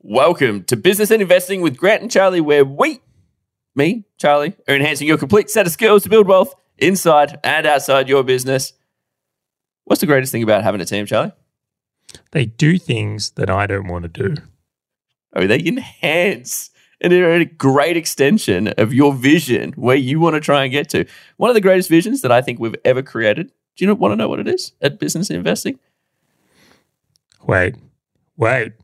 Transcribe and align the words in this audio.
Welcome 0.00 0.62
to 0.64 0.76
Business 0.76 1.10
and 1.10 1.20
Investing 1.20 1.60
with 1.60 1.76
Grant 1.76 2.02
and 2.02 2.10
Charlie, 2.10 2.40
where 2.40 2.64
we, 2.64 3.00
me, 3.74 4.04
Charlie, 4.16 4.54
are 4.68 4.76
enhancing 4.76 5.08
your 5.08 5.18
complete 5.18 5.50
set 5.50 5.66
of 5.66 5.72
skills 5.72 6.04
to 6.04 6.08
build 6.08 6.28
wealth 6.28 6.54
inside 6.76 7.40
and 7.42 7.66
outside 7.66 8.08
your 8.08 8.22
business. 8.22 8.74
What's 9.86 10.00
the 10.00 10.06
greatest 10.06 10.30
thing 10.30 10.44
about 10.44 10.62
having 10.62 10.80
a 10.80 10.84
team, 10.84 11.04
Charlie? 11.04 11.32
They 12.30 12.46
do 12.46 12.78
things 12.78 13.30
that 13.30 13.50
I 13.50 13.66
don't 13.66 13.88
want 13.88 14.04
to 14.04 14.08
do. 14.08 14.40
Oh, 15.34 15.48
they 15.48 15.58
enhance 15.66 16.70
and 17.00 17.12
they're 17.12 17.32
a 17.32 17.44
great 17.44 17.96
extension 17.96 18.68
of 18.78 18.94
your 18.94 19.12
vision 19.12 19.72
where 19.72 19.96
you 19.96 20.20
want 20.20 20.34
to 20.34 20.40
try 20.40 20.62
and 20.62 20.70
get 20.70 20.88
to. 20.90 21.06
One 21.38 21.50
of 21.50 21.54
the 21.54 21.60
greatest 21.60 21.88
visions 21.88 22.22
that 22.22 22.30
I 22.30 22.40
think 22.40 22.60
we've 22.60 22.76
ever 22.84 23.02
created. 23.02 23.50
Do 23.74 23.84
you 23.84 23.92
want 23.96 24.12
to 24.12 24.16
know 24.16 24.28
what 24.28 24.38
it 24.38 24.46
is 24.46 24.74
at 24.80 25.00
Business 25.00 25.28
and 25.28 25.38
Investing? 25.38 25.80
Wait, 27.42 27.74
wait. 28.36 28.74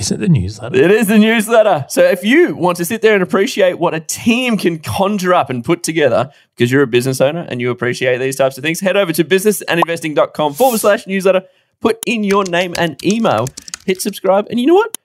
Is 0.00 0.10
it 0.10 0.18
the 0.18 0.30
newsletter? 0.30 0.76
It 0.76 0.90
is 0.90 1.08
the 1.08 1.18
newsletter. 1.18 1.84
So 1.90 2.02
if 2.02 2.24
you 2.24 2.56
want 2.56 2.78
to 2.78 2.86
sit 2.86 3.02
there 3.02 3.12
and 3.12 3.22
appreciate 3.22 3.78
what 3.78 3.92
a 3.92 4.00
team 4.00 4.56
can 4.56 4.78
conjure 4.78 5.34
up 5.34 5.50
and 5.50 5.62
put 5.62 5.82
together 5.82 6.32
because 6.56 6.72
you're 6.72 6.82
a 6.82 6.86
business 6.86 7.20
owner 7.20 7.46
and 7.50 7.60
you 7.60 7.70
appreciate 7.70 8.16
these 8.16 8.36
types 8.36 8.56
of 8.56 8.64
things, 8.64 8.80
head 8.80 8.96
over 8.96 9.12
to 9.12 9.22
businessandinvesting.com 9.22 10.54
forward 10.54 10.80
slash 10.80 11.06
newsletter, 11.06 11.42
put 11.82 11.98
in 12.06 12.24
your 12.24 12.44
name 12.44 12.74
and 12.78 13.04
email, 13.04 13.46
hit 13.84 14.00
subscribe, 14.00 14.46
and 14.48 14.58
you 14.58 14.66
know 14.66 14.74
what? 14.74 14.96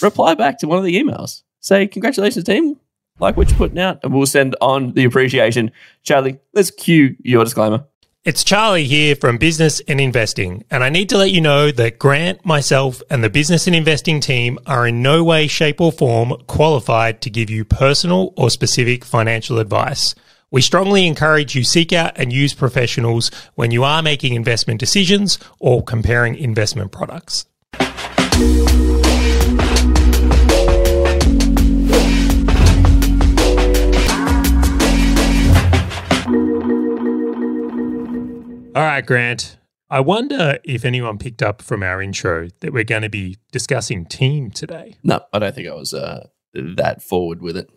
Reply 0.00 0.34
back 0.34 0.60
to 0.60 0.68
one 0.68 0.78
of 0.78 0.84
the 0.84 1.02
emails. 1.02 1.42
Say, 1.58 1.88
congratulations, 1.88 2.44
team. 2.44 2.78
Like 3.18 3.36
what 3.36 3.48
you're 3.48 3.58
putting 3.58 3.80
out, 3.80 3.98
and 4.04 4.14
we'll 4.14 4.26
send 4.26 4.54
on 4.60 4.92
the 4.92 5.02
appreciation. 5.02 5.72
Charlie, 6.04 6.38
let's 6.52 6.70
cue 6.70 7.16
your 7.24 7.42
disclaimer. 7.42 7.86
It's 8.24 8.42
Charlie 8.42 8.86
here 8.86 9.14
from 9.16 9.36
Business 9.36 9.82
and 9.86 10.00
Investing, 10.00 10.64
and 10.70 10.82
I 10.82 10.88
need 10.88 11.10
to 11.10 11.18
let 11.18 11.30
you 11.30 11.42
know 11.42 11.70
that 11.70 11.98
Grant, 11.98 12.42
myself, 12.42 13.02
and 13.10 13.22
the 13.22 13.28
Business 13.28 13.66
and 13.66 13.76
Investing 13.76 14.18
team 14.18 14.58
are 14.64 14.86
in 14.86 15.02
no 15.02 15.22
way, 15.22 15.46
shape, 15.46 15.78
or 15.78 15.92
form 15.92 16.32
qualified 16.46 17.20
to 17.20 17.28
give 17.28 17.50
you 17.50 17.66
personal 17.66 18.32
or 18.38 18.48
specific 18.48 19.04
financial 19.04 19.58
advice. 19.58 20.14
We 20.50 20.62
strongly 20.62 21.06
encourage 21.06 21.54
you 21.54 21.64
seek 21.64 21.92
out 21.92 22.12
and 22.16 22.32
use 22.32 22.54
professionals 22.54 23.30
when 23.56 23.72
you 23.72 23.84
are 23.84 24.00
making 24.00 24.32
investment 24.32 24.80
decisions 24.80 25.38
or 25.58 25.82
comparing 25.82 26.34
investment 26.34 26.92
products. 26.92 27.44
All 38.74 38.82
right, 38.82 39.06
Grant. 39.06 39.56
I 39.88 40.00
wonder 40.00 40.58
if 40.64 40.84
anyone 40.84 41.16
picked 41.16 41.42
up 41.42 41.62
from 41.62 41.84
our 41.84 42.02
intro 42.02 42.48
that 42.58 42.72
we're 42.72 42.82
going 42.82 43.02
to 43.02 43.08
be 43.08 43.36
discussing 43.52 44.04
team 44.04 44.50
today. 44.50 44.96
No, 45.04 45.20
I 45.32 45.38
don't 45.38 45.54
think 45.54 45.68
I 45.68 45.74
was 45.74 45.94
uh, 45.94 46.26
that 46.52 47.00
forward 47.00 47.40
with 47.40 47.56
it. 47.56 47.70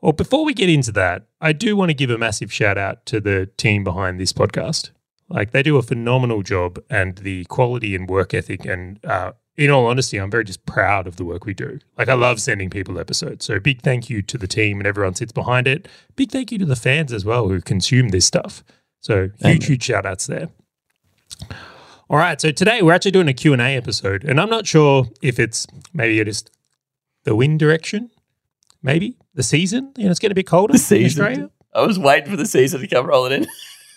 Well, 0.00 0.12
before 0.12 0.44
we 0.44 0.54
get 0.54 0.68
into 0.68 0.92
that, 0.92 1.26
I 1.40 1.52
do 1.52 1.76
want 1.76 1.90
to 1.90 1.94
give 1.94 2.10
a 2.10 2.18
massive 2.18 2.52
shout 2.52 2.78
out 2.78 3.06
to 3.06 3.20
the 3.20 3.50
team 3.56 3.82
behind 3.82 4.20
this 4.20 4.32
podcast. 4.32 4.90
Like, 5.28 5.50
they 5.50 5.64
do 5.64 5.78
a 5.78 5.82
phenomenal 5.82 6.42
job, 6.42 6.78
and 6.88 7.16
the 7.18 7.44
quality 7.46 7.96
and 7.96 8.08
work 8.08 8.34
ethic. 8.34 8.64
And 8.64 9.04
uh, 9.04 9.32
in 9.56 9.70
all 9.70 9.86
honesty, 9.86 10.18
I'm 10.18 10.30
very 10.30 10.44
just 10.44 10.64
proud 10.64 11.08
of 11.08 11.16
the 11.16 11.24
work 11.24 11.44
we 11.44 11.54
do. 11.54 11.80
Like, 11.98 12.08
I 12.08 12.14
love 12.14 12.40
sending 12.40 12.70
people 12.70 13.00
episodes. 13.00 13.46
So, 13.46 13.58
big 13.58 13.80
thank 13.82 14.08
you 14.08 14.22
to 14.22 14.38
the 14.38 14.46
team 14.46 14.78
and 14.78 14.86
everyone 14.86 15.16
sits 15.16 15.32
behind 15.32 15.66
it. 15.66 15.88
Big 16.14 16.30
thank 16.30 16.52
you 16.52 16.58
to 16.58 16.66
the 16.66 16.76
fans 16.76 17.12
as 17.12 17.24
well 17.24 17.48
who 17.48 17.60
consume 17.60 18.10
this 18.10 18.26
stuff. 18.26 18.62
So 19.04 19.28
huge, 19.38 19.66
huge 19.66 19.82
shout 19.82 20.06
outs 20.06 20.26
there. 20.26 20.48
All 22.08 22.16
right. 22.16 22.40
So 22.40 22.50
today 22.50 22.80
we're 22.80 22.94
actually 22.94 23.10
doing 23.10 23.28
a 23.28 23.34
Q&A 23.34 23.76
episode. 23.76 24.24
And 24.24 24.40
I'm 24.40 24.48
not 24.48 24.66
sure 24.66 25.04
if 25.20 25.38
it's 25.38 25.66
maybe 25.92 26.24
just 26.24 26.50
the 27.24 27.36
wind 27.36 27.58
direction, 27.58 28.10
maybe 28.82 29.18
the 29.34 29.42
season. 29.42 29.92
You 29.98 30.04
know, 30.06 30.10
it's 30.10 30.18
getting 30.18 30.32
a 30.32 30.34
bit 30.34 30.46
colder 30.46 30.72
The 30.72 30.78
season. 30.78 31.22
in 31.22 31.30
Australia. 31.32 31.50
I 31.74 31.82
was 31.82 31.98
waiting 31.98 32.30
for 32.30 32.36
the 32.38 32.46
season 32.46 32.80
to 32.80 32.86
come 32.86 33.06
rolling 33.06 33.42
in. 33.42 33.46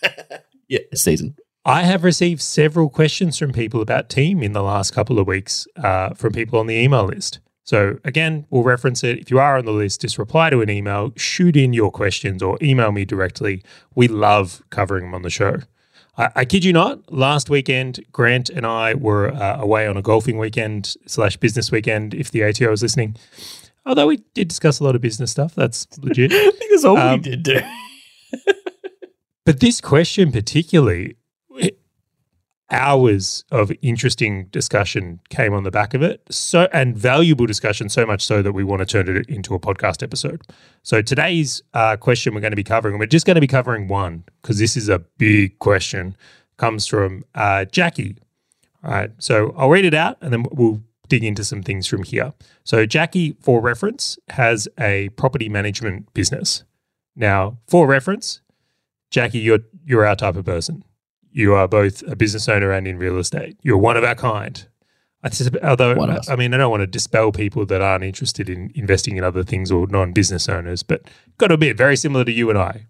yeah, 0.67 0.79
season. 0.93 1.37
I 1.63 1.83
have 1.83 2.03
received 2.03 2.41
several 2.41 2.89
questions 2.89 3.37
from 3.37 3.53
people 3.53 3.81
about 3.81 4.09
team 4.09 4.43
in 4.43 4.51
the 4.51 4.61
last 4.63 4.91
couple 4.91 5.19
of 5.19 5.27
weeks 5.27 5.67
uh, 5.77 6.15
from 6.15 6.33
people 6.33 6.59
on 6.59 6.67
the 6.67 6.75
email 6.75 7.05
list. 7.05 7.39
So 7.67 7.99
again, 8.05 8.45
we'll 8.49 8.63
reference 8.63 9.03
it. 9.03 9.19
If 9.19 9.29
you 9.29 9.39
are 9.39 9.57
on 9.57 9.65
the 9.65 9.73
list, 9.73 9.99
just 9.99 10.17
reply 10.17 10.49
to 10.49 10.61
an 10.61 10.69
email, 10.69 11.11
shoot 11.17 11.57
in 11.57 11.73
your 11.73 11.91
questions, 11.91 12.41
or 12.41 12.57
email 12.61 12.93
me 12.93 13.03
directly. 13.03 13.61
We 13.93 14.07
love 14.07 14.63
covering 14.69 15.03
them 15.03 15.13
on 15.13 15.21
the 15.21 15.29
show. 15.29 15.57
I, 16.17 16.29
I 16.33 16.45
kid 16.45 16.63
you 16.63 16.71
not. 16.71 17.11
Last 17.11 17.49
weekend, 17.49 17.99
Grant 18.13 18.49
and 18.49 18.65
I 18.65 18.93
were 18.93 19.33
uh, 19.33 19.59
away 19.59 19.85
on 19.85 19.97
a 19.97 20.01
golfing 20.01 20.37
weekend 20.37 20.95
slash 21.07 21.35
business 21.35 21.69
weekend. 21.69 22.13
If 22.13 22.31
the 22.31 22.41
ATO 22.45 22.71
is 22.71 22.81
listening, 22.81 23.17
although 23.85 24.07
we 24.07 24.23
did 24.33 24.47
discuss 24.47 24.79
a 24.79 24.85
lot 24.85 24.95
of 24.95 25.01
business 25.01 25.31
stuff, 25.31 25.53
that's 25.53 25.87
legit. 25.99 26.31
I 26.33 26.51
think 26.51 26.71
that's 26.71 26.85
all 26.85 26.97
Um, 26.97 27.19
we 27.19 27.19
did 27.19 27.43
do. 27.43 27.59
But 29.45 29.61
this 29.61 29.79
question, 29.79 30.33
particularly, 30.33 31.15
hours 32.69 33.45
of 33.51 33.71
interesting 33.81 34.45
discussion 34.47 35.19
came 35.29 35.53
on 35.53 35.63
the 35.63 35.71
back 35.71 35.93
of 35.93 36.01
it. 36.01 36.21
So 36.29 36.67
and 36.73 36.97
valuable 36.97 37.45
discussion, 37.45 37.89
so 37.89 38.05
much 38.05 38.25
so 38.25 38.41
that 38.41 38.53
we 38.53 38.63
want 38.63 38.81
to 38.81 38.85
turn 38.85 39.15
it 39.15 39.27
into 39.29 39.53
a 39.53 39.59
podcast 39.59 40.03
episode. 40.03 40.41
So 40.83 41.01
today's 41.01 41.61
uh, 41.73 41.97
question 41.97 42.33
we're 42.33 42.41
going 42.41 42.51
to 42.51 42.57
be 42.57 42.63
covering, 42.63 42.95
and 42.95 42.99
we're 42.99 43.07
just 43.07 43.25
going 43.25 43.35
to 43.35 43.41
be 43.41 43.47
covering 43.47 43.87
one 43.87 44.23
because 44.41 44.59
this 44.59 44.75
is 44.75 44.89
a 44.89 44.99
big 44.99 45.59
question. 45.59 46.15
Comes 46.57 46.87
from 46.87 47.23
uh, 47.35 47.65
Jackie. 47.65 48.17
All 48.83 48.91
right, 48.91 49.11
so 49.17 49.53
I'll 49.57 49.69
read 49.69 49.85
it 49.85 49.93
out 49.93 50.17
and 50.21 50.31
then 50.31 50.45
we'll 50.51 50.81
dig 51.07 51.23
into 51.23 51.43
some 51.43 51.63
things 51.63 51.87
from 51.87 52.03
here. 52.03 52.33
So 52.63 52.85
Jackie, 52.85 53.35
for 53.41 53.61
reference, 53.61 54.17
has 54.29 54.67
a 54.79 55.09
property 55.09 55.49
management 55.49 56.13
business. 56.13 56.63
Now, 57.15 57.57
for 57.67 57.87
reference, 57.87 58.41
Jackie, 59.09 59.39
you're 59.39 59.59
you're 59.85 60.05
our 60.05 60.15
type 60.15 60.35
of 60.35 60.45
person. 60.45 60.83
You 61.37 61.53
are 61.53 61.67
both 61.67 62.01
a 62.07 62.15
business 62.15 62.49
owner 62.49 62.71
and 62.71 62.87
in 62.87 62.97
real 62.97 63.19
estate. 63.19 63.59
You're 63.61 63.77
one 63.77 63.95
of 63.95 64.03
our 64.03 64.15
kind. 64.15 64.65
I 65.23 65.29
although 65.63 65.95
One 65.95 66.09
of 66.09 66.17
us. 66.17 66.29
I 66.29 66.35
mean, 66.35 66.51
I 66.51 66.57
don't 66.57 66.71
want 66.71 66.81
to 66.81 66.87
dispel 66.87 67.31
people 67.31 67.63
that 67.67 67.79
aren't 67.79 68.03
interested 68.03 68.49
in 68.49 68.71
investing 68.73 69.17
in 69.17 69.23
other 69.23 69.43
things 69.43 69.69
or 69.69 69.85
non-business 69.85 70.49
owners, 70.49 70.81
but 70.81 71.03
got 71.37 71.49
to 71.49 71.57
be 71.57 71.71
very 71.73 71.95
similar 71.95 72.25
to 72.25 72.31
you 72.31 72.49
and 72.49 72.57
I. 72.57 72.87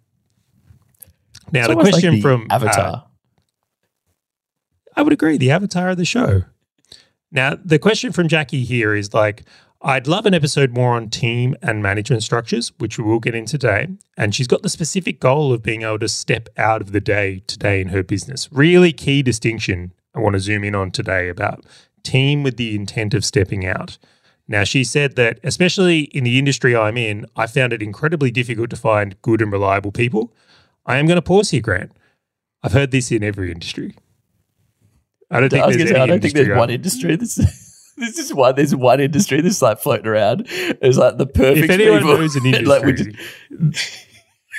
Now, 1.52 1.60
It's 1.60 1.68
the 1.68 1.74
almost 1.74 1.86
like 1.86 1.92
question 1.96 2.14
the 2.16 2.22
from 2.22 2.48
uh, 2.50 2.56
Avatar. 2.56 3.08
I 4.96 5.02
would 5.02 5.12
agree. 5.12 5.38
The 5.38 5.52
avatar 5.52 5.90
of 5.90 5.98
the 5.98 6.06
show. 6.06 6.44
Now, 7.34 7.58
the 7.62 7.80
question 7.80 8.14
from 8.14 8.30
Jackie 8.30 8.64
here 8.64 8.96
is 8.96 9.14
like, 9.14 9.44
I'd 9.82 10.08
love 10.08 10.26
an 10.26 10.34
episode 10.34 10.74
more 10.74 10.96
on 10.96 11.10
team 11.10 11.56
and 11.62 11.84
management 11.84 12.24
structures, 12.24 12.72
which 12.80 12.98
we 12.98 13.04
will 13.04 13.20
get 13.20 13.36
into 13.36 13.60
today. 13.60 13.90
And 14.18 14.34
she's 14.34 14.48
got 14.48 14.64
the 14.64 14.70
specific 14.70 15.20
goal 15.20 15.54
of 15.54 15.62
being 15.62 15.84
able 15.84 16.00
to 16.00 16.08
step 16.08 16.50
out 16.58 16.82
of 16.82 16.92
the 16.92 17.00
day 17.00 17.44
today 17.46 17.80
in 17.80 17.90
her 17.90 18.02
business. 18.02 18.50
Really 18.52 18.92
key 18.92 19.22
distinction 19.22 19.94
I 20.16 20.20
want 20.20 20.34
to 20.34 20.40
zoom 20.40 20.64
in 20.64 20.74
on 20.74 20.90
today 20.90 21.30
about 21.30 21.64
team 22.02 22.42
with 22.42 22.58
the 22.58 22.76
intent 22.76 23.14
of 23.14 23.24
stepping 23.24 23.68
out. 23.68 24.00
Now, 24.48 24.64
she 24.64 24.84
said 24.84 25.16
that, 25.18 25.40
especially 25.44 26.02
in 26.06 26.24
the 26.24 26.40
industry 26.40 26.76
I'm 26.76 26.98
in, 26.98 27.26
I 27.36 27.48
found 27.48 27.74
it 27.74 27.84
incredibly 27.84 28.32
difficult 28.32 28.70
to 28.72 28.78
find 28.78 29.22
good 29.22 29.42
and 29.42 29.52
reliable 29.52 29.92
people. 29.92 30.34
I 30.86 30.98
am 30.98 31.06
going 31.06 31.18
to 31.18 31.22
pause 31.22 31.52
here, 31.52 31.62
Grant. 31.62 31.92
I've 32.64 32.72
heard 32.72 32.92
this 32.92 33.12
in 33.12 33.24
every 33.24 33.52
industry. 33.52 33.96
I 35.30 35.42
don't 35.42 35.50
think 35.50 35.66
I 35.66 35.72
there's 35.76 35.90
say, 35.90 36.00
I 36.00 36.06
don't 36.06 36.22
think 36.22 36.34
there's 36.34 36.58
one 36.58 36.70
industry 36.70 37.16
that's. 37.16 37.67
This 37.98 38.20
is 38.20 38.34
one. 38.34 38.56
There's 38.56 38.76
one 38.76 39.00
industry 39.00 39.42
that's 39.42 39.62
like 39.62 39.80
floating 39.80 40.08
around. 40.08 40.46
It's 40.50 40.98
like 40.98 41.18
the 41.18 41.26
perfect 41.26 41.66
If 41.66 41.70
anyone 41.72 42.00
people. 42.00 42.18
knows 42.18 42.36
an 42.36 42.46
industry, 42.46 42.66
like 42.68 42.84
we 42.84 42.94
just, 42.94 43.10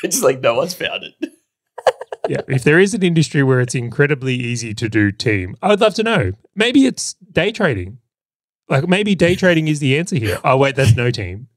it's 0.03 0.17
just 0.17 0.23
like 0.25 0.41
no 0.41 0.55
one's 0.55 0.75
found 0.75 1.05
it. 1.05 1.33
yeah, 2.29 2.41
if 2.49 2.65
there 2.65 2.79
is 2.81 2.95
an 2.95 3.03
industry 3.03 3.43
where 3.43 3.61
it's 3.61 3.75
incredibly 3.75 4.35
easy 4.35 4.75
to 4.75 4.89
do 4.89 5.13
team, 5.13 5.57
I 5.63 5.69
would 5.69 5.81
love 5.81 5.95
to 5.95 6.03
know. 6.03 6.33
Maybe 6.57 6.87
it's 6.87 7.15
day 7.33 7.53
trading. 7.53 7.99
Like 8.69 8.89
maybe 8.89 9.15
day 9.15 9.35
trading 9.35 9.69
is 9.69 9.79
the 9.81 9.97
answer 9.99 10.17
here. 10.17 10.39
Oh 10.45 10.57
wait, 10.57 10.75
that's 10.77 10.95
no 10.97 11.11
team. 11.11 11.49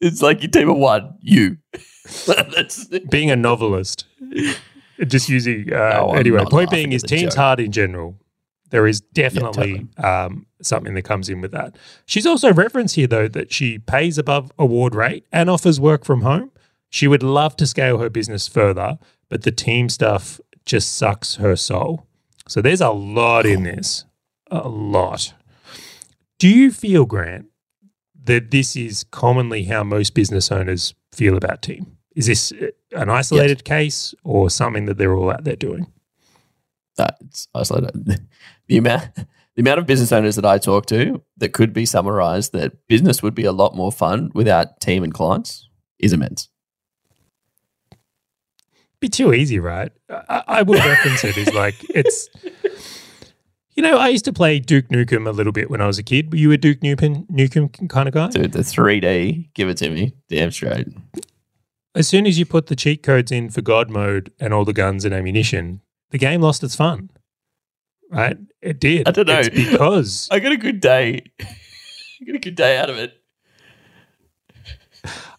It's 0.00 0.20
like 0.20 0.42
your 0.42 0.50
team 0.50 0.68
of 0.68 0.76
one. 0.76 1.16
You. 1.20 1.56
that's 2.26 2.86
Being 3.10 3.30
a 3.30 3.36
novelist, 3.36 4.04
just 5.06 5.28
using. 5.30 5.72
Uh, 5.72 5.88
No, 6.06 6.10
anyway, 6.12 6.44
point 6.50 6.70
being 6.70 6.92
is 6.92 7.02
team's 7.02 7.34
joke. 7.34 7.34
hard 7.34 7.60
in 7.60 7.72
general. 7.72 8.16
There 8.70 8.86
is 8.86 9.00
definitely 9.00 9.86
um, 9.98 10.46
something 10.60 10.94
that 10.94 11.02
comes 11.02 11.28
in 11.28 11.40
with 11.40 11.52
that. 11.52 11.76
She's 12.04 12.26
also 12.26 12.52
referenced 12.52 12.96
here 12.96 13.06
though 13.06 13.28
that 13.28 13.52
she 13.52 13.78
pays 13.78 14.18
above 14.18 14.50
award 14.58 14.94
rate 14.94 15.24
and 15.32 15.48
offers 15.48 15.80
work 15.80 16.04
from 16.04 16.22
home. 16.22 16.50
She 16.90 17.06
would 17.06 17.22
love 17.22 17.56
to 17.56 17.66
scale 17.66 17.98
her 17.98 18.10
business 18.10 18.48
further, 18.48 18.98
but 19.28 19.42
the 19.42 19.52
team 19.52 19.88
stuff 19.88 20.40
just 20.64 20.94
sucks 20.94 21.36
her 21.36 21.56
soul. 21.56 22.06
So 22.48 22.60
there's 22.60 22.80
a 22.80 22.90
lot 22.90 23.46
in 23.46 23.64
this, 23.64 24.04
a 24.50 24.68
lot. 24.68 25.34
Do 26.38 26.48
you 26.48 26.70
feel, 26.70 27.06
Grant, 27.06 27.46
that 28.24 28.50
this 28.50 28.76
is 28.76 29.04
commonly 29.04 29.64
how 29.64 29.82
most 29.84 30.14
business 30.14 30.52
owners 30.52 30.94
feel 31.12 31.36
about 31.36 31.62
team? 31.62 31.96
Is 32.14 32.26
this 32.26 32.52
uh, 32.52 32.68
an 32.92 33.10
isolated 33.10 33.64
case 33.64 34.14
or 34.24 34.50
something 34.50 34.86
that 34.86 34.98
they're 34.98 35.14
all 35.14 35.30
out 35.30 35.44
there 35.44 35.56
doing? 35.56 35.86
Uh, 36.98 37.08
it's 37.20 37.48
isolated. 37.54 38.26
The 38.68 38.78
amount, 38.78 39.14
the 39.54 39.62
amount 39.62 39.78
of 39.78 39.86
business 39.86 40.12
owners 40.12 40.36
that 40.36 40.44
I 40.44 40.58
talk 40.58 40.86
to 40.86 41.22
that 41.38 41.52
could 41.52 41.72
be 41.72 41.86
summarized 41.86 42.52
that 42.52 42.86
business 42.88 43.22
would 43.22 43.34
be 43.34 43.44
a 43.44 43.52
lot 43.52 43.74
more 43.74 43.92
fun 43.92 44.30
without 44.34 44.80
team 44.80 45.02
and 45.02 45.12
clients 45.12 45.68
is 45.98 46.12
immense. 46.12 46.48
Be 48.98 49.08
too 49.08 49.34
easy, 49.34 49.58
right? 49.58 49.92
I, 50.08 50.42
I 50.46 50.62
will 50.62 50.78
reference 50.78 51.22
it 51.22 51.36
as 51.36 51.52
like 51.52 51.74
it's. 51.90 52.28
You 53.74 53.82
know, 53.82 53.98
I 53.98 54.08
used 54.08 54.24
to 54.24 54.32
play 54.32 54.58
Duke 54.58 54.88
Nukem 54.88 55.28
a 55.28 55.32
little 55.32 55.52
bit 55.52 55.68
when 55.70 55.82
I 55.82 55.86
was 55.86 55.98
a 55.98 56.02
kid. 56.02 56.32
Were 56.32 56.38
you 56.38 56.50
a 56.50 56.56
Duke 56.56 56.80
Nukem, 56.80 57.26
Nukem 57.26 57.90
kind 57.90 58.08
of 58.08 58.14
guy? 58.14 58.28
Dude, 58.28 58.52
the 58.52 58.60
3D, 58.60 59.52
give 59.52 59.68
it 59.68 59.76
to 59.76 59.90
me. 59.90 60.14
Damn 60.30 60.50
straight. 60.50 60.88
As 61.94 62.08
soon 62.08 62.26
as 62.26 62.38
you 62.38 62.46
put 62.46 62.68
the 62.68 62.76
cheat 62.76 63.02
codes 63.02 63.30
in 63.30 63.50
for 63.50 63.60
God 63.60 63.90
mode 63.90 64.32
and 64.40 64.54
all 64.54 64.64
the 64.64 64.72
guns 64.72 65.04
and 65.04 65.14
ammunition, 65.14 65.82
the 66.10 66.16
game 66.16 66.40
lost 66.40 66.64
its 66.64 66.74
fun. 66.74 67.10
Right? 68.10 68.36
It 68.62 68.80
did. 68.80 69.08
I 69.08 69.10
don't 69.10 69.26
know. 69.26 69.40
It's 69.40 69.48
because 69.48 70.28
I 70.32 70.38
got 70.38 70.52
a 70.52 70.56
good 70.56 70.80
day. 70.80 71.24
I 71.40 72.24
got 72.24 72.36
a 72.36 72.40
good 72.40 72.54
day 72.54 72.78
out 72.78 72.90
of 72.90 72.98
it. 72.98 73.20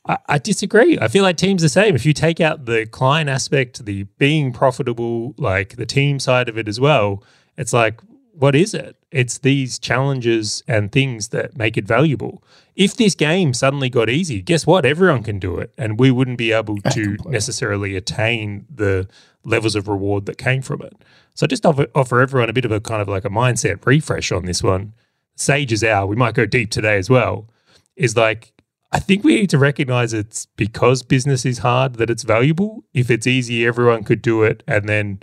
I, 0.08 0.18
I 0.28 0.38
disagree. 0.38 0.98
I 1.00 1.08
feel 1.08 1.24
like 1.24 1.38
team's 1.38 1.62
the 1.62 1.70
same. 1.70 1.96
If 1.96 2.06
you 2.06 2.14
take 2.14 2.40
out 2.40 2.66
the 2.66 2.86
client 2.86 3.30
aspect, 3.30 3.86
the 3.86 4.04
being 4.18 4.54
profitable, 4.54 5.34
like 5.38 5.76
the 5.76 5.86
team 5.86 6.20
side 6.20 6.50
of 6.50 6.58
it 6.58 6.68
as 6.68 6.80
well, 6.80 7.24
it's 7.58 7.74
like, 7.74 8.02
what 8.34 8.56
is 8.56 8.74
it? 8.74 8.96
It's 9.12 9.40
these 9.40 9.80
challenges 9.80 10.64
and 10.68 10.92
things 10.92 11.30
that 11.30 11.58
make 11.58 11.76
it 11.76 11.86
valuable. 11.86 12.44
If 12.76 12.96
this 12.96 13.16
game 13.16 13.54
suddenly 13.54 13.90
got 13.90 14.10
easy, 14.10 14.42
guess 14.42 14.68
what? 14.68 14.86
Everyone 14.86 15.24
can 15.24 15.40
do 15.40 15.58
it. 15.58 15.74
And 15.78 16.00
we 16.00 16.12
wouldn't 16.12 16.38
be 16.38 16.52
able 16.52 16.78
to 16.78 17.18
necessarily 17.26 17.96
attain 17.96 18.68
the 18.74 19.08
levels 19.44 19.76
of 19.76 19.88
reward 19.88 20.28
that 20.28 20.38
came 20.38 20.62
from 20.62 20.84
it. 20.84 20.94
So 21.38 21.46
just 21.46 21.68
offer, 21.68 21.86
offer 21.94 22.20
everyone 22.20 22.50
a 22.50 22.54
bit 22.54 22.66
of 22.66 22.72
a 22.72 22.82
kind 22.82 23.00
of 23.00 23.08
like 23.08 23.24
a 23.24 23.30
mindset 23.30 23.86
refresh 23.86 24.32
on 24.32 24.46
this 24.46 24.64
one. 24.64 24.94
Sage 25.36 25.72
is 25.72 25.84
our, 25.84 26.08
we 26.08 26.16
might 26.16 26.34
go 26.34 26.48
deep 26.48 26.72
today 26.72 26.98
as 26.98 27.12
well, 27.12 27.48
is 27.96 28.18
like, 28.18 28.54
I 28.92 28.98
think 28.98 29.24
we 29.24 29.36
need 29.36 29.52
to 29.52 29.60
recognize 29.60 30.14
it's 30.14 30.48
because 30.56 31.04
business 31.04 31.46
is 31.46 31.60
hard 31.60 31.98
that 31.98 32.10
it's 32.10 32.24
valuable. 32.24 32.84
If 32.92 33.12
it's 33.12 33.28
easy, 33.28 33.68
everyone 33.68 34.04
could 34.04 34.24
do 34.24 34.42
it. 34.42 34.64
And 34.68 34.90
then 34.90 35.20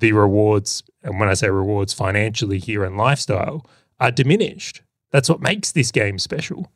the 0.00 0.12
rewards, 0.12 0.82
and 1.02 1.18
when 1.18 1.30
I 1.30 1.34
say 1.34 1.48
rewards 1.48 1.94
financially 1.94 2.58
here 2.58 2.84
and 2.84 2.98
lifestyle, 2.98 3.64
are 3.98 4.10
diminished. 4.10 4.82
That's 5.12 5.30
what 5.30 5.40
makes 5.40 5.72
this 5.72 5.90
game 5.90 6.18
special. 6.18 6.70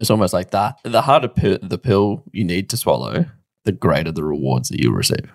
It's 0.00 0.08
almost 0.08 0.32
like 0.32 0.52
that. 0.52 0.78
The 0.84 1.02
harder 1.02 1.28
pi- 1.28 1.58
the 1.60 1.76
pill 1.76 2.22
you 2.32 2.44
need 2.44 2.70
to 2.70 2.78
swallow, 2.78 3.26
the 3.64 3.72
greater 3.72 4.12
the 4.12 4.24
rewards 4.24 4.70
that 4.70 4.80
you 4.80 4.90
receive. 4.90 5.30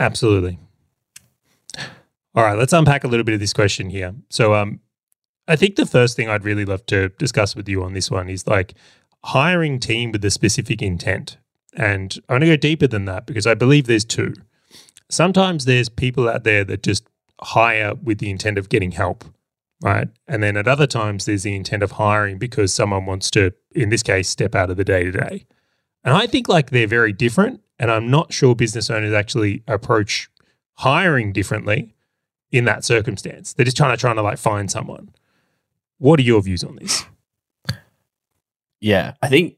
Absolutely. 0.00 0.58
All 2.34 2.42
right, 2.42 2.58
let's 2.58 2.72
unpack 2.72 3.04
a 3.04 3.08
little 3.08 3.24
bit 3.24 3.34
of 3.34 3.40
this 3.40 3.52
question 3.52 3.90
here. 3.90 4.14
So, 4.28 4.54
um, 4.54 4.80
I 5.46 5.56
think 5.56 5.76
the 5.76 5.86
first 5.86 6.16
thing 6.16 6.28
I'd 6.28 6.44
really 6.44 6.64
love 6.64 6.84
to 6.86 7.10
discuss 7.10 7.54
with 7.54 7.68
you 7.68 7.82
on 7.84 7.92
this 7.92 8.10
one 8.10 8.28
is 8.28 8.46
like 8.46 8.74
hiring 9.24 9.78
team 9.78 10.10
with 10.10 10.24
a 10.24 10.30
specific 10.30 10.82
intent. 10.82 11.36
And 11.76 12.16
I 12.28 12.34
want 12.34 12.42
to 12.42 12.48
go 12.48 12.56
deeper 12.56 12.86
than 12.86 13.04
that 13.06 13.26
because 13.26 13.46
I 13.46 13.54
believe 13.54 13.86
there's 13.86 14.04
two. 14.04 14.34
Sometimes 15.10 15.64
there's 15.64 15.88
people 15.88 16.28
out 16.28 16.44
there 16.44 16.64
that 16.64 16.82
just 16.82 17.06
hire 17.40 17.94
with 17.94 18.18
the 18.18 18.30
intent 18.30 18.58
of 18.58 18.68
getting 18.68 18.92
help, 18.92 19.24
right? 19.82 20.08
And 20.26 20.42
then 20.42 20.56
at 20.56 20.66
other 20.66 20.86
times, 20.86 21.24
there's 21.26 21.42
the 21.42 21.54
intent 21.54 21.82
of 21.82 21.92
hiring 21.92 22.38
because 22.38 22.72
someone 22.72 23.06
wants 23.06 23.30
to, 23.32 23.52
in 23.74 23.90
this 23.90 24.02
case, 24.02 24.28
step 24.28 24.54
out 24.54 24.70
of 24.70 24.76
the 24.76 24.84
day 24.84 25.04
to 25.04 25.12
day. 25.12 25.46
And 26.04 26.14
I 26.14 26.26
think 26.26 26.48
like 26.48 26.70
they're 26.70 26.86
very 26.86 27.12
different. 27.12 27.60
And 27.78 27.90
I'm 27.90 28.10
not 28.10 28.32
sure 28.32 28.54
business 28.54 28.88
owners 28.88 29.12
actually 29.12 29.62
approach 29.66 30.30
hiring 30.74 31.32
differently 31.32 31.93
in 32.54 32.66
that 32.66 32.84
circumstance. 32.84 33.52
They're 33.52 33.64
just 33.64 33.76
trying 33.76 33.94
to 33.94 34.00
trying 34.00 34.14
to 34.14 34.22
like 34.22 34.38
find 34.38 34.70
someone. 34.70 35.10
What 35.98 36.20
are 36.20 36.22
your 36.22 36.40
views 36.40 36.62
on 36.62 36.76
this? 36.76 37.04
Yeah, 38.80 39.14
I 39.20 39.28
think 39.28 39.56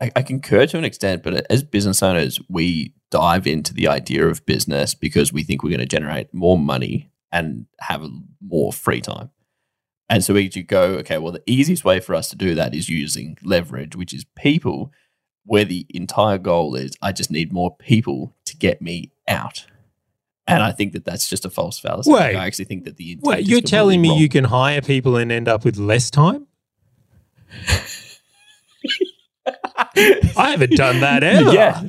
I, 0.00 0.10
I 0.16 0.22
concur 0.22 0.66
to 0.66 0.78
an 0.78 0.84
extent, 0.84 1.22
but 1.22 1.46
as 1.50 1.62
business 1.62 2.02
owners, 2.02 2.40
we 2.48 2.94
dive 3.12 3.46
into 3.46 3.72
the 3.72 3.86
idea 3.86 4.26
of 4.26 4.44
business 4.44 4.92
because 4.92 5.32
we 5.32 5.44
think 5.44 5.62
we're 5.62 5.70
going 5.70 5.78
to 5.78 5.86
generate 5.86 6.34
more 6.34 6.58
money 6.58 7.12
and 7.30 7.66
have 7.78 8.04
more 8.40 8.72
free 8.72 9.00
time. 9.00 9.30
And 10.08 10.24
so 10.24 10.34
we 10.34 10.48
go, 10.48 10.82
okay, 10.82 11.18
well, 11.18 11.32
the 11.32 11.42
easiest 11.46 11.84
way 11.84 12.00
for 12.00 12.14
us 12.14 12.28
to 12.30 12.36
do 12.36 12.56
that 12.56 12.74
is 12.74 12.88
using 12.88 13.38
leverage, 13.44 13.94
which 13.94 14.12
is 14.12 14.24
people, 14.36 14.92
where 15.44 15.64
the 15.64 15.86
entire 15.90 16.38
goal 16.38 16.74
is 16.74 16.96
I 17.00 17.12
just 17.12 17.30
need 17.30 17.52
more 17.52 17.76
people 17.76 18.34
to 18.46 18.56
get 18.56 18.82
me 18.82 19.12
out. 19.28 19.66
And 20.48 20.62
I 20.62 20.70
think 20.72 20.92
that 20.92 21.04
that's 21.04 21.28
just 21.28 21.44
a 21.44 21.50
false 21.50 21.78
fallacy. 21.78 22.10
Wait. 22.12 22.36
I 22.36 22.46
actually 22.46 22.66
think 22.66 22.84
that 22.84 22.96
the 22.96 23.18
Wait, 23.22 23.46
you're 23.46 23.60
telling 23.60 24.00
me 24.00 24.08
completely 24.08 24.22
you 24.22 24.28
can 24.28 24.44
hire 24.44 24.80
people 24.80 25.16
and 25.16 25.32
end 25.32 25.48
up 25.48 25.64
with 25.64 25.76
less 25.76 26.08
time? 26.10 26.46
I 30.36 30.50
haven't 30.50 30.76
done 30.76 31.00
that 31.00 31.22
ever. 31.24 31.52
Yeah, 31.52 31.82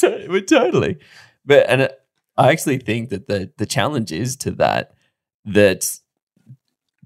to- 0.00 0.26
we're 0.28 0.40
totally. 0.40 0.98
But 1.44 1.66
and 1.68 1.82
it, 1.82 2.00
I 2.36 2.50
actually 2.50 2.78
think 2.78 3.10
that 3.10 3.28
the 3.28 3.50
the 3.56 3.66
challenge 3.66 4.12
is 4.12 4.36
to 4.38 4.50
that 4.52 4.92
that 5.44 5.98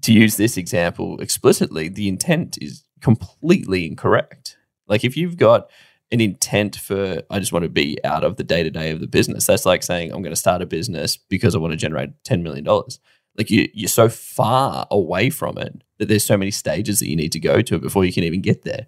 to 0.01 0.13
use 0.13 0.37
this 0.37 0.57
example 0.57 1.19
explicitly, 1.19 1.89
the 1.89 2.07
intent 2.07 2.57
is 2.61 2.83
completely 3.01 3.85
incorrect. 3.85 4.57
Like 4.87 5.03
if 5.03 5.17
you've 5.17 5.37
got 5.37 5.69
an 6.11 6.21
intent 6.21 6.75
for 6.75 7.21
I 7.29 7.39
just 7.39 7.51
want 7.51 7.63
to 7.63 7.69
be 7.69 7.97
out 8.03 8.23
of 8.23 8.37
the 8.37 8.43
day 8.43 8.63
to 8.63 8.69
day 8.69 8.91
of 8.91 8.99
the 8.99 9.07
business, 9.07 9.45
that's 9.45 9.65
like 9.65 9.83
saying 9.83 10.11
I'm 10.11 10.21
going 10.21 10.33
to 10.33 10.39
start 10.39 10.61
a 10.61 10.65
business 10.65 11.17
because 11.17 11.55
I 11.55 11.59
want 11.59 11.71
to 11.71 11.77
generate 11.77 12.11
ten 12.23 12.43
million 12.43 12.63
dollars. 12.63 12.99
Like 13.37 13.51
you, 13.51 13.69
you're 13.73 13.87
so 13.87 14.09
far 14.09 14.87
away 14.89 15.29
from 15.29 15.57
it 15.57 15.83
that 15.99 16.07
there's 16.07 16.25
so 16.25 16.37
many 16.37 16.51
stages 16.51 16.99
that 16.99 17.09
you 17.09 17.15
need 17.15 17.31
to 17.33 17.39
go 17.39 17.61
to 17.61 17.77
before 17.77 18.03
you 18.03 18.13
can 18.13 18.23
even 18.23 18.41
get 18.41 18.63
there. 18.63 18.87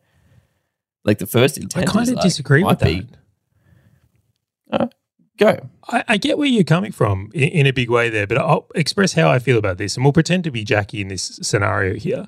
Like 1.06 1.20
the 1.20 1.28
first 1.28 1.58
intent. 1.58 1.90
I 1.90 1.92
kind 1.92 2.10
of 2.10 2.16
like, 2.16 2.24
disagree 2.24 2.64
with 2.64 2.80
that. 2.80 2.86
be, 2.86 3.08
go. 5.40 5.70
I, 5.88 6.04
I 6.08 6.18
get 6.18 6.38
where 6.38 6.48
you're 6.48 6.64
coming 6.64 6.92
from 6.92 7.32
in, 7.34 7.50
in 7.50 7.66
a 7.66 7.74
big 7.74 7.90
way 7.90 8.10
there, 8.10 8.28
but 8.28 8.38
I'll 8.38 8.68
express 8.76 9.14
how 9.14 9.30
I 9.30 9.40
feel 9.40 9.58
about 9.58 9.78
this. 9.78 9.96
And 9.96 10.06
we'll 10.06 10.14
pretend 10.14 10.44
to 10.44 10.52
be 10.52 10.64
Jackie 10.64 11.02
in 11.02 11.08
this 11.08 11.40
scenario 11.42 11.96
here. 11.96 12.28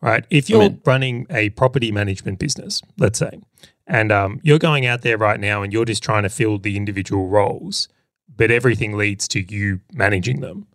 Right. 0.00 0.24
If 0.30 0.48
you're 0.48 0.62
in. 0.62 0.80
running 0.84 1.26
a 1.28 1.50
property 1.50 1.90
management 1.90 2.38
business, 2.38 2.82
let's 2.98 3.18
say, 3.18 3.40
and 3.88 4.12
um, 4.12 4.40
you're 4.42 4.58
going 4.58 4.86
out 4.86 5.00
there 5.02 5.16
right 5.16 5.40
now 5.40 5.62
and 5.62 5.72
you're 5.72 5.86
just 5.86 6.02
trying 6.02 6.22
to 6.22 6.28
fill 6.28 6.58
the 6.58 6.76
individual 6.76 7.26
roles, 7.26 7.88
but 8.36 8.50
everything 8.50 8.96
leads 8.96 9.26
to 9.28 9.40
you 9.40 9.80
managing 9.92 10.40
them. 10.40 10.66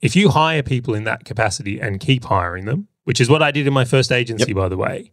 If 0.00 0.16
you 0.16 0.30
hire 0.30 0.62
people 0.62 0.94
in 0.94 1.04
that 1.04 1.24
capacity 1.24 1.78
and 1.78 2.00
keep 2.00 2.24
hiring 2.24 2.64
them, 2.64 2.88
which 3.04 3.20
is 3.20 3.28
what 3.28 3.42
I 3.42 3.50
did 3.50 3.66
in 3.66 3.72
my 3.74 3.84
first 3.84 4.10
agency, 4.10 4.52
by 4.52 4.68
the 4.68 4.76
way, 4.76 5.12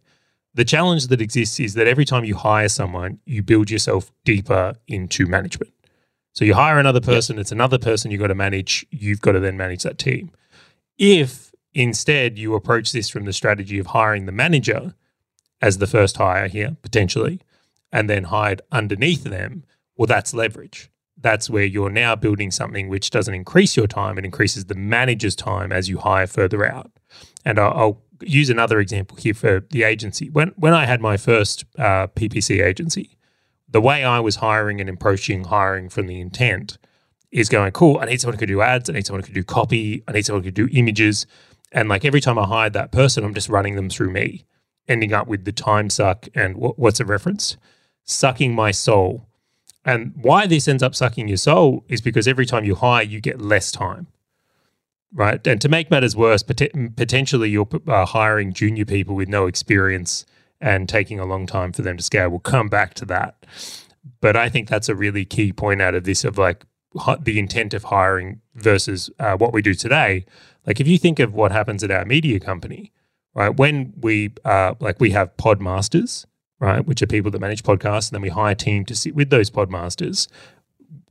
the 0.54 0.64
challenge 0.64 1.08
that 1.08 1.20
exists 1.20 1.60
is 1.60 1.74
that 1.74 1.86
every 1.86 2.04
time 2.04 2.24
you 2.24 2.34
hire 2.34 2.68
someone, 2.68 3.20
you 3.24 3.42
build 3.42 3.70
yourself 3.70 4.10
deeper 4.24 4.74
into 4.88 5.26
management. 5.26 5.72
So 6.32 6.44
you 6.44 6.54
hire 6.54 6.78
another 6.78 7.00
person, 7.00 7.38
it's 7.38 7.52
another 7.52 7.78
person 7.78 8.10
you've 8.10 8.20
got 8.20 8.28
to 8.28 8.34
manage. 8.34 8.86
You've 8.90 9.20
got 9.20 9.32
to 9.32 9.40
then 9.40 9.56
manage 9.56 9.82
that 9.82 9.98
team. 9.98 10.30
If 10.98 11.52
instead 11.74 12.38
you 12.38 12.54
approach 12.54 12.92
this 12.92 13.08
from 13.08 13.26
the 13.26 13.32
strategy 13.32 13.78
of 13.78 13.88
hiring 13.88 14.26
the 14.26 14.32
manager 14.32 14.94
as 15.60 15.78
the 15.78 15.86
first 15.86 16.16
hire 16.16 16.48
here, 16.48 16.76
potentially, 16.82 17.40
and 17.92 18.08
then 18.08 18.24
hired 18.24 18.62
underneath 18.70 19.24
them, 19.24 19.64
well, 19.96 20.06
that's 20.06 20.34
leverage. 20.34 20.90
That's 21.16 21.50
where 21.50 21.64
you're 21.64 21.90
now 21.90 22.16
building 22.16 22.50
something 22.50 22.88
which 22.88 23.10
doesn't 23.10 23.34
increase 23.34 23.76
your 23.76 23.86
time, 23.86 24.18
it 24.18 24.24
increases 24.24 24.66
the 24.66 24.74
manager's 24.74 25.36
time 25.36 25.72
as 25.72 25.88
you 25.88 25.98
hire 25.98 26.26
further 26.26 26.64
out. 26.64 26.90
And 27.44 27.58
I'll, 27.58 28.02
use 28.22 28.50
another 28.50 28.80
example 28.80 29.16
here 29.16 29.34
for 29.34 29.66
the 29.70 29.82
agency. 29.82 30.30
When 30.30 30.48
when 30.56 30.74
I 30.74 30.86
had 30.86 31.00
my 31.00 31.16
first 31.16 31.64
uh, 31.78 32.06
PPC 32.08 32.64
agency, 32.64 33.16
the 33.68 33.80
way 33.80 34.04
I 34.04 34.20
was 34.20 34.36
hiring 34.36 34.80
and 34.80 34.90
approaching 34.90 35.44
hiring 35.44 35.88
from 35.88 36.06
the 36.06 36.20
intent 36.20 36.78
is 37.30 37.48
going, 37.48 37.72
cool, 37.72 37.98
I 37.98 38.06
need 38.06 38.20
someone 38.20 38.34
who 38.34 38.40
could 38.40 38.48
do 38.48 38.60
ads, 38.60 38.90
I 38.90 38.94
need 38.94 39.06
someone 39.06 39.22
who 39.22 39.26
could 39.26 39.34
do 39.34 39.44
copy, 39.44 40.02
I 40.08 40.12
need 40.12 40.26
someone 40.26 40.42
who 40.42 40.48
could 40.48 40.54
do 40.54 40.68
images. 40.72 41.26
And 41.72 41.88
like 41.88 42.04
every 42.04 42.20
time 42.20 42.38
I 42.38 42.46
hired 42.46 42.72
that 42.72 42.90
person, 42.90 43.24
I'm 43.24 43.34
just 43.34 43.48
running 43.48 43.76
them 43.76 43.88
through 43.88 44.10
me, 44.10 44.44
ending 44.88 45.12
up 45.12 45.28
with 45.28 45.44
the 45.44 45.52
time 45.52 45.88
suck 45.88 46.28
and 46.34 46.56
what, 46.56 46.78
what's 46.78 46.98
the 46.98 47.04
reference? 47.04 47.56
Sucking 48.10 48.54
my 48.54 48.72
soul. 48.72 49.26
And 49.84 50.12
why 50.16 50.46
this 50.46 50.66
ends 50.68 50.82
up 50.82 50.94
sucking 50.94 51.28
your 51.28 51.36
soul 51.36 51.84
is 51.88 52.00
because 52.00 52.26
every 52.26 52.44
time 52.44 52.64
you 52.64 52.74
hire, 52.74 53.04
you 53.04 53.20
get 53.20 53.40
less 53.40 53.70
time. 53.70 54.08
Right. 55.12 55.44
And 55.46 55.60
to 55.60 55.68
make 55.68 55.90
matters 55.90 56.16
worse, 56.16 56.42
pot- 56.42 56.96
potentially 56.96 57.50
you're 57.50 57.68
uh, 57.86 58.06
hiring 58.06 58.52
junior 58.52 58.84
people 58.84 59.14
with 59.14 59.28
no 59.28 59.46
experience 59.46 60.26
and 60.60 60.88
taking 60.88 61.18
a 61.18 61.24
long 61.24 61.46
time 61.46 61.72
for 61.72 61.82
them 61.82 61.96
to 61.96 62.02
scale. 62.02 62.28
We'll 62.28 62.40
come 62.40 62.68
back 62.68 62.94
to 62.94 63.04
that. 63.06 63.46
But 64.20 64.36
I 64.36 64.48
think 64.48 64.68
that's 64.68 64.88
a 64.88 64.94
really 64.94 65.24
key 65.24 65.52
point 65.52 65.80
out 65.80 65.94
of 65.94 66.04
this 66.04 66.24
of 66.24 66.36
like 66.36 66.64
the 67.20 67.38
intent 67.38 67.74
of 67.74 67.84
hiring 67.84 68.40
versus 68.54 69.08
uh, 69.18 69.36
what 69.36 69.52
we 69.52 69.62
do 69.62 69.74
today. 69.74 70.26
Like 70.66 70.80
if 70.80 70.86
you 70.86 70.98
think 70.98 71.18
of 71.18 71.32
what 71.32 71.52
happens 71.52 71.82
at 71.82 71.90
our 71.90 72.04
media 72.04 72.38
company, 72.40 72.92
right? 73.34 73.56
When 73.56 73.94
we 74.00 74.32
uh, 74.44 74.74
like 74.80 75.00
we 75.00 75.10
have 75.10 75.36
podmasters, 75.36 76.26
right, 76.60 76.84
which 76.86 77.02
are 77.02 77.06
people 77.06 77.30
that 77.30 77.40
manage 77.40 77.62
podcasts, 77.62 78.10
and 78.10 78.14
then 78.16 78.22
we 78.22 78.28
hire 78.28 78.52
a 78.52 78.54
team 78.54 78.84
to 78.84 78.94
sit 78.94 79.14
with 79.14 79.30
those 79.30 79.50
podmasters. 79.50 80.28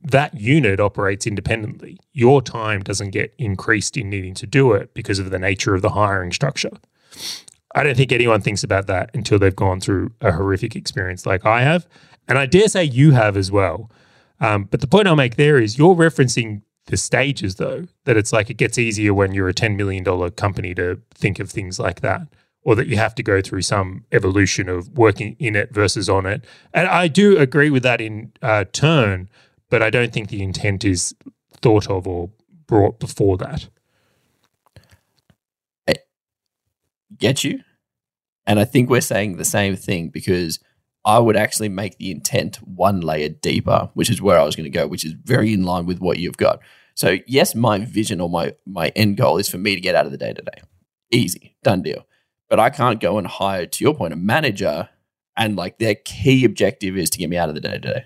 that 0.02 0.34
unit 0.40 0.80
operates 0.80 1.26
independently. 1.26 1.98
Your 2.12 2.40
time 2.40 2.82
doesn't 2.82 3.10
get 3.10 3.34
increased 3.36 3.96
in 3.98 4.08
needing 4.08 4.32
to 4.34 4.46
do 4.46 4.72
it 4.72 4.94
because 4.94 5.18
of 5.18 5.30
the 5.30 5.38
nature 5.38 5.74
of 5.74 5.82
the 5.82 5.90
hiring 5.90 6.32
structure. 6.32 6.70
I 7.74 7.82
don't 7.82 7.96
think 7.96 8.10
anyone 8.10 8.40
thinks 8.40 8.64
about 8.64 8.86
that 8.86 9.10
until 9.14 9.38
they've 9.38 9.54
gone 9.54 9.80
through 9.80 10.12
a 10.20 10.32
horrific 10.32 10.74
experience 10.74 11.26
like 11.26 11.44
I 11.44 11.62
have. 11.62 11.86
And 12.26 12.38
I 12.38 12.46
dare 12.46 12.68
say 12.68 12.84
you 12.84 13.10
have 13.12 13.36
as 13.36 13.52
well. 13.52 13.90
Um, 14.40 14.64
but 14.64 14.80
the 14.80 14.86
point 14.86 15.06
I'll 15.06 15.16
make 15.16 15.36
there 15.36 15.58
is 15.58 15.76
you're 15.76 15.94
referencing 15.94 16.62
the 16.86 16.96
stages, 16.96 17.56
though, 17.56 17.86
that 18.04 18.16
it's 18.16 18.32
like 18.32 18.48
it 18.50 18.56
gets 18.56 18.78
easier 18.78 19.12
when 19.12 19.32
you're 19.32 19.48
a 19.48 19.54
$10 19.54 19.76
million 19.76 20.04
company 20.30 20.74
to 20.74 21.00
think 21.14 21.38
of 21.38 21.50
things 21.50 21.78
like 21.78 22.00
that, 22.00 22.22
or 22.62 22.74
that 22.74 22.86
you 22.88 22.96
have 22.96 23.14
to 23.14 23.22
go 23.22 23.40
through 23.40 23.62
some 23.62 24.04
evolution 24.12 24.68
of 24.68 24.90
working 24.90 25.34
in 25.38 25.56
it 25.56 25.72
versus 25.72 26.08
on 26.08 26.26
it. 26.26 26.44
And 26.74 26.88
I 26.88 27.08
do 27.08 27.38
agree 27.38 27.70
with 27.70 27.82
that 27.84 28.00
in 28.00 28.32
uh, 28.42 28.64
turn, 28.72 29.28
but 29.70 29.82
I 29.82 29.90
don't 29.90 30.12
think 30.12 30.28
the 30.28 30.42
intent 30.42 30.84
is 30.84 31.14
thought 31.62 31.88
of 31.88 32.06
or 32.06 32.30
brought 32.66 33.00
before 33.00 33.36
that. 33.38 33.68
Get 37.18 37.44
you? 37.44 37.60
And 38.46 38.58
I 38.58 38.64
think 38.64 38.88
we're 38.88 39.00
saying 39.02 39.36
the 39.36 39.44
same 39.44 39.76
thing 39.76 40.08
because 40.08 40.58
I 41.04 41.18
would 41.18 41.36
actually 41.36 41.68
make 41.68 41.98
the 41.98 42.10
intent 42.10 42.56
one 42.56 43.00
layer 43.00 43.28
deeper, 43.28 43.90
which 43.94 44.10
is 44.10 44.20
where 44.20 44.38
I 44.38 44.44
was 44.44 44.56
going 44.56 44.64
to 44.64 44.70
go, 44.70 44.86
which 44.86 45.04
is 45.04 45.12
very 45.12 45.52
in 45.52 45.64
line 45.64 45.86
with 45.86 46.00
what 46.00 46.18
you've 46.18 46.36
got. 46.36 46.60
So, 46.94 47.18
yes, 47.26 47.54
my 47.54 47.78
vision 47.78 48.20
or 48.20 48.28
my, 48.28 48.54
my 48.66 48.88
end 48.96 49.16
goal 49.16 49.38
is 49.38 49.48
for 49.48 49.58
me 49.58 49.74
to 49.74 49.80
get 49.80 49.94
out 49.94 50.06
of 50.06 50.12
the 50.12 50.18
day 50.18 50.32
to 50.32 50.42
day. 50.42 50.62
Easy, 51.10 51.56
done 51.62 51.82
deal. 51.82 52.06
But 52.50 52.60
I 52.60 52.68
can't 52.68 53.00
go 53.00 53.16
and 53.16 53.26
hire, 53.26 53.64
to 53.64 53.84
your 53.84 53.94
point, 53.94 54.12
a 54.12 54.16
manager 54.16 54.90
and 55.36 55.56
like 55.56 55.78
their 55.78 55.94
key 55.94 56.44
objective 56.44 56.98
is 56.98 57.08
to 57.10 57.18
get 57.18 57.30
me 57.30 57.36
out 57.38 57.48
of 57.48 57.54
the 57.54 57.60
day 57.60 57.72
to 57.72 57.78
day. 57.78 58.04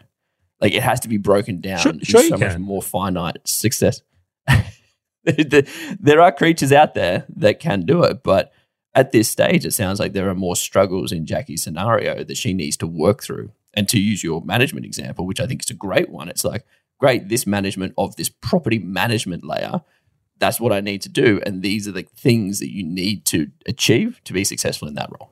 Like 0.61 0.73
it 0.73 0.83
has 0.83 1.01
to 1.01 1.09
be 1.09 1.17
broken 1.17 1.61
down 1.61 1.79
Sure- 1.79 1.93
into 1.93 2.05
sure 2.05 2.23
so 2.23 2.37
much 2.37 2.59
more 2.59 2.83
finite 2.83 3.39
success. 3.45 4.03
there 5.25 6.21
are 6.21 6.31
creatures 6.31 6.73
out 6.73 6.95
there 6.95 7.25
that 7.37 7.59
can 7.59 7.87
do 7.87 8.03
it, 8.03 8.23
but 8.23 8.53
at 8.95 9.11
this 9.13 9.29
stage, 9.29 9.65
it 9.65 9.73
sounds 9.73 9.99
like 9.99 10.13
there 10.13 10.29
are 10.29 10.35
more 10.35 10.55
struggles 10.55 11.11
in 11.11 11.27
Jackie's 11.27 11.63
scenario 11.63 12.23
that 12.23 12.37
she 12.37 12.53
needs 12.55 12.77
to 12.77 12.87
work 12.87 13.23
through. 13.23 13.51
And 13.73 13.89
to 13.89 13.99
use 13.99 14.23
your 14.23 14.41
management 14.43 14.87
example, 14.87 15.27
which 15.27 15.41
I 15.41 15.47
think 15.47 15.63
is 15.65 15.71
a 15.71 15.75
great 15.75 16.11
one, 16.11 16.29
it's 16.29 16.45
like, 16.45 16.65
great, 17.01 17.29
this 17.29 17.47
management 17.47 17.93
of 17.99 18.15
this 18.15 18.29
property 18.29 18.79
management 18.79 19.45
layer, 19.45 19.83
that's 20.39 20.61
what 20.61 20.73
I 20.73 20.81
need 20.81 21.03
to 21.03 21.09
do. 21.09 21.41
And 21.45 21.63
these 21.63 21.87
are 21.89 21.93
the 21.93 22.03
things 22.03 22.61
that 22.61 22.73
you 22.73 22.85
need 22.85 23.25
to 23.27 23.51
achieve 23.67 24.21
to 24.25 24.33
be 24.33 24.45
successful 24.45 24.89
in 24.89 24.95
that 24.95 25.11
role. 25.11 25.31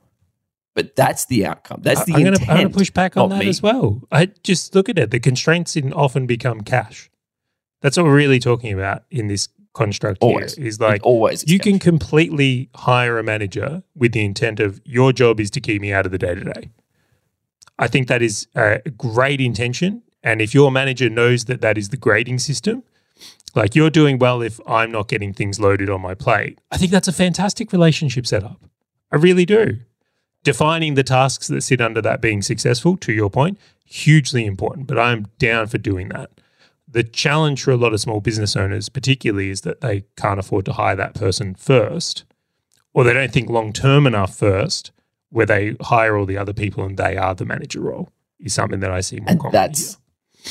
But 0.74 0.96
that's 0.96 1.26
the 1.26 1.44
outcome. 1.44 1.80
That's 1.82 2.04
the 2.04 2.14
I'm 2.14 2.24
gonna, 2.24 2.30
intent. 2.32 2.50
I'm 2.50 2.56
gonna 2.56 2.70
push 2.70 2.90
back 2.90 3.16
on 3.16 3.28
that 3.30 3.40
me. 3.40 3.48
as 3.48 3.60
well. 3.60 4.00
I 4.10 4.30
just 4.42 4.74
look 4.74 4.88
at 4.88 4.98
it. 4.98 5.10
The 5.10 5.20
constraints 5.20 5.76
in 5.76 5.92
often 5.92 6.26
become 6.26 6.62
cash. 6.62 7.10
That's 7.82 7.96
what 7.96 8.06
we're 8.06 8.16
really 8.16 8.38
talking 8.38 8.72
about 8.72 9.04
in 9.10 9.28
this 9.28 9.48
construct 9.74 10.22
Always. 10.22 10.54
here. 10.54 10.66
Is 10.66 10.80
like 10.80 11.04
always, 11.04 11.46
you 11.46 11.56
is 11.56 11.62
can 11.62 11.78
completely 11.78 12.70
hire 12.74 13.18
a 13.18 13.22
manager 13.22 13.82
with 13.94 14.12
the 14.12 14.24
intent 14.24 14.60
of 14.60 14.80
your 14.84 15.12
job 15.12 15.40
is 15.40 15.50
to 15.50 15.60
keep 15.60 15.82
me 15.82 15.92
out 15.92 16.06
of 16.06 16.12
the 16.12 16.18
day 16.18 16.34
to 16.34 16.44
day. 16.44 16.70
I 17.78 17.88
think 17.88 18.08
that 18.08 18.22
is 18.22 18.46
a 18.54 18.80
great 18.96 19.40
intention. 19.40 20.02
And 20.22 20.40
if 20.40 20.54
your 20.54 20.70
manager 20.70 21.10
knows 21.10 21.46
that 21.46 21.60
that 21.62 21.76
is 21.76 21.88
the 21.88 21.96
grading 21.96 22.38
system, 22.38 22.84
like 23.54 23.74
you're 23.74 23.90
doing 23.90 24.18
well 24.18 24.42
if 24.42 24.60
I'm 24.66 24.90
not 24.90 25.08
getting 25.08 25.32
things 25.32 25.60
loaded 25.60 25.90
on 25.90 26.00
my 26.00 26.14
plate, 26.14 26.58
I 26.70 26.76
think 26.76 26.90
that's 26.90 27.08
a 27.08 27.12
fantastic 27.12 27.72
relationship 27.72 28.26
setup. 28.26 28.60
I 29.10 29.16
really 29.16 29.44
do. 29.44 29.78
Defining 30.42 30.94
the 30.94 31.04
tasks 31.04 31.48
that 31.48 31.62
sit 31.62 31.80
under 31.80 32.02
that 32.02 32.20
being 32.20 32.42
successful, 32.42 32.96
to 32.98 33.12
your 33.12 33.30
point, 33.30 33.58
hugely 33.84 34.46
important, 34.46 34.86
but 34.86 34.98
I'm 34.98 35.28
down 35.38 35.68
for 35.68 35.78
doing 35.78 36.08
that. 36.08 36.30
The 36.88 37.04
challenge 37.04 37.62
for 37.62 37.70
a 37.70 37.76
lot 37.76 37.92
of 37.92 38.00
small 38.00 38.20
business 38.20 38.56
owners, 38.56 38.88
particularly, 38.88 39.50
is 39.50 39.60
that 39.62 39.80
they 39.80 40.04
can't 40.16 40.40
afford 40.40 40.64
to 40.66 40.72
hire 40.72 40.96
that 40.96 41.14
person 41.14 41.54
first, 41.54 42.24
or 42.92 43.04
they 43.04 43.12
don't 43.12 43.32
think 43.32 43.48
long 43.48 43.72
term 43.72 44.06
enough 44.06 44.36
first, 44.36 44.90
where 45.30 45.46
they 45.46 45.76
hire 45.80 46.16
all 46.16 46.26
the 46.26 46.36
other 46.36 46.52
people 46.52 46.84
and 46.84 46.96
they 46.96 47.16
are 47.16 47.34
the 47.34 47.46
manager 47.46 47.80
role, 47.80 48.10
is 48.40 48.52
something 48.52 48.80
that 48.80 48.90
I 48.90 49.00
see 49.00 49.20
more 49.20 49.30
and 49.30 49.40
commonly 49.40 49.58
that's 49.58 49.98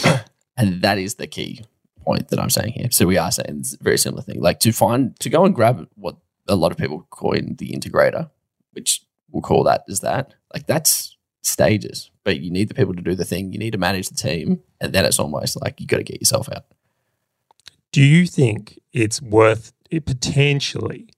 and 0.58 0.82
that 0.82 0.98
is 0.98 1.16
the 1.16 1.28
key 1.28 1.64
point 2.04 2.30
that 2.30 2.40
I'm 2.40 2.50
saying 2.50 2.74
here. 2.74 2.88
So 2.92 3.06
we 3.06 3.18
are 3.18 3.32
saying 3.32 3.58
it's 3.60 3.74
a 3.74 3.84
very 3.84 3.98
similar 3.98 4.22
thing. 4.22 4.42
Like 4.42 4.60
to 4.62 4.72
find 4.72 5.20
to 5.20 5.30
go 5.30 5.46
and 5.46 5.56
grab 5.56 5.88
what 5.96 6.18
a 6.48 6.56
lot 6.56 6.72
of 6.72 6.78
people 6.78 7.06
call 7.10 7.34
in 7.34 7.56
the 7.56 7.72
integrator, 7.72 8.30
which 8.72 9.02
we'll 9.30 9.42
call 9.42 9.64
that 9.64 9.84
as 9.90 10.02
that. 10.02 10.34
Like 10.54 10.68
that's 10.68 11.18
stages, 11.42 12.12
but 12.24 12.40
you 12.40 12.52
need 12.52 12.70
the 12.70 12.74
people 12.74 12.94
to 12.94 13.02
do 13.02 13.16
the 13.16 13.26
thing. 13.26 13.52
You 13.52 13.60
need 13.60 13.72
to 13.72 13.78
manage 13.78 14.10
the 14.10 14.16
team, 14.16 14.62
and 14.80 14.94
then 14.94 15.06
it's 15.06 15.20
almost 15.20 15.60
like 15.62 15.80
you 15.80 15.88
got 15.88 15.98
to 15.98 16.04
get 16.04 16.22
yourself 16.22 16.50
out. 16.50 16.66
Do 17.92 18.02
you 18.02 18.26
think 18.26 18.80
it's 18.94 19.22
worth 19.22 19.74
it 19.90 20.06
potentially 20.06 21.10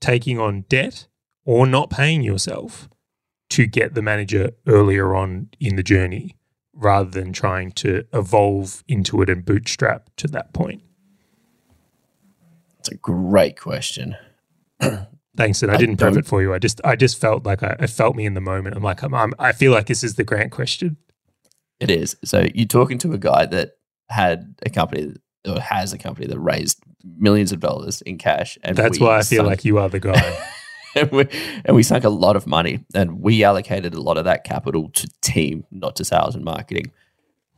taking 0.00 0.38
on 0.38 0.64
debt 0.68 1.06
or 1.44 1.66
not 1.66 1.90
paying 1.90 2.22
yourself 2.22 2.88
to 3.50 3.66
get 3.66 3.94
the 3.94 4.02
manager 4.02 4.50
earlier 4.66 5.14
on 5.14 5.48
in 5.60 5.76
the 5.76 5.82
journey 5.82 6.36
rather 6.74 7.10
than 7.10 7.32
trying 7.32 7.72
to 7.72 8.04
evolve 8.12 8.82
into 8.88 9.22
it 9.22 9.28
and 9.28 9.44
bootstrap 9.44 10.10
to 10.16 10.28
that 10.28 10.52
point? 10.52 10.82
It's 12.78 12.88
a 12.88 12.96
great 12.96 13.58
question. 13.60 14.16
Thanks, 15.36 15.62
and 15.62 15.70
I 15.70 15.74
I 15.74 15.76
didn't 15.78 15.96
prep 15.96 16.16
it 16.16 16.26
for 16.26 16.42
you. 16.42 16.52
I 16.52 16.58
just, 16.58 16.80
I 16.84 16.94
just 16.96 17.18
felt 17.18 17.46
like 17.46 17.62
I, 17.62 17.76
I 17.78 17.86
felt 17.86 18.16
me 18.16 18.26
in 18.26 18.34
the 18.34 18.40
moment. 18.40 18.76
I'm 18.76 18.82
like, 18.82 19.02
I'm, 19.02 19.14
I'm, 19.14 19.32
I 19.38 19.52
feel 19.52 19.72
like 19.72 19.86
this 19.86 20.04
is 20.04 20.16
the 20.16 20.24
grant 20.24 20.52
question. 20.52 20.98
It 21.80 21.90
is. 21.90 22.16
So 22.24 22.46
you're 22.54 22.66
talking 22.66 22.98
to 22.98 23.12
a 23.12 23.18
guy 23.18 23.46
that 23.46 23.72
had 24.08 24.54
a 24.64 24.70
company 24.70 25.14
or 25.46 25.60
has 25.60 25.92
a 25.92 25.98
company 25.98 26.26
that 26.26 26.38
raised 26.38 26.82
millions 27.02 27.50
of 27.50 27.60
dollars 27.60 28.02
in 28.02 28.18
cash, 28.18 28.58
and 28.62 28.76
That's 28.76 29.00
why 29.00 29.18
I 29.18 29.22
feel 29.22 29.38
sunk- 29.38 29.48
like 29.48 29.64
you 29.64 29.78
are 29.78 29.88
the 29.88 30.00
guy. 30.00 30.38
and, 30.96 31.10
we, 31.10 31.28
and 31.64 31.76
we 31.76 31.82
sunk 31.82 32.04
a 32.04 32.08
lot 32.08 32.36
of 32.36 32.46
money 32.46 32.84
and 32.94 33.20
we 33.20 33.44
allocated 33.44 33.94
a 33.94 34.00
lot 34.00 34.16
of 34.16 34.24
that 34.24 34.44
capital 34.44 34.90
to 34.90 35.08
team, 35.20 35.64
not 35.70 35.96
to 35.96 36.04
sales 36.04 36.34
and 36.34 36.44
marketing. 36.44 36.92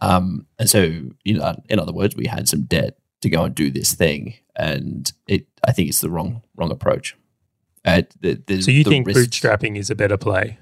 Um, 0.01 0.47
and 0.59 0.69
so, 0.69 0.81
you 1.25 1.39
know, 1.39 1.61
in 1.69 1.79
other 1.79 1.93
words, 1.93 2.17
we 2.17 2.27
had 2.27 2.49
some 2.49 2.63
debt 2.63 2.99
to 3.23 3.31
go 3.31 3.45
and 3.45 3.55
do 3.55 3.71
this 3.71 3.95
thing. 3.95 4.35
And 4.57 5.11
it, 5.27 5.47
I 5.67 5.73
think 5.73 5.89
it's 5.89 6.01
the 6.01 6.11
wrong, 6.11 6.43
wrong 6.57 6.71
approach. 6.71 7.17
Uh, 7.85 8.03
the, 8.21 8.43
the, 8.47 8.63
so 8.63 8.71
you 8.71 8.85
think 8.85 9.07
risks- 9.07 9.27
bootstrapping 9.27 9.77
is 9.77 9.91
a 9.91 9.95
better 9.95 10.17
play? 10.17 10.59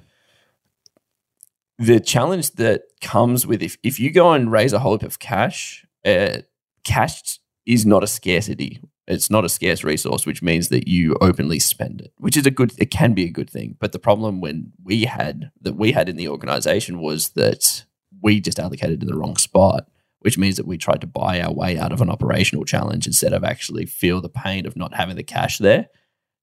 the 1.83 1.99
challenge 1.99 2.53
that 2.53 2.83
comes 3.01 3.45
with 3.47 3.61
if, 3.61 3.77
if 3.83 3.99
you 3.99 4.13
go 4.13 4.33
and 4.33 4.53
raise 4.53 4.73
a 4.73 4.79
whole 4.79 4.93
heap 4.93 5.03
of 5.03 5.19
cash, 5.19 5.85
uh, 6.05 6.39
cash 6.85 7.41
is 7.67 7.85
not 7.85 8.05
a 8.05 8.07
scarcity. 8.07 8.81
It's 9.07 9.31
not 9.31 9.45
a 9.45 9.49
scarce 9.49 9.83
resource, 9.83 10.27
which 10.27 10.43
means 10.43 10.69
that 10.69 10.87
you 10.87 11.17
openly 11.21 11.59
spend 11.59 12.01
it, 12.01 12.13
which 12.19 12.37
is 12.37 12.47
a 12.47 12.51
good. 12.51 12.73
It 12.79 12.91
can 12.91 13.15
be 13.15 13.25
a 13.25 13.31
good 13.31 13.51
thing. 13.51 13.77
But 13.81 13.93
the 13.93 13.99
problem 13.99 14.41
when 14.41 14.73
we 14.83 15.05
had 15.05 15.51
that 15.61 15.77
we 15.77 15.93
had 15.93 16.09
in 16.09 16.17
the 16.17 16.29
organization 16.29 17.01
was 17.01 17.31
that 17.31 17.85
we 18.23 18.41
just 18.41 18.61
allocated 18.61 19.01
to 19.01 19.07
the 19.07 19.17
wrong 19.17 19.37
spot, 19.37 19.89
which 20.21 20.39
means 20.39 20.57
that 20.57 20.67
we 20.67 20.79
tried 20.79 21.01
to 21.01 21.07
buy 21.07 21.41
our 21.41 21.53
way 21.53 21.79
out 21.79 21.93
of 21.93 22.01
an 22.01 22.11
operational 22.11 22.65
challenge 22.65 23.07
instead 23.07 23.33
of 23.33 23.43
actually 23.43 23.87
feel 23.87 24.21
the 24.21 24.29
pain 24.29 24.67
of 24.67 24.77
not 24.77 24.95
having 24.95 25.17
the 25.17 25.25
cash 25.25 25.59
there 25.59 25.89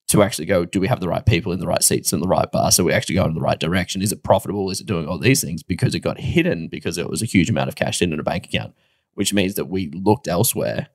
to 0.09 0.23
actually 0.23 0.45
go, 0.45 0.65
do 0.65 0.79
we 0.79 0.87
have 0.87 0.99
the 0.99 1.07
right 1.07 1.25
people 1.25 1.51
in 1.51 1.59
the 1.59 1.67
right 1.67 1.83
seats 1.83 2.11
in 2.11 2.19
the 2.19 2.27
right 2.27 2.51
bar? 2.51 2.71
So 2.71 2.83
we 2.83 2.91
actually 2.91 3.15
go 3.15 3.25
in 3.25 3.35
the 3.35 3.41
right 3.41 3.59
direction. 3.59 4.01
Is 4.01 4.11
it 4.11 4.23
profitable? 4.23 4.71
Is 4.71 4.81
it 4.81 4.87
doing 4.87 5.07
all 5.07 5.19
these 5.19 5.41
things? 5.41 5.61
Because 5.61 5.93
it 5.93 5.99
got 5.99 6.19
hidden 6.19 6.67
because 6.67 6.97
it 6.97 7.07
was 7.07 7.21
a 7.21 7.27
huge 7.27 7.49
amount 7.49 7.69
of 7.69 7.75
cash 7.75 8.01
in 8.01 8.11
a 8.11 8.23
bank 8.23 8.45
account, 8.45 8.73
which 9.13 9.33
means 9.33 9.53
that 9.53 9.65
we 9.65 9.91
looked 9.91 10.27
elsewhere 10.27 10.89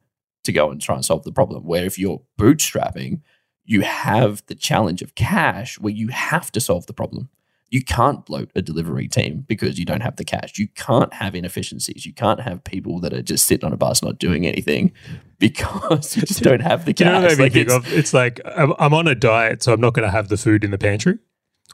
to 0.44 0.52
go 0.52 0.70
and 0.70 0.80
try 0.80 0.94
and 0.94 1.04
solve 1.04 1.24
the 1.24 1.32
problem. 1.32 1.64
Where 1.64 1.84
if 1.84 1.98
you're 1.98 2.22
bootstrapping, 2.38 3.20
you 3.64 3.80
have 3.82 4.42
the 4.46 4.54
challenge 4.54 5.02
of 5.02 5.14
cash 5.14 5.78
where 5.78 5.92
you 5.92 6.08
have 6.08 6.52
to 6.52 6.60
solve 6.60 6.86
the 6.86 6.92
problem. 6.92 7.28
You 7.70 7.82
can't 7.82 8.24
bloat 8.24 8.50
a 8.54 8.62
delivery 8.62 9.08
team 9.08 9.44
because 9.48 9.78
you 9.80 9.84
don't 9.84 10.02
have 10.02 10.14
the 10.16 10.24
cash. 10.24 10.58
You 10.58 10.68
can't 10.68 11.12
have 11.14 11.34
inefficiencies. 11.34 12.06
You 12.06 12.12
can't 12.12 12.40
have 12.40 12.62
people 12.62 13.00
that 13.00 13.12
are 13.12 13.22
just 13.22 13.46
sitting 13.46 13.66
on 13.66 13.72
a 13.72 13.76
bus 13.76 14.00
not 14.02 14.18
doing 14.18 14.46
anything 14.46 14.92
because 15.38 16.14
you 16.16 16.22
just 16.22 16.42
don't 16.42 16.60
have 16.60 16.84
the 16.84 16.92
Do 16.92 17.04
you 17.06 17.10
know 17.10 17.20
cash. 17.22 17.30
what 17.32 17.40
I 17.40 17.42
Like, 17.44 17.56
it's- 17.56 17.76
of? 17.76 17.92
It's 17.92 18.14
like 18.14 18.40
I'm, 18.44 18.74
I'm 18.78 18.94
on 18.94 19.08
a 19.08 19.14
diet, 19.14 19.62
so 19.62 19.72
I'm 19.72 19.80
not 19.80 19.94
going 19.94 20.06
to 20.06 20.10
have 20.12 20.28
the 20.28 20.36
food 20.36 20.62
in 20.62 20.70
the 20.70 20.78
pantry 20.78 21.18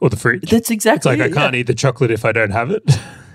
or 0.01 0.09
the 0.09 0.15
fridge. 0.17 0.49
That's 0.49 0.71
exactly. 0.71 0.97
It's 0.97 1.05
like 1.05 1.19
I 1.19 1.25
it, 1.25 1.35
yeah. 1.35 1.41
can't 1.43 1.55
eat 1.55 1.67
the 1.67 1.75
chocolate 1.75 2.09
if 2.09 2.25
I 2.25 2.31
don't 2.31 2.51
have 2.51 2.71
it. 2.71 2.83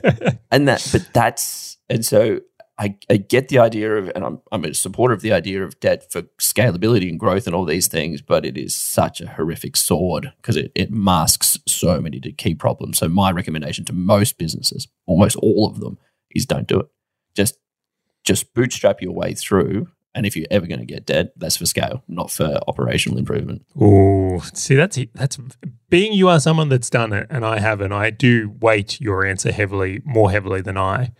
and 0.50 0.66
that 0.66 0.86
but 0.92 1.08
that's 1.12 1.76
and 1.88 2.04
so 2.04 2.40
I, 2.78 2.96
I 3.08 3.16
get 3.16 3.48
the 3.48 3.58
idea 3.58 3.94
of 3.96 4.10
and 4.14 4.24
I'm, 4.24 4.40
I'm 4.52 4.64
a 4.64 4.74
supporter 4.74 5.14
of 5.14 5.22
the 5.22 5.32
idea 5.32 5.64
of 5.64 5.80
debt 5.80 6.12
for 6.12 6.22
scalability 6.40 7.08
and 7.08 7.18
growth 7.18 7.46
and 7.46 7.56
all 7.56 7.64
these 7.64 7.88
things 7.88 8.20
but 8.20 8.44
it 8.44 8.58
is 8.58 8.76
such 8.76 9.20
a 9.20 9.28
horrific 9.28 9.76
sword 9.76 10.32
because 10.36 10.56
it, 10.56 10.72
it 10.74 10.90
masks 10.90 11.58
so 11.66 12.00
many 12.00 12.20
key 12.20 12.54
problems 12.54 12.98
so 12.98 13.08
my 13.08 13.30
recommendation 13.30 13.84
to 13.86 13.92
most 13.92 14.36
businesses 14.38 14.88
almost 15.06 15.36
all 15.36 15.66
of 15.66 15.80
them 15.80 15.96
is 16.34 16.44
don't 16.44 16.68
do 16.68 16.80
it 16.80 16.86
just 17.34 17.58
just 18.24 18.52
bootstrap 18.52 19.00
your 19.00 19.12
way 19.12 19.32
through 19.32 19.88
and 20.14 20.26
if 20.26 20.36
you're 20.36 20.46
ever 20.50 20.66
going 20.66 20.80
to 20.80 20.86
get 20.86 21.06
debt 21.06 21.32
that's 21.36 21.56
for 21.56 21.66
scale 21.66 22.02
not 22.08 22.30
for 22.30 22.58
operational 22.68 23.18
improvement 23.18 23.64
Oh, 23.80 24.40
see, 24.52 24.74
that's 24.74 24.98
that's 25.14 25.38
being 25.88 26.12
you 26.12 26.28
are 26.28 26.40
someone 26.40 26.68
that's 26.68 26.90
done 26.90 27.12
it, 27.14 27.26
and 27.30 27.44
I 27.44 27.58
haven't. 27.58 27.92
I 27.92 28.10
do 28.10 28.54
weight 28.60 29.00
your 29.00 29.24
answer 29.24 29.50
heavily, 29.50 30.02
more 30.04 30.30
heavily 30.30 30.60
than 30.60 30.76
I. 30.76 31.12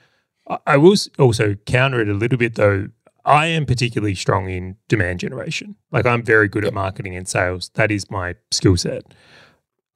I- 0.66 0.76
will 0.76 0.96
also 1.18 1.54
counter 1.66 2.00
it 2.00 2.08
a 2.08 2.14
little 2.14 2.38
bit 2.38 2.54
though. 2.54 2.88
I 3.24 3.46
am 3.46 3.66
particularly 3.66 4.14
strong 4.14 4.48
in 4.48 4.76
demand 4.88 5.18
generation. 5.20 5.74
Like 5.90 6.06
I'm 6.06 6.22
very 6.22 6.48
good 6.48 6.64
at 6.64 6.72
marketing 6.72 7.16
and 7.16 7.26
sales. 7.26 7.70
That 7.74 7.90
is 7.90 8.08
my 8.10 8.36
skill 8.52 8.76
set. 8.76 9.02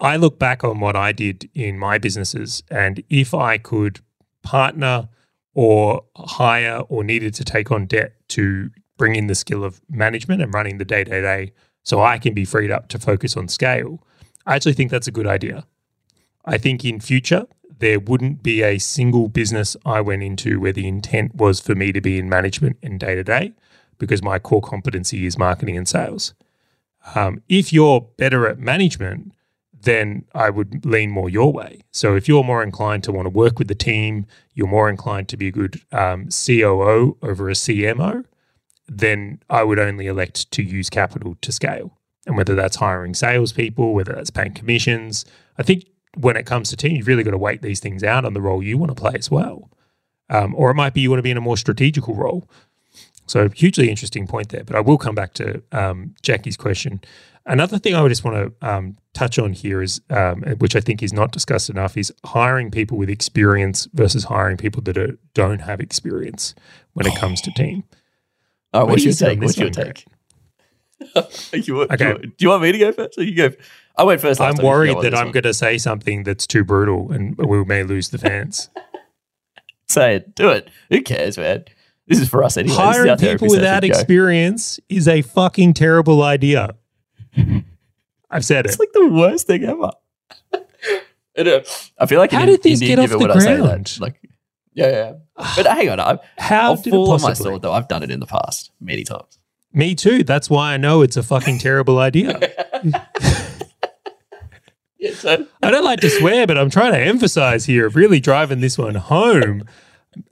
I 0.01 0.17
look 0.17 0.39
back 0.39 0.65
on 0.65 0.81
what 0.81 0.97
I 0.97 1.13
did 1.13 1.49
in 1.55 1.79
my 1.79 1.99
businesses, 1.99 2.63
and 2.71 3.05
if 3.09 3.35
I 3.35 3.59
could 3.59 4.01
partner 4.43 5.09
or 5.55 6.05
hire 6.17 6.81
or 6.89 7.05
needed 7.05 7.35
to 7.35 7.45
take 7.45 7.71
on 7.71 7.87
debt 7.87 8.15
to 8.31 8.71
bring 8.97 9.15
in 9.15 9.27
the 9.27 9.35
skill 9.35 9.63
of 9.63 9.81
management 9.89 10.43
and 10.43 10.53
running 10.55 10.79
the 10.79 10.85
day 10.85 11.05
to 11.05 11.11
day 11.21 11.53
so 11.83 12.03
I 12.03 12.19
can 12.19 12.35
be 12.35 12.45
freed 12.45 12.71
up 12.71 12.89
to 12.89 12.99
focus 12.99 13.37
on 13.37 13.49
scale, 13.49 14.03
I 14.47 14.57
actually 14.57 14.73
think 14.75 14.91
that's 14.91 15.09
a 15.09 15.13
good 15.13 15.27
idea. 15.27 15.67
I 16.45 16.59
think 16.59 16.85
in 16.85 17.01
future, 17.01 17.47
there 17.81 17.99
wouldn't 17.99 18.43
be 18.43 18.63
a 18.63 18.79
single 18.79 19.29
business 19.29 19.77
I 19.85 20.01
went 20.01 20.23
into 20.23 20.61
where 20.61 20.73
the 20.73 20.87
intent 20.87 21.35
was 21.35 21.61
for 21.61 21.75
me 21.75 21.93
to 21.93 22.01
be 22.01 22.19
in 22.19 22.29
management 22.29 22.77
and 22.83 23.01
day 23.01 23.15
to 23.15 23.25
day 23.25 23.53
because 23.99 24.23
my 24.23 24.39
core 24.39 24.63
competency 24.63 25.27
is 25.27 25.37
marketing 25.37 25.77
and 25.77 25.89
sales. 25.89 26.35
Um, 27.15 27.43
if 27.49 27.73
you're 27.73 28.03
better 28.17 28.47
at 28.47 28.59
management, 28.59 29.33
then 29.83 30.25
I 30.35 30.51
would 30.51 30.85
lean 30.85 31.11
more 31.11 31.31
your 31.31 31.53
way. 31.53 31.81
So 31.91 32.15
if 32.15 32.29
you're 32.29 32.45
more 32.45 32.63
inclined 32.63 33.03
to 33.05 33.13
want 33.13 33.27
to 33.27 33.31
work 33.31 33.59
with 33.59 33.69
the 33.69 33.75
team, 33.75 34.27
you're 34.55 34.67
more 34.67 34.91
inclined 34.91 35.29
to 35.31 35.37
be 35.37 35.49
a 35.49 35.53
good 35.53 35.81
um, 35.91 36.29
COO 36.29 37.17
over 37.23 37.49
a 37.49 37.55
CMO, 37.55 38.25
then 38.87 39.41
I 39.49 39.63
would 39.63 39.79
only 39.79 40.07
elect 40.07 40.51
to 40.51 40.63
use 40.63 40.91
capital 40.91 41.37
to 41.41 41.53
scale. 41.53 41.97
And 42.27 42.37
whether 42.37 42.55
that's 42.55 42.77
hiring 42.77 43.15
salespeople, 43.15 43.95
whether 43.95 44.13
that's 44.13 44.31
paying 44.31 44.53
commissions, 44.53 45.25
I 45.57 45.63
think 45.63 45.85
when 46.17 46.37
it 46.37 46.47
comes 46.47 46.71
to 46.71 46.77
team, 46.77 46.97
you've 46.97 47.07
really 47.07 47.23
got 47.23 47.31
to 47.31 47.39
weight 47.39 47.63
these 47.63 47.81
things 47.81 48.03
out 48.03 48.25
on 48.25 48.35
the 48.35 48.41
role 48.41 48.63
you 48.63 48.79
want 48.79 48.91
to 48.91 49.01
play 49.01 49.13
as 49.15 49.31
well. 49.31 49.71
Um, 50.29 50.55
or 50.55 50.71
it 50.71 50.75
might 50.75 50.95
be 50.95 51.01
you 51.01 51.11
want 51.11 51.19
to 51.19 51.23
be 51.25 51.31
in 51.31 51.37
a 51.37 51.41
more 51.43 51.57
strategical 51.57 52.15
role. 52.15 52.49
So 53.27 53.49
hugely 53.49 53.89
interesting 53.89 54.27
point 54.27 54.49
there. 54.49 54.65
But 54.65 54.77
I 54.77 54.81
will 54.81 54.99
come 54.99 55.15
back 55.15 55.35
to 55.35 55.63
um, 55.73 56.15
Jackie's 56.23 56.57
question. 56.57 57.01
Another 57.47 57.79
thing 57.79 57.95
I 57.95 58.03
would 58.03 58.11
just 58.11 58.25
want 58.25 58.37
to 58.61 58.69
um, 58.69 58.97
touch 59.15 59.39
on 59.39 59.53
here 59.53 59.83
is, 59.83 60.01
um, 60.11 60.43
which 60.59 60.77
I 60.77 60.81
think 60.81 61.03
is 61.03 61.13
not 61.13 61.33
discussed 61.33 61.71
enough, 61.71 61.97
is 61.97 62.13
hiring 62.25 62.71
people 62.71 62.99
with 62.99 63.09
experience 63.09 63.89
versus 63.95 64.25
hiring 64.25 64.57
people 64.57 64.83
that 64.83 64.99
are, 64.99 65.19
don't 65.35 65.61
have 65.61 65.81
experience 65.81 66.55
when 66.93 67.07
it 67.07 67.17
comes 67.17 67.41
to 67.43 67.51
team. 67.57 67.85
Oh, 68.73 68.87
what's 68.87 69.05
your 69.05 69.15
take? 69.15 69.41
What's 69.41 69.59
your 69.59 69.71
take? 69.71 70.05
you 71.53 71.83
Okay. 71.83 71.97
do, 71.97 72.05
you 72.05 72.13
want, 72.13 72.23
do 72.23 72.33
you 72.39 72.49
want 72.49 72.63
me 72.63 72.73
to 72.73 72.79
go 72.79 72.93
first? 72.93 73.19
Or 73.19 73.25
you 73.25 73.35
go. 73.35 73.51
I 74.01 74.03
went 74.05 74.21
first. 74.23 74.41
last 74.41 74.59
I'm. 74.59 74.65
Worried 74.65 74.97
that 75.03 75.15
I'm 75.15 75.31
going 75.31 75.43
to 75.43 75.53
say 75.53 75.77
something 75.77 76.23
that's 76.23 76.47
too 76.47 76.65
brutal 76.65 77.13
and 77.13 77.37
we 77.37 77.63
may 77.65 77.83
lose 77.83 78.09
the 78.09 78.17
fans. 78.17 78.71
say 79.89 80.17
it. 80.17 80.35
Do 80.35 80.49
it. 80.49 80.71
Who 80.89 81.03
cares, 81.03 81.37
man? 81.37 81.65
This 82.07 82.19
is 82.19 82.29
for 82.29 82.43
us 82.43 82.57
anyway. 82.57 82.77
Hiring 82.77 83.19
people 83.19 83.49
without 83.49 83.83
session. 83.83 83.93
Go. 83.93 83.99
experience 83.99 84.81
is 84.89 85.07
a 85.07 85.21
fucking 85.21 85.75
terrible 85.75 86.23
idea. 86.23 86.77
I've 88.31 88.45
said 88.45 88.65
it. 88.65 88.71
It's 88.71 88.79
like 88.79 88.93
the 88.95 89.09
worst 89.09 89.47
thing 89.47 89.65
ever. 89.65 89.91
And, 91.37 91.47
uh, 91.47 91.61
I 91.97 92.07
feel 92.07 92.19
like 92.19 92.33
How 92.33 92.45
did 92.45 92.61
this 92.65 92.83
Indian 92.83 92.99
get 92.99 93.05
off 93.05 93.11
the 93.11 93.19
when 93.19 93.31
I 93.31 93.39
say 93.39 93.57
ground? 93.57 93.99
Like, 94.01 94.21
yeah, 94.75 94.89
yeah. 94.89 95.13
But 95.57 95.65
hang 95.67 95.89
on, 95.89 96.01
I, 96.01 96.19
How 96.39 96.71
I'll 96.71 96.77
did 96.77 96.89
it 96.89 96.91
fall 96.91 97.13
on 97.13 97.23
my 97.23 97.29
possibly? 97.29 97.51
sword 97.51 97.63
though. 97.63 97.73
I've 97.73 97.87
done 97.87 98.03
it 98.03 98.11
in 98.11 98.19
the 98.19 98.27
past 98.27 98.73
many 98.81 99.05
times. 99.05 99.39
Me 99.73 99.95
too. 99.95 100.25
That's 100.25 100.51
why 100.51 100.75
I 100.75 100.77
know 100.77 101.03
it's 101.03 101.17
a 101.17 101.23
fucking 101.23 101.59
terrible 101.59 101.99
idea. 102.01 102.41
So 105.15 105.47
I 105.63 105.71
don't 105.71 105.85
like 105.85 106.01
to 106.01 106.11
swear, 106.11 106.47
but 106.47 106.59
I'm 106.59 106.71
trying 106.71 106.93
to 106.93 107.01
emphasize 107.01 107.65
here, 107.67 107.87
of 107.87 107.97
really 107.97 108.21
driving 108.21 108.61
this 108.61 108.77
one 108.77 108.97
home. 108.97 109.65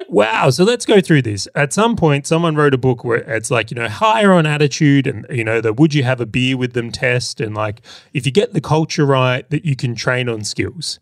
Wow. 0.09 0.51
So 0.51 0.65
let's 0.65 0.85
go 0.85 1.01
through 1.01 1.23
this. 1.23 1.47
At 1.55 1.73
some 1.73 1.95
point, 1.97 2.27
someone 2.27 2.57
wrote 2.57 2.75
a 2.75 2.79
book 2.79 3.05
where 3.05 3.19
it's 3.19 3.51
like, 3.51 3.71
you 3.71 3.77
know, 3.77 3.89
higher 3.89 4.33
on 4.33 4.45
attitude 4.45 5.07
and, 5.07 5.25
you 5.31 5.45
know, 5.45 5.61
the 5.61 5.73
would 5.73 5.95
you 5.95 6.03
have 6.03 6.21
a 6.21 6.27
beer 6.27 6.57
with 6.57 6.73
them 6.73 6.91
test. 6.91 7.41
And 7.41 7.55
like, 7.55 7.81
if 8.13 8.27
you 8.27 8.33
get 8.33 8.53
the 8.53 8.61
culture 8.61 9.07
right, 9.07 9.49
that 9.51 9.65
you 9.65 9.77
can 9.77 9.95
train 9.95 10.29
on 10.29 10.43
skills. 10.45 10.99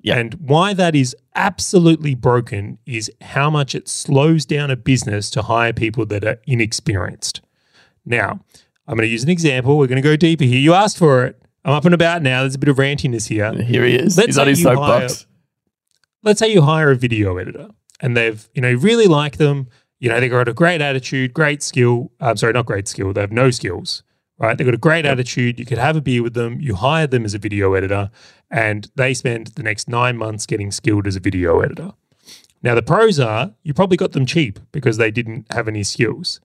Yeah. 0.00 0.18
And 0.18 0.34
why 0.34 0.74
that 0.74 0.94
is 0.94 1.16
absolutely 1.34 2.14
broken 2.14 2.78
is 2.86 3.10
how 3.20 3.50
much 3.50 3.74
it 3.74 3.88
slows 3.88 4.44
down 4.44 4.70
a 4.70 4.76
business 4.76 5.30
to 5.30 5.42
hire 5.42 5.72
people 5.72 6.04
that 6.06 6.24
are 6.24 6.40
inexperienced. 6.46 7.40
Now, 8.04 8.40
I'm 8.86 8.96
going 8.96 9.06
to 9.06 9.12
use 9.12 9.24
an 9.24 9.30
example. 9.30 9.76
We're 9.76 9.86
going 9.86 10.02
to 10.02 10.08
go 10.08 10.16
deeper 10.16 10.44
here. 10.44 10.60
You 10.60 10.74
asked 10.74 10.98
for 10.98 11.24
it. 11.24 11.42
I'm 11.64 11.72
up 11.72 11.84
and 11.84 11.94
about 11.94 12.22
now. 12.22 12.40
There's 12.42 12.54
a 12.54 12.58
bit 12.58 12.68
of 12.68 12.76
rantiness 12.76 13.28
here 13.28 13.52
here 13.52 13.84
he 13.84 13.94
is. 13.94 14.16
Let's 14.16 14.28
He's 14.28 14.38
on 14.38 14.46
his 14.46 14.62
soapbox. 14.62 15.26
let's 16.22 16.38
say 16.38 16.52
you 16.52 16.62
hire 16.62 16.90
a 16.90 16.96
video 16.96 17.36
editor 17.36 17.68
and 18.00 18.16
they've, 18.16 18.48
you 18.54 18.62
know, 18.62 18.72
really 18.72 19.06
like 19.06 19.36
them. 19.36 19.68
You 20.00 20.08
know, 20.08 20.20
they've 20.20 20.30
got 20.30 20.48
a 20.48 20.54
great 20.54 20.80
attitude, 20.80 21.34
great 21.34 21.62
skill. 21.62 22.12
I'm 22.20 22.36
sorry, 22.36 22.52
not 22.52 22.66
great 22.66 22.86
skill. 22.86 23.12
They 23.12 23.20
have 23.20 23.32
no 23.32 23.50
skills, 23.50 24.04
right? 24.38 24.56
They've 24.56 24.66
got 24.66 24.74
a 24.74 24.78
great 24.78 25.04
attitude. 25.04 25.58
You 25.58 25.66
could 25.66 25.78
have 25.78 25.96
a 25.96 26.00
beer 26.00 26.22
with 26.22 26.34
them. 26.34 26.60
You 26.60 26.76
hire 26.76 27.06
them 27.06 27.24
as 27.24 27.34
a 27.34 27.38
video 27.38 27.74
editor 27.74 28.10
and 28.50 28.90
they 28.94 29.12
spend 29.14 29.48
the 29.48 29.62
next 29.62 29.88
nine 29.88 30.16
months 30.16 30.46
getting 30.46 30.70
skilled 30.70 31.06
as 31.06 31.16
a 31.16 31.20
video 31.20 31.60
editor. 31.60 31.92
Now, 32.62 32.74
the 32.74 32.82
pros 32.82 33.20
are 33.20 33.52
you 33.62 33.74
probably 33.74 33.96
got 33.96 34.12
them 34.12 34.26
cheap 34.26 34.58
because 34.72 34.96
they 34.96 35.10
didn't 35.10 35.52
have 35.52 35.68
any 35.68 35.82
skills. 35.82 36.40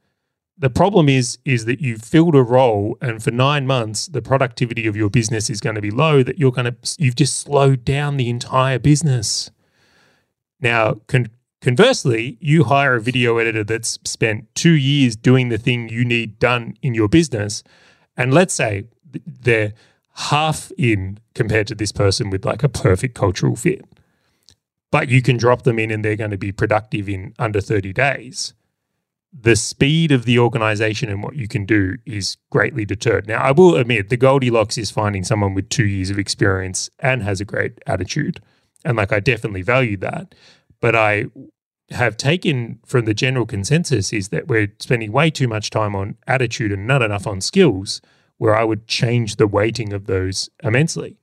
The 0.58 0.70
problem 0.70 1.10
is 1.10 1.40
is 1.46 1.66
that 1.66 1.82
you've 1.82 2.04
filled 2.04 2.36
a 2.36 2.44
role 2.44 2.98
and 3.02 3.24
for 3.24 3.32
9 3.32 3.66
months 3.66 4.08
the 4.08 4.22
productivity 4.22 4.86
of 4.86 4.96
your 4.96 5.10
business 5.10 5.50
is 5.50 5.60
going 5.60 5.76
to 5.76 5.82
be 5.82 5.92
low 5.92 6.22
that 6.24 6.38
you're 6.38 6.52
going 6.52 6.72
to 6.72 6.96
you've 6.98 7.16
just 7.16 7.40
slowed 7.40 7.84
down 7.84 8.18
the 8.18 8.30
entire 8.30 8.78
business. 8.78 9.50
Now, 10.60 11.02
con- 11.08 11.32
conversely, 11.60 12.38
you 12.40 12.66
hire 12.66 12.96
a 12.96 13.02
video 13.02 13.38
editor 13.38 13.64
that's 13.64 14.00
spent 14.06 14.54
2 14.56 14.72
years 14.72 15.16
doing 15.16 15.50
the 15.50 15.58
thing 15.58 15.90
you 15.90 16.06
need 16.06 16.38
done 16.40 16.76
in 16.82 16.94
your 16.94 17.10
business 17.10 17.64
and 18.16 18.34
let's 18.34 18.54
say 18.54 18.86
they're 19.26 19.74
half 20.16 20.72
in 20.78 21.20
compared 21.34 21.66
to 21.68 21.76
this 21.76 21.92
person 21.92 22.30
with 22.30 22.46
like 22.46 22.62
a 22.62 22.70
perfect 22.70 23.16
cultural 23.16 23.56
fit. 23.56 23.84
But 24.92 25.10
you 25.10 25.24
can 25.24 25.38
drop 25.38 25.64
them 25.64 25.80
in 25.80 25.90
and 25.90 26.06
they're 26.06 26.16
going 26.16 26.30
to 26.30 26.38
be 26.38 26.52
productive 26.52 27.10
in 27.10 27.34
under 27.40 27.60
30 27.60 27.92
days 27.94 28.54
the 29.34 29.56
speed 29.56 30.12
of 30.12 30.26
the 30.26 30.38
organization 30.38 31.10
and 31.10 31.24
what 31.24 31.36
you 31.36 31.48
can 31.48 31.66
do 31.66 31.98
is 32.06 32.38
greatly 32.52 32.86
deterred. 32.86 33.28
Now, 33.28 33.42
I 33.42 33.52
will 33.52 33.76
admit 33.76 34.10
the 34.10 34.18
Goldilocks 34.18 34.78
is 34.78 34.92
finding 34.92 35.24
someone 35.24 35.56
with 35.56 35.70
two 35.70 35.86
years 35.86 36.12
of 36.12 36.20
experience 36.20 36.90
and 37.00 37.24
has 37.24 37.42
a 37.42 37.46
great 37.46 37.80
attitude. 37.88 38.40
And 38.86 38.96
like, 38.96 39.12
I 39.12 39.20
definitely 39.20 39.64
value 39.64 39.98
that. 39.98 40.36
But 40.80 40.96
I 40.96 41.26
have 41.90 42.16
taken 42.16 42.80
from 42.86 43.06
the 43.06 43.14
general 43.14 43.46
consensus 43.46 44.14
is 44.14 44.30
that 44.30 44.48
we're 44.48 44.74
spending 44.80 45.12
way 45.12 45.32
too 45.32 45.48
much 45.48 45.70
time 45.70 45.96
on 45.96 46.16
attitude 46.28 46.72
and 46.72 46.86
not 46.86 47.02
enough 47.02 47.26
on 47.26 47.42
skills, 47.42 48.02
where 48.38 48.56
I 48.56 48.64
would 48.64 48.88
change 48.88 49.36
the 49.36 49.48
weighting 49.48 49.94
of 49.94 50.06
those 50.06 50.50
immensely. 50.64 51.18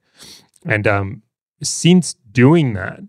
And 0.65 0.87
um, 0.87 1.23
since 1.63 2.15
doing 2.31 2.73
that, 2.75 3.01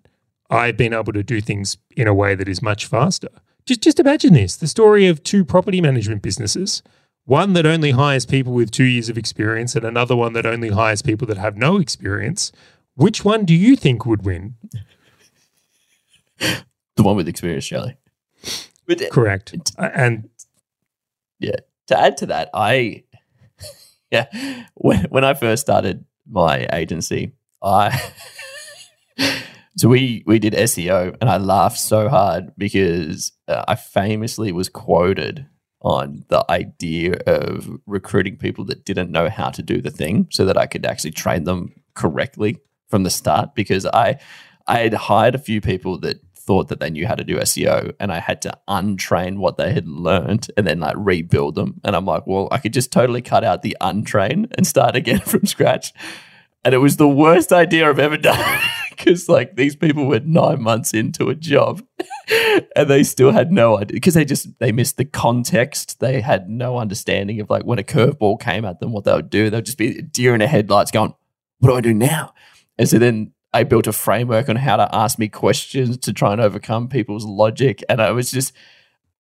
I've 0.49 0.77
been 0.77 0.93
able 0.93 1.13
to 1.13 1.23
do 1.23 1.41
things 1.41 1.77
in 1.95 2.07
a 2.07 2.13
way 2.13 2.35
that 2.35 2.47
is 2.47 2.61
much 2.61 2.85
faster. 2.85 3.29
Just, 3.65 3.81
just 3.81 3.99
imagine 3.99 4.33
this 4.33 4.55
the 4.55 4.67
story 4.67 5.07
of 5.07 5.23
two 5.23 5.45
property 5.45 5.81
management 5.81 6.21
businesses 6.21 6.81
one 7.25 7.53
that 7.53 7.65
only 7.65 7.91
hires 7.91 8.25
people 8.25 8.53
with 8.53 8.71
two 8.71 8.83
years 8.83 9.07
of 9.09 9.17
experience 9.17 9.75
and 9.75 9.85
another 9.85 10.15
one 10.15 10.33
that 10.33 10.45
only 10.45 10.69
hires 10.69 11.01
people 11.01 11.27
that 11.27 11.37
have 11.37 11.55
no 11.55 11.77
experience. 11.77 12.51
Which 12.95 13.23
one 13.23 13.45
do 13.45 13.53
you 13.53 13.75
think 13.75 14.05
would 14.05 14.25
win? 14.25 14.55
The 16.39 17.03
one 17.03 17.15
with 17.15 17.27
experience, 17.27 17.65
Charlie. 17.65 17.97
But 18.87 19.09
Correct. 19.11 19.55
Uh, 19.77 19.89
And 19.93 20.29
yeah, 21.39 21.57
to 21.87 21.99
add 21.99 22.17
to 22.17 22.25
that, 22.27 22.49
I 22.53 23.03
yeah, 24.11 24.65
when 24.73 25.05
when 25.05 25.23
I 25.23 25.33
first 25.33 25.61
started 25.61 26.03
my 26.29 26.67
agency, 26.73 27.33
I 27.63 28.11
so 29.77 29.87
we 29.87 30.23
we 30.25 30.39
did 30.39 30.53
SEO, 30.53 31.15
and 31.21 31.29
I 31.29 31.37
laughed 31.37 31.79
so 31.79 32.09
hard 32.09 32.51
because 32.57 33.31
uh, 33.47 33.63
I 33.67 33.75
famously 33.75 34.51
was 34.51 34.69
quoted 34.69 35.47
on 35.81 36.25
the 36.27 36.45
idea 36.49 37.13
of 37.25 37.69
recruiting 37.87 38.37
people 38.37 38.65
that 38.65 38.85
didn't 38.85 39.11
know 39.11 39.29
how 39.29 39.49
to 39.49 39.63
do 39.63 39.81
the 39.81 39.89
thing, 39.89 40.27
so 40.31 40.45
that 40.45 40.57
I 40.57 40.65
could 40.65 40.85
actually 40.85 41.11
train 41.11 41.45
them 41.45 41.73
correctly 41.95 42.59
from 42.89 43.03
the 43.03 43.09
start. 43.09 43.55
Because 43.55 43.85
I 43.85 44.19
I 44.67 44.79
had 44.79 44.93
hired 44.93 45.35
a 45.35 45.39
few 45.39 45.61
people 45.61 45.97
that 45.99 46.19
thought 46.35 46.67
that 46.69 46.79
they 46.79 46.89
knew 46.89 47.07
how 47.07 47.15
to 47.15 47.23
do 47.23 47.37
SEO 47.37 47.93
and 47.99 48.11
I 48.11 48.19
had 48.19 48.41
to 48.41 48.57
untrain 48.67 49.37
what 49.37 49.57
they 49.57 49.71
had 49.73 49.87
learned 49.87 50.49
and 50.57 50.65
then 50.65 50.79
like 50.79 50.95
rebuild 50.97 51.55
them. 51.55 51.79
And 51.83 51.95
I'm 51.95 52.05
like, 52.05 52.25
well, 52.25 52.47
I 52.51 52.57
could 52.57 52.73
just 52.73 52.91
totally 52.91 53.21
cut 53.21 53.43
out 53.43 53.61
the 53.61 53.77
untrain 53.79 54.51
and 54.57 54.65
start 54.65 54.95
again 54.95 55.19
from 55.25 55.45
scratch. 55.45 55.93
And 56.63 56.73
it 56.75 56.79
was 56.79 56.97
the 56.97 57.07
worst 57.07 57.51
idea 57.51 57.89
I've 57.89 57.99
ever 57.99 58.17
done 58.31 58.59
because 58.89 59.27
like 59.27 59.55
these 59.55 59.75
people 59.75 60.05
were 60.05 60.19
nine 60.19 60.61
months 60.61 60.93
into 60.93 61.29
a 61.29 61.35
job 61.35 61.83
and 62.75 62.89
they 62.89 63.03
still 63.03 63.31
had 63.31 63.51
no 63.51 63.77
idea 63.77 63.95
because 63.95 64.13
they 64.13 64.25
just 64.25 64.47
they 64.59 64.71
missed 64.71 64.97
the 64.97 65.05
context. 65.05 65.99
They 65.99 66.21
had 66.21 66.49
no 66.49 66.77
understanding 66.77 67.39
of 67.39 67.49
like 67.49 67.63
when 67.63 67.79
a 67.79 67.83
curveball 67.83 68.39
came 68.39 68.65
at 68.65 68.79
them, 68.79 68.91
what 68.91 69.05
they 69.05 69.13
would 69.13 69.29
do. 69.29 69.49
They'd 69.49 69.65
just 69.65 69.77
be 69.77 70.01
deer 70.01 70.33
in 70.33 70.39
the 70.39 70.47
headlights 70.47 70.91
going, 70.91 71.15
what 71.59 71.69
do 71.69 71.75
I 71.75 71.81
do 71.81 71.93
now? 71.93 72.33
And 72.77 72.87
so 72.87 72.99
then 72.99 73.33
I 73.53 73.63
built 73.63 73.87
a 73.87 73.93
framework 73.93 74.49
on 74.49 74.55
how 74.55 74.77
to 74.77 74.95
ask 74.95 75.19
me 75.19 75.27
questions 75.27 75.97
to 75.97 76.13
try 76.13 76.31
and 76.31 76.41
overcome 76.41 76.87
people's 76.87 77.25
logic. 77.25 77.83
And 77.89 78.01
I 78.01 78.11
was 78.11 78.31
just, 78.31 78.53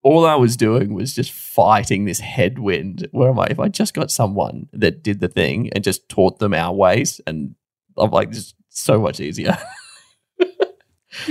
all 0.03 0.25
I 0.25 0.35
was 0.35 0.57
doing 0.57 0.93
was 0.93 1.13
just 1.13 1.31
fighting 1.31 2.05
this 2.05 2.19
headwind 2.19 3.07
where 3.11 3.29
I'm 3.29 3.39
I? 3.39 3.47
if 3.49 3.59
I 3.59 3.67
just 3.67 3.93
got 3.93 4.09
someone 4.11 4.67
that 4.73 5.03
did 5.03 5.19
the 5.19 5.27
thing 5.27 5.69
and 5.73 5.83
just 5.83 6.09
taught 6.09 6.39
them 6.39 6.53
our 6.53 6.73
ways, 6.73 7.21
and 7.27 7.55
I'm 7.97 8.09
like, 8.11 8.31
this 8.31 8.53
so 8.69 8.99
much 8.99 9.19
easier. 9.19 9.57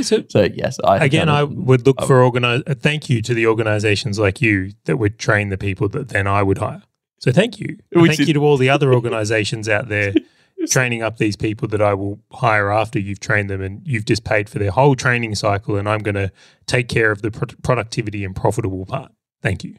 So, 0.03 0.23
so 0.29 0.43
yes, 0.43 0.79
I 0.85 1.03
again, 1.03 1.31
I 1.31 1.43
would 1.43 1.87
look 1.87 1.97
I- 2.03 2.07
for 2.07 2.23
organize. 2.23 2.63
uh, 2.67 2.75
Thank 2.75 3.09
you 3.09 3.23
to 3.23 3.33
the 3.33 3.47
organizations 3.47 4.19
like 4.19 4.43
you 4.43 4.73
that 4.85 4.99
would 4.99 5.19
train 5.19 5.49
the 5.49 5.57
people 5.57 5.89
that 5.89 6.11
then 6.11 6.27
I 6.27 6.43
would 6.43 6.59
hire. 6.59 6.83
So 7.19 7.33
thank 7.33 7.59
you. 7.59 7.79
Thank 7.95 8.21
is- 8.21 8.29
you 8.29 8.35
to 8.35 8.45
all 8.45 8.59
the 8.59 8.69
other 8.69 8.93
organizations 8.93 9.71
out 9.71 9.89
there 9.89 10.13
training 10.69 11.03
up 11.03 11.17
these 11.17 11.37
people 11.37 11.69
that 11.69 11.81
I 11.81 11.95
will 11.95 12.21
hire 12.33 12.71
after 12.71 12.99
you've 12.99 13.21
trained 13.21 13.49
them 13.49 13.63
and 13.63 13.81
you've 13.87 14.05
just 14.05 14.25
paid 14.25 14.49
for 14.49 14.59
their 14.59 14.71
whole 14.71 14.95
training 14.95 15.35
cycle 15.35 15.77
and 15.77 15.89
I'm 15.89 16.01
going 16.01 16.17
to 16.17 16.31
take 16.67 16.89
care 16.89 17.11
of 17.11 17.23
the 17.23 17.31
pro- 17.31 17.57
productivity 17.63 18.25
and 18.25 18.37
profitable 18.37 18.85
part. 18.85 19.13
Thank 19.43 19.65
you. 19.65 19.77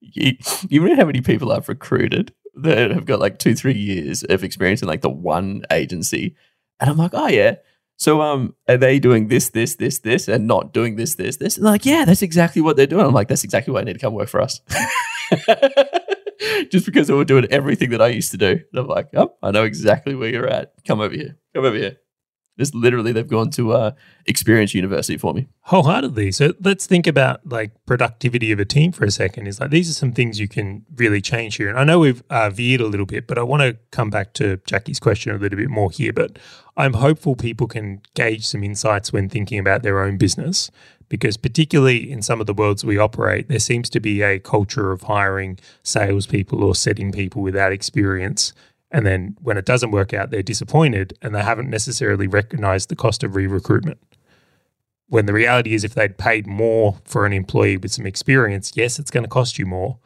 you, 0.00 0.32
you 0.68 0.86
know 0.86 0.96
how 0.96 1.04
many 1.04 1.20
people 1.20 1.52
I've 1.52 1.68
recruited 1.68 2.32
that 2.56 2.90
have 2.90 3.04
got 3.04 3.20
like 3.20 3.38
two, 3.38 3.54
three 3.54 3.76
years 3.76 4.22
of 4.24 4.42
experience 4.42 4.82
in 4.82 4.88
like 4.88 5.02
the 5.02 5.10
one 5.10 5.62
agency, 5.70 6.34
and 6.80 6.90
I'm 6.90 6.96
like, 6.96 7.12
oh 7.14 7.28
yeah. 7.28 7.56
So 7.98 8.20
um, 8.20 8.54
are 8.68 8.76
they 8.76 8.98
doing 8.98 9.28
this, 9.28 9.50
this, 9.50 9.76
this, 9.76 10.00
this, 10.00 10.28
and 10.28 10.46
not 10.46 10.72
doing 10.72 10.96
this, 10.96 11.14
this, 11.14 11.36
this? 11.36 11.56
And 11.56 11.64
like, 11.64 11.86
yeah, 11.86 12.04
that's 12.04 12.22
exactly 12.22 12.60
what 12.60 12.76
they're 12.76 12.86
doing. 12.86 13.06
I'm 13.06 13.14
like, 13.14 13.28
that's 13.28 13.44
exactly 13.44 13.72
why 13.72 13.80
I 13.80 13.84
need 13.84 13.94
to 13.94 13.98
come 13.98 14.12
work 14.12 14.28
for 14.28 14.42
us. 14.42 14.60
Just 16.70 16.86
because 16.86 17.08
they 17.08 17.14
were 17.14 17.24
doing 17.24 17.46
everything 17.50 17.90
that 17.90 18.02
I 18.02 18.08
used 18.08 18.30
to 18.32 18.38
do. 18.38 18.60
And 18.72 18.78
I'm 18.80 18.86
like, 18.86 19.08
oh, 19.14 19.34
I 19.42 19.50
know 19.50 19.64
exactly 19.64 20.14
where 20.14 20.30
you're 20.30 20.48
at. 20.48 20.72
Come 20.86 21.00
over 21.00 21.14
here. 21.14 21.36
Come 21.54 21.64
over 21.64 21.76
here. 21.76 21.98
Just 22.58 22.74
literally, 22.74 23.12
they've 23.12 23.28
gone 23.28 23.50
to 23.50 23.72
uh, 23.72 23.90
Experience 24.24 24.74
University 24.74 25.18
for 25.18 25.34
me. 25.34 25.46
Wholeheartedly. 25.62 26.32
So 26.32 26.54
let's 26.62 26.86
think 26.86 27.06
about 27.06 27.46
like 27.46 27.72
productivity 27.84 28.50
of 28.50 28.58
a 28.58 28.64
team 28.64 28.92
for 28.92 29.04
a 29.04 29.10
second. 29.10 29.46
Is 29.46 29.60
like 29.60 29.70
these 29.70 29.90
are 29.90 29.94
some 29.94 30.12
things 30.12 30.40
you 30.40 30.48
can 30.48 30.86
really 30.94 31.20
change 31.20 31.56
here. 31.56 31.68
And 31.68 31.78
I 31.78 31.84
know 31.84 31.98
we've 31.98 32.22
uh, 32.30 32.48
veered 32.48 32.80
a 32.80 32.86
little 32.86 33.04
bit, 33.04 33.26
but 33.26 33.36
I 33.36 33.42
want 33.42 33.60
to 33.62 33.76
come 33.90 34.08
back 34.08 34.32
to 34.34 34.56
Jackie's 34.66 34.98
question 34.98 35.34
a 35.34 35.38
little 35.38 35.58
bit 35.58 35.68
more 35.68 35.90
here. 35.90 36.14
But 36.14 36.38
I'm 36.78 36.94
hopeful 36.94 37.36
people 37.36 37.66
can 37.66 38.00
gauge 38.14 38.46
some 38.46 38.64
insights 38.64 39.12
when 39.12 39.28
thinking 39.28 39.58
about 39.58 39.82
their 39.82 40.02
own 40.02 40.16
business, 40.16 40.70
because 41.08 41.36
particularly 41.36 42.10
in 42.10 42.22
some 42.22 42.40
of 42.40 42.46
the 42.46 42.54
worlds 42.54 42.84
we 42.84 42.98
operate, 42.98 43.48
there 43.48 43.58
seems 43.58 43.88
to 43.90 44.00
be 44.00 44.22
a 44.22 44.38
culture 44.38 44.92
of 44.92 45.02
hiring 45.02 45.58
salespeople 45.82 46.62
or 46.62 46.74
setting 46.74 47.12
people 47.12 47.42
without 47.42 47.72
experience. 47.72 48.52
And 48.90 49.06
then 49.06 49.36
when 49.40 49.56
it 49.56 49.64
doesn't 49.64 49.90
work 49.90 50.14
out, 50.14 50.30
they're 50.30 50.42
disappointed 50.42 51.16
and 51.22 51.34
they 51.34 51.42
haven't 51.42 51.70
necessarily 51.70 52.26
recognized 52.26 52.88
the 52.88 52.96
cost 52.96 53.22
of 53.22 53.34
re 53.34 53.46
recruitment 53.46 53.98
when 55.08 55.26
the 55.26 55.32
reality 55.32 55.74
is 55.74 55.84
if 55.84 55.94
they'd 55.94 56.18
paid 56.18 56.46
more 56.46 56.98
for 57.04 57.26
an 57.26 57.32
employee 57.32 57.76
with 57.76 57.92
some 57.92 58.06
experience, 58.06 58.72
yes, 58.74 58.98
it's 58.98 59.10
going 59.10 59.24
to 59.24 59.30
cost 59.30 59.58
you 59.58 59.66
more. 59.66 59.98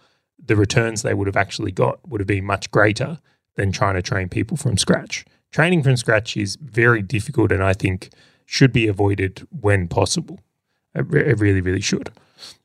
The 0.44 0.56
returns 0.56 1.02
they 1.02 1.14
would 1.14 1.26
have 1.26 1.36
actually 1.36 1.72
got 1.72 2.06
would 2.08 2.20
have 2.20 2.28
been 2.28 2.44
much 2.44 2.70
greater 2.70 3.18
than 3.56 3.72
trying 3.72 3.94
to 3.94 4.02
train 4.02 4.28
people 4.28 4.56
from 4.56 4.76
scratch. 4.76 5.24
Training 5.52 5.82
from 5.82 5.96
scratch 5.96 6.36
is 6.36 6.56
very 6.56 7.02
difficult 7.02 7.50
and 7.50 7.62
I 7.62 7.72
think 7.72 8.10
should 8.46 8.72
be 8.72 8.86
avoided 8.86 9.46
when 9.50 9.88
possible. 9.88 10.40
It, 10.94 11.06
re- 11.08 11.26
it 11.30 11.38
really, 11.38 11.60
really 11.60 11.80
should. 11.80 12.10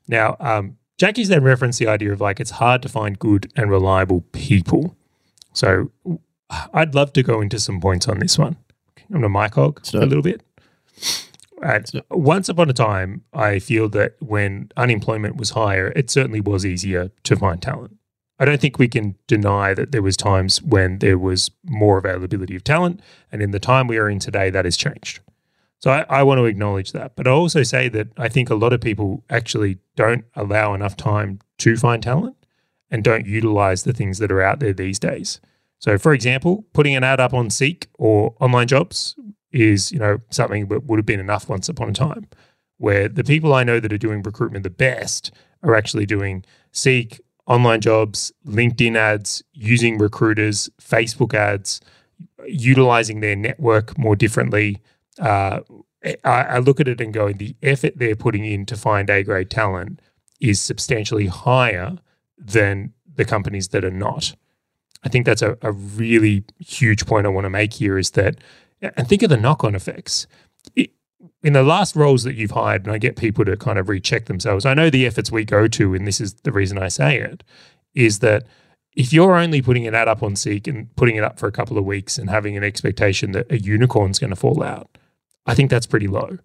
Now, 0.08 0.36
um, 0.40 0.76
Jackie's 0.98 1.28
then 1.28 1.42
referenced 1.42 1.78
the 1.78 1.88
idea 1.88 2.12
of 2.12 2.20
like 2.20 2.40
it's 2.40 2.52
hard 2.52 2.82
to 2.82 2.88
find 2.88 3.18
good 3.18 3.52
and 3.56 3.70
reliable 3.70 4.22
people. 4.32 4.96
So 5.52 5.90
I'd 6.72 6.94
love 6.94 7.12
to 7.14 7.22
go 7.22 7.40
into 7.40 7.58
some 7.58 7.80
points 7.80 8.08
on 8.08 8.18
this 8.18 8.38
one. 8.38 8.56
I'm 8.98 9.20
going 9.20 9.22
to 9.22 9.28
mic 9.28 9.54
hog 9.54 9.80
a 9.94 10.06
little 10.06 10.22
bit. 10.22 10.42
Right. 11.58 11.88
Once 12.10 12.48
upon 12.48 12.68
a 12.68 12.74
time, 12.74 13.24
I 13.32 13.58
feel 13.58 13.88
that 13.90 14.16
when 14.20 14.70
unemployment 14.76 15.36
was 15.36 15.50
higher, 15.50 15.92
it 15.96 16.10
certainly 16.10 16.40
was 16.40 16.66
easier 16.66 17.10
to 17.24 17.36
find 17.36 17.62
talent. 17.62 17.96
I 18.38 18.44
don't 18.44 18.60
think 18.60 18.78
we 18.78 18.88
can 18.88 19.16
deny 19.26 19.72
that 19.72 19.92
there 19.92 20.02
was 20.02 20.16
times 20.16 20.62
when 20.62 20.98
there 20.98 21.16
was 21.16 21.50
more 21.64 21.96
availability 21.96 22.54
of 22.54 22.64
talent, 22.64 23.00
and 23.32 23.40
in 23.40 23.52
the 23.52 23.58
time 23.58 23.86
we 23.86 23.96
are 23.96 24.10
in 24.10 24.18
today, 24.18 24.50
that 24.50 24.66
has 24.66 24.76
changed. 24.76 25.20
So 25.78 25.90
I, 25.90 26.06
I 26.08 26.22
want 26.22 26.38
to 26.38 26.44
acknowledge 26.46 26.92
that, 26.92 27.16
but 27.16 27.26
I 27.28 27.30
also 27.30 27.62
say 27.62 27.88
that 27.90 28.08
I 28.16 28.28
think 28.28 28.48
a 28.48 28.54
lot 28.54 28.72
of 28.72 28.80
people 28.80 29.24
actually 29.28 29.78
don't 29.94 30.24
allow 30.34 30.74
enough 30.74 30.96
time 30.96 31.40
to 31.58 31.76
find 31.76 32.02
talent 32.02 32.36
and 32.90 33.04
don't 33.04 33.26
utilize 33.26 33.82
the 33.82 33.92
things 33.92 34.18
that 34.18 34.32
are 34.32 34.42
out 34.42 34.60
there 34.60 34.72
these 34.72 34.98
days. 34.98 35.40
So, 35.78 35.98
for 35.98 36.14
example, 36.14 36.64
putting 36.72 36.96
an 36.96 37.04
ad 37.04 37.20
up 37.20 37.34
on 37.34 37.50
Seek 37.50 37.88
or 37.98 38.34
online 38.40 38.68
jobs 38.68 39.16
is, 39.52 39.92
you 39.92 39.98
know, 39.98 40.18
something 40.30 40.68
that 40.68 40.84
would 40.84 40.98
have 40.98 41.06
been 41.06 41.20
enough 41.20 41.48
once 41.48 41.68
upon 41.68 41.90
a 41.90 41.92
time. 41.92 42.28
Where 42.78 43.08
the 43.08 43.24
people 43.24 43.54
I 43.54 43.64
know 43.64 43.80
that 43.80 43.92
are 43.92 43.98
doing 43.98 44.22
recruitment 44.22 44.62
the 44.62 44.70
best 44.70 45.30
are 45.62 45.74
actually 45.74 46.06
doing 46.06 46.44
Seek, 46.72 47.20
online 47.46 47.80
jobs, 47.80 48.32
LinkedIn 48.46 48.96
ads, 48.96 49.42
using 49.52 49.98
recruiters, 49.98 50.68
Facebook 50.80 51.32
ads, 51.32 51.80
utilizing 52.46 53.20
their 53.20 53.36
network 53.36 53.96
more 53.96 54.16
differently. 54.16 54.82
Uh, 55.18 55.60
I, 56.24 56.42
I 56.42 56.58
look 56.58 56.80
at 56.80 56.88
it 56.88 57.00
and 57.00 57.12
go, 57.12 57.32
the 57.32 57.56
effort 57.62 57.94
they're 57.96 58.16
putting 58.16 58.44
in 58.44 58.66
to 58.66 58.76
find 58.76 59.10
A 59.10 59.22
grade 59.22 59.50
talent 59.50 60.00
is 60.40 60.60
substantially 60.60 61.26
higher 61.26 61.98
than 62.38 62.92
the 63.14 63.24
companies 63.24 63.68
that 63.68 63.84
are 63.84 63.90
not. 63.90 64.34
I 65.02 65.08
think 65.08 65.26
that's 65.26 65.42
a, 65.42 65.56
a 65.62 65.72
really 65.72 66.44
huge 66.58 67.06
point 67.06 67.26
I 67.26 67.30
want 67.30 67.44
to 67.44 67.50
make 67.50 67.74
here 67.74 67.98
is 67.98 68.10
that, 68.12 68.36
and 68.82 69.08
think 69.08 69.22
of 69.22 69.30
the 69.30 69.36
knock 69.36 69.64
on 69.64 69.74
effects. 69.74 70.26
In 71.42 71.52
the 71.52 71.62
last 71.62 71.96
roles 71.96 72.24
that 72.24 72.34
you've 72.34 72.50
hired, 72.50 72.84
and 72.84 72.92
I 72.92 72.98
get 72.98 73.16
people 73.16 73.44
to 73.44 73.56
kind 73.56 73.78
of 73.78 73.88
recheck 73.88 74.26
themselves, 74.26 74.66
I 74.66 74.74
know 74.74 74.90
the 74.90 75.06
efforts 75.06 75.30
we 75.30 75.44
go 75.44 75.68
to, 75.68 75.94
and 75.94 76.06
this 76.06 76.20
is 76.20 76.34
the 76.34 76.52
reason 76.52 76.76
I 76.78 76.88
say 76.88 77.18
it, 77.18 77.42
is 77.94 78.18
that 78.18 78.46
if 78.96 79.12
you're 79.12 79.36
only 79.36 79.62
putting 79.62 79.86
an 79.86 79.94
ad 79.94 80.08
up 80.08 80.22
on 80.22 80.36
Seek 80.36 80.66
and 80.66 80.94
putting 80.96 81.16
it 81.16 81.24
up 81.24 81.38
for 81.38 81.46
a 81.46 81.52
couple 81.52 81.78
of 81.78 81.84
weeks 81.84 82.18
and 82.18 82.28
having 82.28 82.56
an 82.56 82.64
expectation 82.64 83.32
that 83.32 83.50
a 83.50 83.58
unicorn's 83.58 84.18
going 84.18 84.30
to 84.30 84.36
fall 84.36 84.62
out, 84.62 84.98
I 85.46 85.54
think 85.54 85.70
that's 85.70 85.86
pretty 85.86 86.08
low. 86.08 86.38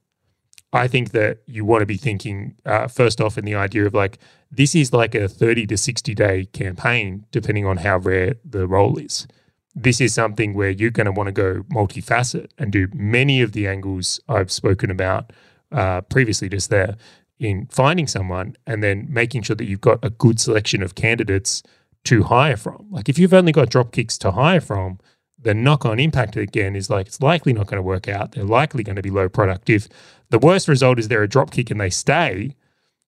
I 0.73 0.87
think 0.87 1.11
that 1.11 1.39
you 1.47 1.65
want 1.65 1.81
to 1.81 1.85
be 1.85 1.97
thinking 1.97 2.55
uh, 2.65 2.87
first 2.87 3.19
off 3.19 3.37
in 3.37 3.43
the 3.43 3.55
idea 3.55 3.85
of 3.85 3.93
like 3.93 4.19
this 4.49 4.73
is 4.73 4.93
like 4.93 5.15
a 5.15 5.27
30 5.27 5.67
to 5.67 5.77
60 5.77 6.13
day 6.15 6.45
campaign, 6.53 7.25
depending 7.31 7.65
on 7.65 7.77
how 7.77 7.97
rare 7.97 8.35
the 8.45 8.67
role 8.67 8.97
is. 8.97 9.27
This 9.75 9.99
is 10.01 10.13
something 10.13 10.53
where 10.53 10.69
you're 10.69 10.91
going 10.91 11.05
to 11.05 11.11
want 11.11 11.27
to 11.27 11.33
go 11.33 11.63
multifaceted 11.73 12.51
and 12.57 12.71
do 12.71 12.87
many 12.93 13.41
of 13.41 13.53
the 13.53 13.67
angles 13.67 14.19
I've 14.27 14.51
spoken 14.51 14.91
about 14.91 15.31
uh, 15.71 16.01
previously, 16.01 16.49
just 16.49 16.69
there 16.69 16.95
in 17.39 17.65
finding 17.67 18.07
someone 18.07 18.55
and 18.67 18.83
then 18.83 19.07
making 19.09 19.41
sure 19.41 19.55
that 19.55 19.65
you've 19.65 19.81
got 19.81 20.03
a 20.03 20.09
good 20.09 20.39
selection 20.39 20.83
of 20.83 20.95
candidates 20.95 21.63
to 22.03 22.23
hire 22.23 22.57
from. 22.57 22.85
Like 22.91 23.09
if 23.09 23.17
you've 23.17 23.33
only 23.33 23.51
got 23.51 23.69
drop 23.69 23.91
kicks 23.91 24.17
to 24.19 24.31
hire 24.31 24.61
from, 24.61 24.99
the 25.41 25.53
knock 25.53 25.85
on 25.85 25.99
impact 25.99 26.35
again 26.35 26.75
is 26.75 26.89
like 26.89 27.07
it's 27.07 27.21
likely 27.21 27.53
not 27.53 27.67
going 27.67 27.77
to 27.77 27.83
work 27.83 28.07
out. 28.07 28.33
They're 28.33 28.43
likely 28.43 28.83
going 28.83 28.95
to 28.95 29.01
be 29.01 29.09
low 29.09 29.29
productive. 29.29 29.87
The 30.29 30.39
worst 30.39 30.67
result 30.67 30.99
is 30.99 31.07
they're 31.07 31.23
a 31.23 31.27
drop 31.27 31.51
kick 31.51 31.71
and 31.71 31.79
they 31.79 31.89
stay 31.89 32.55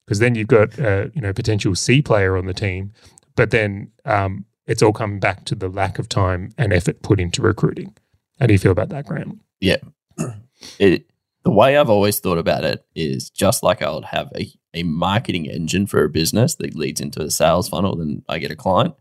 because 0.05 0.19
then 0.19 0.35
you've 0.35 0.47
got 0.47 0.77
a 0.79 1.11
you 1.13 1.21
know 1.21 1.33
potential 1.33 1.75
C 1.75 2.01
player 2.01 2.37
on 2.37 2.45
the 2.45 2.53
team, 2.53 2.91
but 3.35 3.51
then 3.51 3.91
um, 4.05 4.45
it's 4.65 4.81
all 4.81 4.93
coming 4.93 5.19
back 5.19 5.45
to 5.45 5.55
the 5.55 5.69
lack 5.69 5.99
of 5.99 6.09
time 6.09 6.53
and 6.57 6.73
effort 6.73 7.01
put 7.01 7.19
into 7.19 7.41
recruiting. 7.41 7.95
How 8.39 8.47
do 8.47 8.53
you 8.53 8.59
feel 8.59 8.71
about 8.71 8.89
that, 8.89 9.05
Grant? 9.05 9.39
it 10.79 11.05
the 11.43 11.51
way 11.51 11.77
I've 11.77 11.89
always 11.89 12.19
thought 12.19 12.37
about 12.37 12.63
it 12.63 12.85
is 12.95 13.29
just 13.29 13.63
like 13.63 13.81
I 13.81 13.91
would 13.91 14.05
have 14.05 14.31
a, 14.35 14.49
a 14.73 14.83
marketing 14.83 15.45
engine 15.45 15.87
for 15.87 16.03
a 16.03 16.09
business 16.09 16.55
that 16.55 16.75
leads 16.75 17.01
into 17.01 17.21
a 17.21 17.29
sales 17.29 17.67
funnel, 17.67 17.97
then 17.97 18.23
I 18.29 18.39
get 18.39 18.51
a 18.51 18.55
client. 18.55 18.95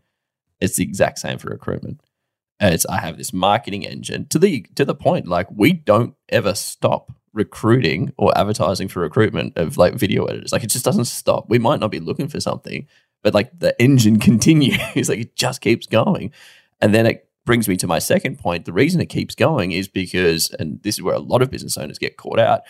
It's 0.59 0.75
the 0.75 0.83
exact 0.83 1.19
same 1.19 1.37
for 1.37 1.49
recruitment. 1.49 2.01
It's 2.71 2.85
I 2.85 2.99
have 3.01 3.17
this 3.17 3.33
marketing 3.33 3.85
engine 3.85 4.27
to 4.27 4.39
the 4.39 4.65
to 4.75 4.85
the 4.85 4.95
point 4.95 5.27
like 5.27 5.47
we 5.51 5.73
don't 5.73 6.15
ever 6.29 6.53
stop 6.55 7.11
recruiting 7.33 8.13
or 8.17 8.37
advertising 8.37 8.87
for 8.87 9.01
recruitment 9.01 9.57
of 9.57 9.77
like 9.77 9.95
video 9.95 10.25
editors. 10.25 10.51
Like 10.51 10.63
it 10.63 10.69
just 10.69 10.85
doesn't 10.85 11.05
stop. 11.05 11.49
We 11.49 11.59
might 11.59 11.79
not 11.79 11.91
be 11.91 11.99
looking 11.99 12.27
for 12.27 12.39
something, 12.39 12.87
but 13.23 13.33
like 13.33 13.57
the 13.57 13.79
engine 13.81 14.19
continues. 14.29 15.09
like 15.09 15.19
it 15.19 15.35
just 15.35 15.61
keeps 15.61 15.87
going. 15.87 16.31
And 16.79 16.93
then 16.93 17.05
it 17.05 17.27
brings 17.45 17.67
me 17.67 17.75
to 17.77 17.87
my 17.87 17.99
second 17.99 18.39
point. 18.39 18.65
The 18.65 18.73
reason 18.73 19.01
it 19.01 19.07
keeps 19.07 19.35
going 19.35 19.71
is 19.71 19.87
because, 19.87 20.51
and 20.59 20.81
this 20.83 20.95
is 20.95 21.01
where 21.01 21.15
a 21.15 21.19
lot 21.19 21.41
of 21.41 21.51
business 21.51 21.77
owners 21.77 21.99
get 21.99 22.17
caught 22.17 22.39
out, 22.39 22.61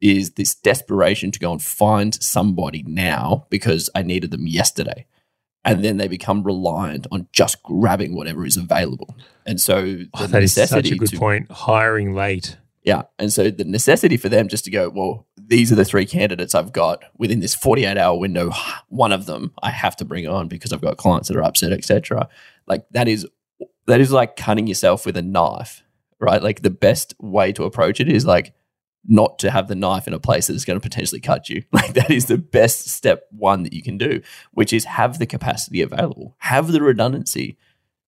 is 0.00 0.32
this 0.32 0.54
desperation 0.54 1.30
to 1.30 1.38
go 1.38 1.52
and 1.52 1.62
find 1.62 2.20
somebody 2.22 2.82
now 2.86 3.46
because 3.50 3.88
I 3.94 4.02
needed 4.02 4.30
them 4.30 4.46
yesterday. 4.46 5.06
And 5.64 5.84
then 5.84 5.96
they 5.96 6.08
become 6.08 6.42
reliant 6.42 7.06
on 7.12 7.28
just 7.32 7.62
grabbing 7.62 8.16
whatever 8.16 8.44
is 8.44 8.56
available. 8.56 9.14
And 9.46 9.60
so 9.60 9.76
oh, 9.76 9.82
the 9.82 10.08
Oh, 10.14 10.26
that 10.26 10.42
is 10.42 10.54
such 10.54 10.72
a 10.72 10.76
necessity 10.76 10.98
good 10.98 11.08
to 11.10 11.18
point. 11.18 11.50
Hiring 11.50 12.14
late. 12.14 12.56
yeah. 12.82 13.02
And 13.18 13.32
so 13.32 13.50
the 13.50 13.64
necessity 13.64 14.16
for 14.16 14.28
them 14.28 14.48
just 14.48 14.64
to 14.64 14.70
go, 14.70 14.88
well, 14.88 15.26
these 15.36 15.70
are 15.70 15.76
the 15.76 15.84
three 15.84 16.06
candidates 16.06 16.54
I've 16.54 16.72
got 16.72 17.04
within 17.16 17.40
this 17.40 17.54
48 17.54 17.96
hour 17.96 18.18
window. 18.18 18.50
One 18.88 19.12
of 19.12 19.26
them 19.26 19.52
I 19.62 19.70
have 19.70 19.94
to 19.96 20.04
bring 20.04 20.26
on 20.26 20.48
because 20.48 20.72
I've 20.72 20.80
got 20.80 20.96
clients 20.96 21.28
that 21.28 21.36
are 21.36 21.44
upset, 21.44 21.72
etc. 21.72 22.28
Like 22.66 22.84
that 22.90 23.06
is 23.06 23.26
that 23.86 24.00
is 24.00 24.10
like 24.12 24.36
cutting 24.36 24.66
yourself 24.66 25.04
with 25.06 25.16
a 25.16 25.22
knife, 25.22 25.82
right? 26.20 26.42
Like 26.42 26.62
the 26.62 26.70
best 26.70 27.14
way 27.20 27.52
to 27.52 27.64
approach 27.64 28.00
it 28.00 28.08
is 28.08 28.24
like 28.24 28.54
not 29.06 29.38
to 29.40 29.50
have 29.50 29.68
the 29.68 29.74
knife 29.74 30.06
in 30.06 30.14
a 30.14 30.18
place 30.18 30.46
that's 30.46 30.64
going 30.64 30.78
to 30.78 30.82
potentially 30.82 31.20
cut 31.20 31.48
you. 31.48 31.62
Like 31.72 31.94
that 31.94 32.10
is 32.10 32.26
the 32.26 32.38
best 32.38 32.88
step 32.88 33.26
one 33.30 33.64
that 33.64 33.72
you 33.72 33.82
can 33.82 33.98
do, 33.98 34.22
which 34.52 34.72
is 34.72 34.84
have 34.84 35.18
the 35.18 35.26
capacity 35.26 35.82
available, 35.82 36.36
have 36.38 36.70
the 36.70 36.82
redundancy. 36.82 37.56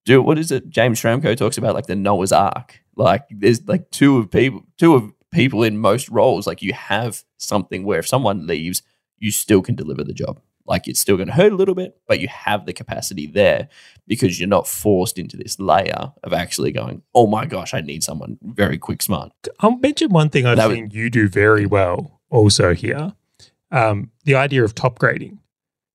Do 0.04 0.22
what 0.22 0.38
is 0.38 0.52
it? 0.52 0.68
James 0.68 1.00
Schramko 1.00 1.36
talks 1.36 1.58
about 1.58 1.74
like 1.74 1.86
the 1.86 1.96
Noah's 1.96 2.32
Ark. 2.32 2.80
Like 2.94 3.24
there's 3.30 3.66
like 3.66 3.90
two 3.90 4.18
of 4.18 4.30
people, 4.30 4.64
two 4.78 4.94
of 4.94 5.12
people 5.32 5.62
in 5.64 5.78
most 5.78 6.08
roles. 6.08 6.46
Like 6.46 6.62
you 6.62 6.72
have 6.72 7.24
something 7.38 7.84
where 7.84 7.98
if 7.98 8.06
someone 8.06 8.46
leaves, 8.46 8.82
you 9.18 9.30
still 9.30 9.62
can 9.62 9.74
deliver 9.74 10.04
the 10.04 10.12
job. 10.12 10.40
Like 10.66 10.86
it's 10.88 11.00
still 11.00 11.16
going 11.16 11.28
to 11.28 11.34
hurt 11.34 11.52
a 11.52 11.56
little 11.56 11.74
bit, 11.74 11.98
but 12.06 12.20
you 12.20 12.28
have 12.28 12.64
the 12.64 12.72
capacity 12.72 13.26
there 13.26 13.68
because 14.06 14.38
you're 14.38 14.48
not 14.48 14.66
forced 14.66 15.18
into 15.18 15.36
this 15.36 15.58
layer 15.58 16.12
of 16.22 16.32
actually 16.32 16.72
going, 16.72 17.02
oh 17.14 17.26
my 17.26 17.46
gosh, 17.46 17.72
I 17.72 17.80
need 17.80 18.04
someone 18.04 18.38
very 18.42 18.78
quick, 18.78 19.02
smart. 19.02 19.32
I'll 19.60 19.78
mention 19.78 20.10
one 20.10 20.28
thing 20.28 20.46
I've 20.46 20.56
That 20.56 20.70
seen 20.70 20.90
you 20.92 21.10
do 21.10 21.28
very 21.28 21.66
well 21.66 22.20
also 22.30 22.74
here 22.74 23.14
um, 23.74 24.10
the 24.24 24.36
idea 24.36 24.64
of 24.64 24.74
top 24.74 24.98
grading. 24.98 25.40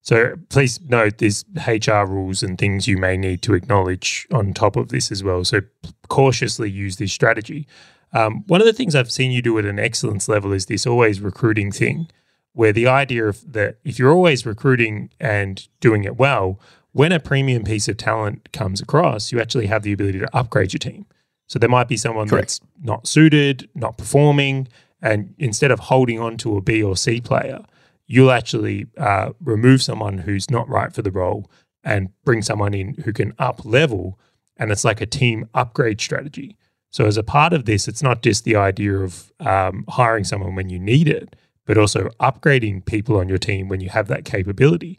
So 0.02 0.34
please 0.48 0.80
note 0.82 1.18
there's 1.18 1.44
HR 1.66 2.04
rules 2.04 2.42
and 2.42 2.58
things 2.58 2.86
you 2.86 2.96
may 2.96 3.16
need 3.16 3.42
to 3.42 3.54
acknowledge 3.54 4.26
on 4.32 4.52
top 4.52 4.76
of 4.76 4.88
this 4.88 5.10
as 5.10 5.24
well. 5.24 5.44
So 5.44 5.60
cautiously 6.08 6.70
use 6.70 6.96
this 6.96 7.12
strategy. 7.12 7.66
Um, 8.12 8.44
one 8.46 8.60
of 8.60 8.66
the 8.66 8.72
things 8.72 8.94
I've 8.94 9.10
seen 9.10 9.30
you 9.30 9.42
do 9.42 9.58
at 9.58 9.64
an 9.64 9.78
excellence 9.78 10.28
level 10.28 10.52
is 10.52 10.66
this 10.66 10.86
always 10.86 11.20
recruiting 11.20 11.70
thing, 11.70 12.08
where 12.52 12.72
the 12.72 12.86
idea 12.86 13.26
of 13.26 13.52
that 13.52 13.78
if 13.84 13.98
you're 13.98 14.12
always 14.12 14.44
recruiting 14.44 15.10
and 15.20 15.66
doing 15.80 16.04
it 16.04 16.16
well, 16.16 16.58
when 16.92 17.12
a 17.12 17.20
premium 17.20 17.64
piece 17.64 17.88
of 17.88 17.96
talent 17.96 18.52
comes 18.52 18.80
across, 18.80 19.32
you 19.32 19.40
actually 19.40 19.66
have 19.66 19.82
the 19.82 19.92
ability 19.92 20.18
to 20.18 20.36
upgrade 20.36 20.72
your 20.72 20.78
team. 20.78 21.06
So 21.48 21.58
there 21.58 21.68
might 21.68 21.88
be 21.88 21.96
someone 21.96 22.28
Correct. 22.28 22.60
that's 22.60 22.60
not 22.82 23.06
suited, 23.06 23.68
not 23.74 23.98
performing, 23.98 24.68
and 25.02 25.34
instead 25.38 25.70
of 25.70 25.80
holding 25.80 26.20
on 26.20 26.36
to 26.38 26.56
a 26.56 26.60
B 26.60 26.82
or 26.82 26.96
C 26.96 27.20
player, 27.20 27.64
you'll 28.06 28.30
actually 28.30 28.86
uh, 28.98 29.32
remove 29.40 29.82
someone 29.82 30.18
who's 30.18 30.50
not 30.50 30.68
right 30.68 30.92
for 30.92 31.02
the 31.02 31.10
role 31.10 31.50
and 31.82 32.10
bring 32.24 32.42
someone 32.42 32.74
in 32.74 32.94
who 33.04 33.12
can 33.12 33.32
up 33.38 33.64
level. 33.64 34.18
And 34.56 34.70
it's 34.70 34.84
like 34.84 35.00
a 35.00 35.06
team 35.06 35.48
upgrade 35.54 36.00
strategy. 36.00 36.56
So, 36.90 37.06
as 37.06 37.16
a 37.16 37.22
part 37.22 37.52
of 37.52 37.64
this, 37.64 37.88
it's 37.88 38.02
not 38.02 38.20
just 38.22 38.44
the 38.44 38.56
idea 38.56 38.98
of 38.98 39.32
um, 39.40 39.84
hiring 39.88 40.24
someone 40.24 40.56
when 40.56 40.68
you 40.68 40.78
need 40.78 41.08
it, 41.08 41.36
but 41.64 41.78
also 41.78 42.10
upgrading 42.20 42.84
people 42.84 43.16
on 43.16 43.28
your 43.28 43.38
team 43.38 43.68
when 43.68 43.80
you 43.80 43.88
have 43.90 44.08
that 44.08 44.24
capability. 44.24 44.98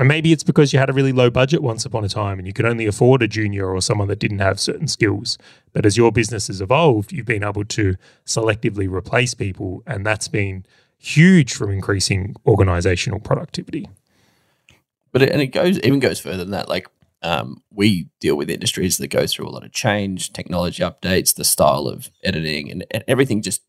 And 0.00 0.08
maybe 0.08 0.32
it's 0.32 0.42
because 0.42 0.72
you 0.72 0.78
had 0.78 0.88
a 0.88 0.94
really 0.94 1.12
low 1.12 1.28
budget 1.28 1.62
once 1.62 1.84
upon 1.84 2.06
a 2.06 2.08
time 2.08 2.38
and 2.38 2.46
you 2.46 2.54
could 2.54 2.64
only 2.64 2.86
afford 2.86 3.22
a 3.22 3.28
junior 3.28 3.68
or 3.68 3.82
someone 3.82 4.08
that 4.08 4.18
didn't 4.18 4.38
have 4.38 4.58
certain 4.58 4.88
skills. 4.88 5.36
But 5.74 5.84
as 5.84 5.98
your 5.98 6.10
business 6.10 6.46
has 6.46 6.62
evolved, 6.62 7.12
you've 7.12 7.26
been 7.26 7.44
able 7.44 7.66
to 7.66 7.96
selectively 8.24 8.90
replace 8.90 9.34
people. 9.34 9.82
And 9.86 10.06
that's 10.06 10.26
been 10.26 10.64
huge 10.96 11.52
for 11.52 11.70
increasing 11.70 12.34
organizational 12.46 13.20
productivity. 13.20 13.90
But 15.12 15.20
it, 15.20 15.32
and 15.32 15.42
it 15.42 15.48
goes 15.48 15.78
even 15.80 16.00
goes 16.00 16.18
further 16.18 16.38
than 16.38 16.52
that. 16.52 16.70
Like 16.70 16.88
um, 17.20 17.62
we 17.70 18.08
deal 18.20 18.36
with 18.36 18.48
industries 18.48 18.96
that 18.96 19.08
go 19.08 19.26
through 19.26 19.48
a 19.48 19.50
lot 19.50 19.64
of 19.64 19.72
change, 19.72 20.32
technology 20.32 20.82
updates, 20.82 21.34
the 21.34 21.44
style 21.44 21.86
of 21.86 22.10
editing, 22.24 22.70
and, 22.70 22.86
and 22.90 23.04
everything 23.06 23.42
just 23.42 23.60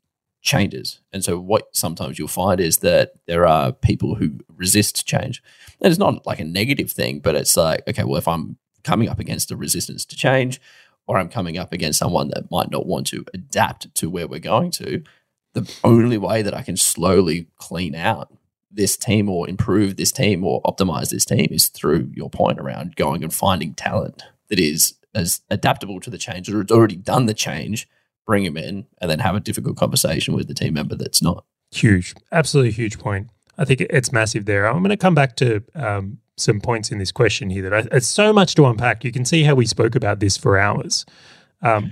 changes. 0.42 1.02
And 1.12 1.24
so, 1.24 1.40
what 1.40 1.76
sometimes 1.76 2.18
you'll 2.18 2.28
find 2.28 2.60
is 2.60 2.78
that 2.78 3.14
there 3.28 3.46
are 3.46 3.72
people 3.72 4.16
who 4.16 4.40
resist 4.56 5.06
change. 5.06 5.42
And 5.82 5.92
it's 5.92 6.00
not 6.00 6.26
like 6.26 6.40
a 6.40 6.46
negative 6.46 6.92
thing, 6.92 7.20
but 7.20 7.36
it's 7.36 7.58
like, 7.58 7.88
okay, 7.88 8.04
well, 8.04 8.18
if 8.18 8.28
I'm 8.28 8.58
coming 8.84 9.10
up 9.10 9.20
against 9.20 9.52
a 9.52 9.56
resistance 9.56 10.06
to 10.06 10.16
change, 10.16 10.62
or 11.08 11.18
I'm 11.18 11.30
coming 11.30 11.58
up 11.58 11.74
against 11.74 12.00
someone 12.00 12.30
that 12.30 12.52
might 12.52 12.72
not 12.72 12.86
want 12.86 13.08
to 13.08 13.26
adapt 13.34 13.94
to 13.96 14.10
where 14.10 14.28
we're 14.28 14.40
going 14.40 14.72
to, 14.72 15.04
the 15.54 15.72
only 15.84 16.18
way 16.18 16.42
that 16.42 16.54
I 16.54 16.62
can 16.62 16.78
slowly 16.78 17.48
clean 17.58 17.96
out 17.96 18.32
this 18.72 18.96
team 18.96 19.30
or 19.30 19.50
improve 19.50 19.98
this 19.98 20.12
team 20.12 20.44
or 20.46 20.62
optimize 20.62 21.10
this 21.10 21.26
team 21.26 21.48
is 21.52 21.68
through 21.68 22.12
your 22.14 22.30
point 22.30 22.60
around 22.60 22.96
going 22.96 23.24
and 23.24 23.34
finding 23.34 23.74
talent 23.74 24.24
that 24.48 24.60
is 24.60 24.94
as 25.14 25.42
adaptable 25.50 26.00
to 26.00 26.10
the 26.10 26.18
change 26.18 26.50
or 26.50 26.62
it's 26.62 26.72
already 26.72 26.96
done 26.96 27.26
the 27.26 27.34
change, 27.34 27.90
bring 28.26 28.46
them 28.46 28.56
in 28.56 28.86
and 29.00 29.12
then 29.12 29.20
have 29.20 29.36
a 29.36 29.42
difficult 29.42 29.76
conversation 29.76 30.34
with 30.34 30.48
the 30.48 30.54
team 30.54 30.74
member 30.74 30.96
that's 30.96 31.22
not. 31.22 31.44
Huge, 31.72 32.16
absolutely 32.32 32.72
huge 32.72 32.98
point. 32.98 33.30
I 33.58 33.66
think 33.66 33.82
it's 33.82 34.12
massive 34.12 34.46
there. 34.46 34.66
I'm 34.66 34.80
going 34.80 34.90
to 34.90 34.98
come 34.98 35.16
back 35.16 35.36
to 35.38 35.64
um, 35.76 36.20
some 36.38 36.60
points 36.60 36.92
in 36.92 36.98
this 36.98 37.12
question 37.12 37.50
here 37.50 37.70
that 37.70 37.74
I, 37.74 37.96
it's 37.96 38.08
so 38.08 38.34
much 38.34 38.56
to 38.56 38.66
unpack. 38.66 39.04
You 39.04 39.12
can 39.12 39.26
see 39.26 39.44
how 39.44 39.56
we 39.56 39.66
spoke 39.66 39.96
about 39.96 40.20
this 40.20 40.38
for 40.38 40.58
hours. 40.58 41.06
Um, 41.62 41.92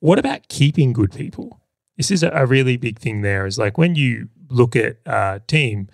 what 0.00 0.18
about 0.18 0.48
keeping 0.48 0.92
good 0.92 1.12
people? 1.12 1.60
This 1.96 2.10
is 2.10 2.22
a, 2.22 2.30
a 2.30 2.46
really 2.46 2.76
big 2.76 2.98
thing. 2.98 3.22
There 3.22 3.46
is 3.46 3.58
like 3.58 3.78
when 3.78 3.94
you 3.94 4.28
look 4.48 4.76
at 4.76 4.98
uh, 5.06 5.38
team, 5.46 5.88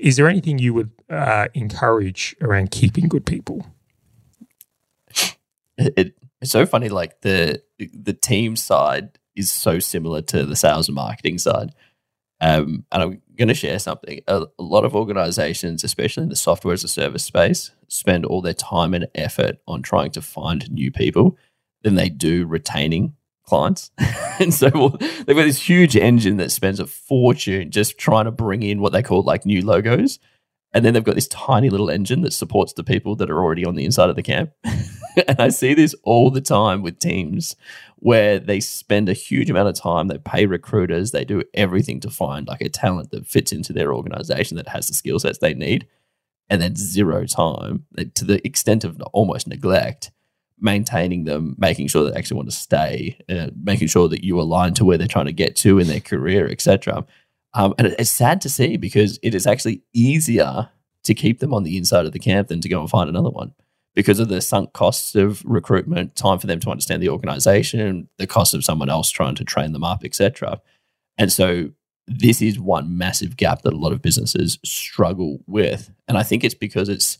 is 0.00 0.16
there 0.16 0.28
anything 0.28 0.58
you 0.58 0.74
would 0.74 0.90
uh, 1.08 1.48
encourage 1.54 2.36
around 2.40 2.70
keeping 2.70 3.08
good 3.08 3.24
people? 3.24 3.66
It, 5.76 5.94
it, 5.96 6.14
it's 6.40 6.50
so 6.50 6.66
funny. 6.66 6.88
Like 6.88 7.22
the 7.22 7.62
the 7.78 8.12
team 8.12 8.56
side 8.56 9.18
is 9.34 9.50
so 9.50 9.78
similar 9.78 10.20
to 10.22 10.44
the 10.44 10.56
sales 10.56 10.88
and 10.88 10.96
marketing 10.96 11.38
side. 11.38 11.72
Um, 12.40 12.84
and 12.92 13.02
I'm 13.02 13.22
going 13.38 13.48
to 13.48 13.54
share 13.54 13.78
something. 13.78 14.20
A, 14.26 14.46
a 14.58 14.62
lot 14.62 14.84
of 14.84 14.94
organizations, 14.94 15.84
especially 15.84 16.24
in 16.24 16.28
the 16.28 16.36
software 16.36 16.74
as 16.74 16.84
a 16.84 16.88
service 16.88 17.24
space, 17.24 17.70
spend 17.88 18.26
all 18.26 18.42
their 18.42 18.54
time 18.54 18.92
and 18.94 19.08
effort 19.14 19.58
on 19.66 19.82
trying 19.82 20.10
to 20.12 20.22
find 20.22 20.70
new 20.70 20.90
people 20.90 21.38
than 21.82 21.94
they 21.94 22.08
do 22.08 22.46
retaining 22.46 23.14
clients. 23.44 23.90
and 24.38 24.52
so 24.52 24.70
well, 24.74 24.90
they've 24.90 25.36
got 25.36 25.44
this 25.44 25.68
huge 25.68 25.96
engine 25.96 26.36
that 26.36 26.50
spends 26.50 26.80
a 26.80 26.86
fortune 26.86 27.70
just 27.70 27.96
trying 27.96 28.26
to 28.26 28.30
bring 28.30 28.62
in 28.62 28.80
what 28.80 28.92
they 28.92 29.02
call 29.02 29.22
like 29.22 29.46
new 29.46 29.64
logos. 29.64 30.18
And 30.74 30.84
then 30.84 30.92
they've 30.92 31.04
got 31.04 31.14
this 31.14 31.28
tiny 31.28 31.70
little 31.70 31.88
engine 31.88 32.20
that 32.22 32.32
supports 32.32 32.74
the 32.74 32.84
people 32.84 33.16
that 33.16 33.30
are 33.30 33.42
already 33.42 33.64
on 33.64 33.74
the 33.74 33.84
inside 33.84 34.10
of 34.10 34.16
the 34.16 34.22
camp. 34.22 34.50
and 34.64 35.40
I 35.40 35.48
see 35.48 35.74
this 35.74 35.94
all 36.02 36.30
the 36.30 36.42
time 36.42 36.82
with 36.82 36.98
teams 36.98 37.56
where 37.96 38.38
they 38.38 38.60
spend 38.60 39.08
a 39.08 39.14
huge 39.14 39.50
amount 39.50 39.68
of 39.68 39.74
time, 39.74 40.08
they 40.08 40.18
pay 40.18 40.46
recruiters, 40.46 41.10
they 41.10 41.24
do 41.24 41.42
everything 41.54 42.00
to 42.00 42.10
find 42.10 42.46
like 42.46 42.60
a 42.60 42.68
talent 42.68 43.10
that 43.10 43.26
fits 43.26 43.50
into 43.50 43.72
their 43.72 43.94
organization 43.94 44.56
that 44.56 44.68
has 44.68 44.88
the 44.88 44.94
skill 44.94 45.18
sets 45.18 45.38
they 45.38 45.54
need, 45.54 45.86
and 46.50 46.60
then 46.60 46.76
zero 46.76 47.24
time 47.24 47.86
to 48.14 48.24
the 48.24 48.46
extent 48.46 48.84
of 48.84 49.00
almost 49.12 49.48
neglect 49.48 50.10
maintaining 50.60 51.24
them, 51.24 51.54
making 51.58 51.88
sure 51.88 52.04
they 52.04 52.16
actually 52.16 52.36
want 52.36 52.50
to 52.50 52.56
stay, 52.56 53.16
uh, 53.28 53.48
making 53.62 53.88
sure 53.88 54.08
that 54.08 54.24
you 54.24 54.40
align 54.40 54.74
to 54.74 54.84
where 54.84 54.98
they're 54.98 55.06
trying 55.06 55.26
to 55.26 55.32
get 55.32 55.56
to 55.56 55.78
in 55.78 55.86
their 55.86 56.00
career, 56.00 56.48
etc. 56.48 57.04
Um, 57.54 57.74
and 57.78 57.88
it's 57.98 58.10
sad 58.10 58.40
to 58.42 58.48
see 58.48 58.76
because 58.76 59.18
it 59.22 59.34
is 59.34 59.46
actually 59.46 59.82
easier 59.92 60.70
to 61.04 61.14
keep 61.14 61.40
them 61.40 61.54
on 61.54 61.62
the 61.62 61.76
inside 61.76 62.06
of 62.06 62.12
the 62.12 62.18
camp 62.18 62.48
than 62.48 62.60
to 62.60 62.68
go 62.68 62.80
and 62.80 62.90
find 62.90 63.08
another 63.08 63.30
one 63.30 63.54
because 63.94 64.20
of 64.20 64.28
the 64.28 64.40
sunk 64.40 64.72
costs 64.72 65.14
of 65.14 65.42
recruitment, 65.44 66.14
time 66.14 66.38
for 66.38 66.46
them 66.46 66.60
to 66.60 66.70
understand 66.70 67.02
the 67.02 67.08
organization, 67.08 68.08
the 68.18 68.26
cost 68.26 68.54
of 68.54 68.64
someone 68.64 68.88
else 68.88 69.10
trying 69.10 69.34
to 69.34 69.44
train 69.44 69.72
them 69.72 69.82
up, 69.82 70.04
etc. 70.04 70.60
And 71.16 71.32
so 71.32 71.70
this 72.06 72.40
is 72.40 72.60
one 72.60 72.96
massive 72.96 73.36
gap 73.36 73.62
that 73.62 73.72
a 73.72 73.76
lot 73.76 73.92
of 73.92 74.00
businesses 74.00 74.58
struggle 74.64 75.40
with, 75.46 75.90
and 76.06 76.16
I 76.16 76.22
think 76.22 76.44
it's 76.44 76.54
because 76.54 76.88
it's 76.88 77.18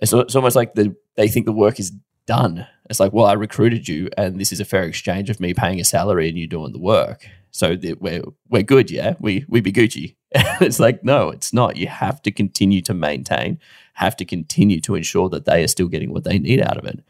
it's, 0.00 0.12
it's 0.12 0.34
almost 0.34 0.56
like 0.56 0.74
the, 0.74 0.94
they 1.16 1.28
think 1.28 1.46
the 1.46 1.52
work 1.52 1.80
is 1.80 1.92
done. 2.26 2.66
It's 2.90 3.00
like, 3.00 3.12
well, 3.12 3.26
I 3.26 3.32
recruited 3.32 3.88
you, 3.88 4.08
and 4.16 4.40
this 4.40 4.52
is 4.52 4.60
a 4.60 4.64
fair 4.64 4.84
exchange 4.84 5.30
of 5.30 5.40
me 5.40 5.54
paying 5.54 5.80
a 5.80 5.84
salary 5.84 6.28
and 6.28 6.38
you 6.38 6.46
doing 6.46 6.72
the 6.72 6.78
work. 6.78 7.26
So 7.56 7.74
that 7.74 8.02
we're 8.02 8.22
we're 8.48 8.62
good, 8.62 8.90
yeah. 8.90 9.14
We 9.18 9.44
we 9.48 9.60
be 9.60 9.72
Gucci. 9.72 10.16
it's 10.60 10.78
like, 10.78 11.02
no, 11.02 11.30
it's 11.30 11.52
not. 11.52 11.76
You 11.76 11.86
have 11.86 12.20
to 12.22 12.30
continue 12.30 12.82
to 12.82 12.94
maintain, 12.94 13.58
have 13.94 14.16
to 14.16 14.24
continue 14.24 14.80
to 14.82 14.94
ensure 14.94 15.28
that 15.30 15.46
they 15.46 15.64
are 15.64 15.68
still 15.68 15.88
getting 15.88 16.12
what 16.12 16.24
they 16.24 16.38
need 16.38 16.60
out 16.60 16.76
of 16.76 16.84
it. 16.84 17.02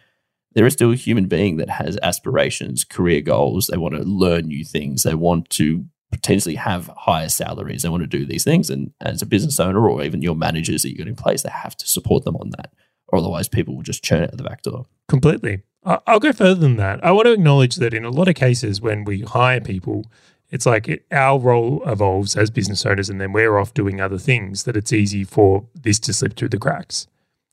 There 0.55 0.65
is 0.65 0.75
still 0.75 0.93
a 0.93 0.97
human 0.97 1.27
being 1.27 1.57
that 1.57 1.69
has 1.69 1.99
aspirations, 2.03 2.85
career 2.85 3.21
goals. 3.21 3.67
They 3.67 3.77
want 3.77 3.95
to 3.95 4.03
learn 4.03 4.47
new 4.47 4.65
things. 4.65 5.03
They 5.03 5.15
want 5.15 5.51
to 5.51 5.85
potentially 6.13 6.55
have 6.55 6.91
higher 6.97 7.29
salaries. 7.29 7.83
They 7.83 7.89
want 7.89 8.05
to 8.05 8.07
do 8.07 8.25
these 8.25 8.45
things. 8.45 8.71
And 8.71 8.93
as 9.01 9.23
a 9.23 9.27
business 9.27 9.59
owner 9.59 9.89
or 9.89 10.03
even 10.03 10.23
your 10.23 10.37
managers 10.37 10.83
that 10.83 10.91
you 10.91 10.99
got 10.99 11.09
in 11.09 11.17
place, 11.17 11.43
they 11.43 11.51
have 11.51 11.77
to 11.77 11.89
support 11.89 12.25
them 12.25 12.37
on 12.37 12.51
that. 12.51 12.73
Or 13.09 13.19
otherwise 13.19 13.49
people 13.49 13.75
will 13.75 13.83
just 13.83 14.05
churn 14.05 14.23
at 14.23 14.37
the 14.37 14.45
back 14.45 14.63
door. 14.63 14.87
Completely. 15.09 15.63
I'll 15.85 16.19
go 16.19 16.33
further 16.33 16.61
than 16.61 16.77
that. 16.77 17.05
I 17.05 17.13
want 17.13 17.27
to 17.27 17.33
acknowledge 17.33 17.77
that 17.77 17.95
in 17.95 18.05
a 18.05 18.11
lot 18.11 18.27
of 18.27 18.35
cases, 18.35 18.81
when 18.81 19.05
we 19.05 19.21
hire 19.21 19.61
people, 19.61 20.07
it's 20.51 20.67
like 20.67 20.89
it, 20.89 21.07
our 21.11 21.39
role 21.39 21.83
evolves 21.87 22.37
as 22.37 22.51
business 22.51 22.87
owners 22.87 23.09
and 23.09 23.21
then 23.21 23.33
we're 23.33 23.59
off 23.59 23.75
doing 23.75 24.01
other 24.01 24.19
things 24.19 24.65
that 24.65 24.77
it's 24.77 24.93
easy 24.93 25.25
for 25.25 25.67
this 25.75 25.99
to 26.01 26.13
slip 26.13 26.37
through 26.37 26.51
the 26.51 26.59
cracks. 26.59 27.07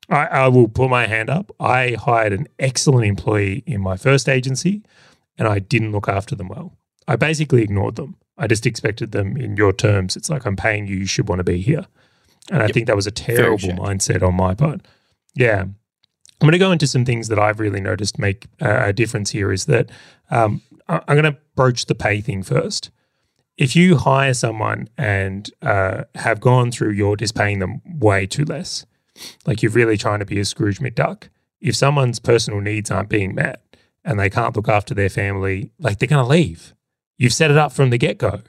I, 0.10 0.26
I 0.26 0.48
will 0.50 0.68
put 0.68 0.90
my 0.90 1.08
hand 1.08 1.30
up. 1.30 1.52
I 1.60 1.96
hired 2.00 2.34
an 2.34 2.48
excellent 2.60 3.06
employee 3.06 3.64
in 3.66 3.82
my 3.82 3.98
first 3.98 4.30
agency 4.30 4.84
and 5.38 5.48
I 5.48 5.60
didn't 5.60 5.92
look 5.92 6.08
after 6.08 6.36
them 6.36 6.50
well. 6.50 6.74
I 7.08 7.16
basically 7.16 7.64
ignored 7.64 7.96
them. 7.96 8.16
I 8.38 8.48
just 8.48 8.66
expected 8.66 9.12
them 9.12 9.38
in 9.38 9.58
your 9.58 9.74
terms. 9.74 10.16
It's 10.16 10.30
like 10.30 10.46
I'm 10.46 10.56
paying 10.56 10.88
you, 10.88 10.98
you 10.98 11.06
should 11.06 11.28
want 11.28 11.40
to 11.40 11.44
be 11.44 11.62
here. 11.62 11.86
And 12.52 12.62
I 12.62 12.68
think 12.68 12.88
that 12.88 12.96
was 12.96 13.08
a 13.08 13.12
terrible 13.12 13.70
mindset 13.70 14.22
on 14.22 14.36
my 14.36 14.54
part. 14.54 14.82
Yeah. 15.34 15.62
I'm 15.62 16.48
going 16.48 16.52
to 16.52 16.58
go 16.58 16.72
into 16.72 16.88
some 16.88 17.06
things 17.06 17.30
that 17.30 17.40
I've 17.40 17.60
really 17.60 17.80
noticed 17.80 18.20
make 18.20 18.48
uh, 18.62 18.84
a 18.86 18.94
difference 18.94 19.32
here 19.32 19.52
is 19.52 19.66
that 19.66 19.90
um, 20.30 20.62
I'm 20.88 21.02
going 21.08 21.24
to 21.24 21.38
broach 21.56 21.86
the 21.86 21.96
pay 21.96 22.22
thing 22.22 22.44
first. 22.44 22.92
If 23.58 23.76
you 23.76 23.98
hire 23.98 24.34
someone 24.34 24.90
and 24.98 25.50
uh, 25.62 26.06
have 26.16 26.40
gone 26.40 26.72
through 26.72 26.92
you're 26.92 27.16
just 27.16 27.36
paying 27.36 27.60
them 27.60 27.82
way 27.86 28.26
too 28.26 28.46
less, 28.46 28.86
like 29.46 29.62
you're 29.62 29.72
really 29.72 29.98
trying 29.98 30.20
to 30.20 30.26
be 30.26 30.40
a 30.40 30.46
Scrooge 30.46 30.80
McDuck, 30.80 31.30
if 31.62 31.76
someone's 31.76 32.20
personal 32.20 32.60
needs 32.60 32.92
aren't 32.92 33.10
being 33.10 33.36
met 33.36 33.64
and 34.04 34.20
they 34.20 34.30
can't 34.30 34.56
look 34.56 34.68
after 34.68 34.94
their 34.94 35.10
family, 35.10 35.72
like 35.80 36.00
they're 36.00 36.08
going 36.08 36.24
to 36.24 36.30
leave. 36.30 36.74
You've 37.18 37.34
set 37.34 37.52
it 37.52 37.58
up 37.58 37.72
from 37.72 37.90
the 37.90 37.98
get 37.98 38.18
go. 38.18 38.42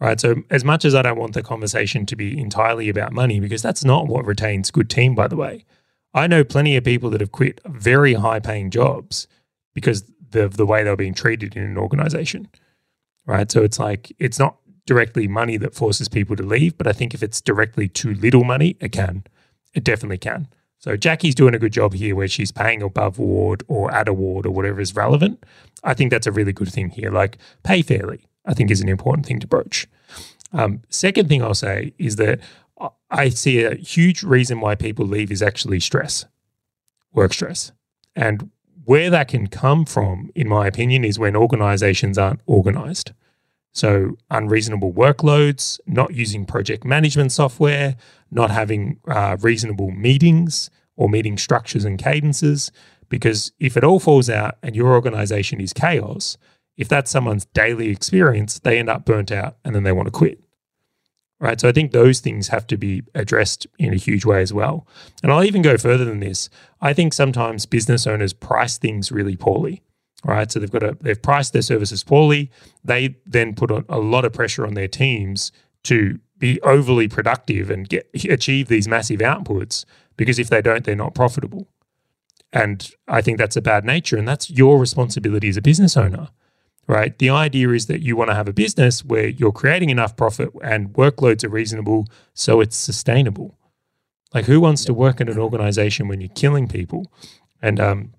Right. 0.00 0.20
So, 0.20 0.42
as 0.50 0.64
much 0.64 0.84
as 0.84 0.94
I 0.94 1.02
don't 1.02 1.18
want 1.18 1.34
the 1.34 1.42
conversation 1.42 2.04
to 2.06 2.16
be 2.16 2.38
entirely 2.38 2.88
about 2.88 3.12
money, 3.12 3.38
because 3.38 3.62
that's 3.62 3.84
not 3.84 4.08
what 4.08 4.26
retains 4.26 4.72
good 4.72 4.90
team, 4.90 5.14
by 5.14 5.28
the 5.28 5.36
way, 5.36 5.64
I 6.12 6.26
know 6.26 6.44
plenty 6.44 6.76
of 6.76 6.84
people 6.84 7.10
that 7.10 7.20
have 7.20 7.32
quit 7.32 7.60
very 7.64 8.14
high 8.14 8.40
paying 8.40 8.70
jobs 8.70 9.28
because 9.72 10.04
of 10.36 10.56
the 10.56 10.66
way 10.66 10.82
they 10.82 10.90
were 10.90 10.96
being 10.96 11.14
treated 11.14 11.56
in 11.56 11.62
an 11.62 11.78
organization. 11.78 12.48
Right. 13.26 13.50
So, 13.50 13.62
it's 13.62 13.78
like, 13.78 14.12
it's 14.18 14.38
not 14.38 14.56
directly 14.86 15.26
money 15.26 15.56
that 15.56 15.74
forces 15.74 16.08
people 16.08 16.36
to 16.36 16.42
leave, 16.42 16.76
but 16.76 16.86
I 16.86 16.92
think 16.92 17.14
if 17.14 17.22
it's 17.22 17.40
directly 17.40 17.88
too 17.88 18.14
little 18.14 18.44
money, 18.44 18.76
it 18.80 18.92
can. 18.92 19.24
It 19.72 19.84
definitely 19.84 20.18
can. 20.18 20.48
So 20.84 20.98
Jackie's 20.98 21.34
doing 21.34 21.54
a 21.54 21.58
good 21.58 21.72
job 21.72 21.94
here 21.94 22.14
where 22.14 22.28
she's 22.28 22.52
paying 22.52 22.82
above 22.82 23.18
award 23.18 23.62
or 23.68 23.90
at 23.90 24.06
award 24.06 24.44
or 24.44 24.50
whatever 24.50 24.82
is 24.82 24.94
relevant. 24.94 25.42
I 25.82 25.94
think 25.94 26.10
that's 26.10 26.26
a 26.26 26.30
really 26.30 26.52
good 26.52 26.70
thing 26.70 26.90
here. 26.90 27.10
Like 27.10 27.38
pay 27.62 27.80
fairly, 27.80 28.26
I 28.44 28.52
think 28.52 28.70
is 28.70 28.82
an 28.82 28.90
important 28.90 29.24
thing 29.24 29.40
to 29.40 29.46
broach. 29.46 29.86
Um, 30.52 30.82
second 30.90 31.30
thing 31.30 31.42
I'll 31.42 31.54
say 31.54 31.94
is 31.98 32.16
that 32.16 32.40
I 33.10 33.30
see 33.30 33.64
a 33.64 33.74
huge 33.76 34.22
reason 34.22 34.60
why 34.60 34.74
people 34.74 35.06
leave 35.06 35.32
is 35.32 35.40
actually 35.40 35.80
stress, 35.80 36.26
work 37.14 37.32
stress. 37.32 37.72
And 38.14 38.50
where 38.84 39.10
that 39.10 39.28
can 39.28 39.46
come 39.46 39.84
from, 39.84 40.30
in 40.34 40.48
my 40.48 40.66
opinion, 40.66 41.04
is 41.04 41.18
when 41.18 41.36
organizations 41.36 42.18
aren't 42.18 42.40
organized. 42.46 43.12
So, 43.72 44.16
unreasonable 44.30 44.92
workloads, 44.92 45.80
not 45.86 46.14
using 46.14 46.46
project 46.46 46.84
management 46.84 47.32
software, 47.32 47.96
not 48.30 48.50
having 48.50 49.00
uh, 49.08 49.36
reasonable 49.40 49.90
meetings 49.90 50.70
or 50.96 51.08
meeting 51.08 51.36
structures 51.36 51.84
and 51.84 51.98
cadences. 51.98 52.70
Because 53.08 53.52
if 53.58 53.76
it 53.76 53.84
all 53.84 53.98
falls 53.98 54.30
out 54.30 54.58
and 54.62 54.76
your 54.76 54.92
organization 54.92 55.60
is 55.60 55.72
chaos, 55.72 56.36
if 56.76 56.88
that's 56.88 57.10
someone's 57.10 57.46
daily 57.46 57.88
experience, 57.88 58.60
they 58.60 58.78
end 58.78 58.88
up 58.88 59.04
burnt 59.04 59.32
out 59.32 59.56
and 59.64 59.74
then 59.74 59.82
they 59.82 59.92
want 59.92 60.06
to 60.06 60.12
quit. 60.12 60.43
Right. 61.40 61.60
So 61.60 61.68
I 61.68 61.72
think 61.72 61.92
those 61.92 62.20
things 62.20 62.48
have 62.48 62.66
to 62.68 62.76
be 62.76 63.02
addressed 63.14 63.66
in 63.78 63.92
a 63.92 63.96
huge 63.96 64.24
way 64.24 64.40
as 64.40 64.52
well. 64.52 64.86
And 65.22 65.30
I'll 65.30 65.44
even 65.44 65.62
go 65.62 65.76
further 65.76 66.04
than 66.04 66.20
this. 66.20 66.48
I 66.80 66.92
think 66.92 67.12
sometimes 67.12 67.66
business 67.66 68.06
owners 68.06 68.32
price 68.32 68.78
things 68.78 69.12
really 69.12 69.36
poorly 69.36 69.82
right? 70.24 70.50
So 70.50 70.58
they've 70.58 70.70
got 70.70 70.82
a 70.82 70.96
they've 71.00 71.20
priced 71.20 71.52
their 71.52 71.62
services 71.62 72.02
poorly. 72.02 72.50
They 72.82 73.16
then 73.26 73.54
put 73.54 73.70
a, 73.70 73.84
a 73.88 73.98
lot 73.98 74.24
of 74.24 74.32
pressure 74.32 74.66
on 74.66 74.74
their 74.74 74.88
teams 74.88 75.52
to 75.84 76.18
be 76.38 76.60
overly 76.62 77.08
productive 77.08 77.70
and 77.70 77.88
get 77.88 78.08
achieve 78.28 78.68
these 78.68 78.88
massive 78.88 79.20
outputs 79.20 79.84
because 80.16 80.38
if 80.38 80.48
they 80.48 80.62
don't, 80.62 80.84
they're 80.84 80.96
not 80.96 81.14
profitable. 81.14 81.68
And 82.52 82.90
I 83.08 83.20
think 83.20 83.38
that's 83.38 83.56
a 83.56 83.62
bad 83.62 83.84
nature, 83.84 84.16
and 84.16 84.28
that's 84.28 84.48
your 84.48 84.78
responsibility 84.78 85.48
as 85.48 85.56
a 85.56 85.62
business 85.62 85.96
owner, 85.96 86.28
right? 86.86 87.16
The 87.18 87.30
idea 87.30 87.70
is 87.70 87.86
that 87.86 88.02
you 88.02 88.16
want 88.16 88.30
to 88.30 88.34
have 88.34 88.48
a 88.48 88.52
business 88.52 89.04
where 89.04 89.28
you're 89.28 89.52
creating 89.52 89.90
enough 89.90 90.16
profit 90.16 90.50
and 90.62 90.92
workloads 90.92 91.44
are 91.44 91.48
reasonable, 91.48 92.06
so 92.34 92.60
it's 92.60 92.76
sustainable. 92.76 93.58
Like, 94.32 94.46
who 94.46 94.60
wants 94.60 94.84
to 94.86 94.94
work 94.94 95.20
in 95.20 95.28
an 95.28 95.38
organization 95.38 96.08
when 96.08 96.20
you're 96.20 96.28
killing 96.30 96.68
people? 96.68 97.10
And 97.62 97.78
um, 97.78 98.14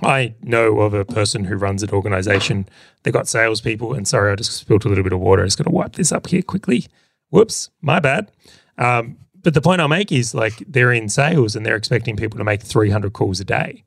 I 0.00 0.34
know 0.42 0.80
of 0.80 0.92
a 0.94 1.04
person 1.04 1.44
who 1.44 1.56
runs 1.56 1.82
an 1.82 1.90
organization. 1.90 2.68
They 3.02 3.10
got 3.10 3.28
salespeople, 3.28 3.94
and 3.94 4.06
sorry, 4.06 4.32
I 4.32 4.36
just 4.36 4.52
spilled 4.52 4.84
a 4.84 4.88
little 4.88 5.04
bit 5.04 5.12
of 5.12 5.20
water. 5.20 5.42
I 5.42 5.46
just 5.46 5.58
got 5.58 5.64
to 5.64 5.70
wipe 5.70 5.94
this 5.94 6.12
up 6.12 6.26
here 6.26 6.42
quickly. 6.42 6.86
Whoops, 7.30 7.70
my 7.80 7.98
bad. 7.98 8.30
Um, 8.78 9.16
but 9.42 9.54
the 9.54 9.60
point 9.60 9.80
I'll 9.80 9.88
make 9.88 10.10
is 10.10 10.34
like 10.34 10.62
they're 10.66 10.92
in 10.92 11.08
sales 11.08 11.54
and 11.54 11.64
they're 11.64 11.76
expecting 11.76 12.16
people 12.16 12.38
to 12.38 12.44
make 12.44 12.62
300 12.62 13.12
calls 13.12 13.40
a 13.40 13.44
day. 13.44 13.84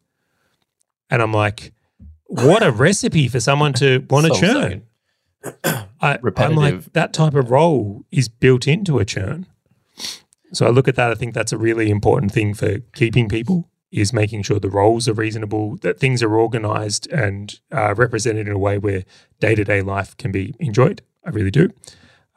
And 1.10 1.22
I'm 1.22 1.34
like, 1.34 1.74
what 2.28 2.64
a 2.64 2.72
recipe 2.72 3.28
for 3.28 3.40
someone 3.40 3.74
to 3.74 4.06
want 4.10 4.28
to 4.28 4.34
So 4.34 4.40
churn. 4.40 4.84
I, 6.02 6.20
I'm 6.38 6.56
like, 6.56 6.94
that 6.94 7.14
type 7.14 7.34
of 7.34 7.52
role 7.52 8.06
is 8.12 8.28
built 8.28 8.68
into 8.68 9.00
a 9.00 9.06
churn. 9.06 9.46
So 10.54 10.66
I 10.66 10.70
look 10.70 10.88
at 10.88 10.96
that. 10.96 11.12
I 11.12 11.16
think 11.16 11.34
that's 11.34 11.52
a 11.52 11.58
really 11.58 11.90
important 11.90 12.32
thing 12.32 12.54
for 12.54 12.80
keeping 12.94 13.28
people 13.30 13.70
is 13.92 14.12
making 14.12 14.44
sure 14.44 14.60
the 14.60 14.70
roles 14.70 15.08
are 15.08 15.14
reasonable, 15.14 15.78
that 15.78 16.00
things 16.00 16.22
are 16.22 16.36
organized 16.36 17.10
and 17.12 17.60
uh, 17.72 17.96
represented 17.96 18.48
in 18.48 18.54
a 18.54 18.60
way 18.60 18.78
where 18.78 19.04
day 19.40 19.56
to 19.56 19.64
day 19.64 19.82
life 19.82 20.16
can 20.18 20.32
be 20.32 20.54
enjoyed. 20.60 21.02
I 21.26 21.30
really 21.30 21.52
do. 21.52 21.70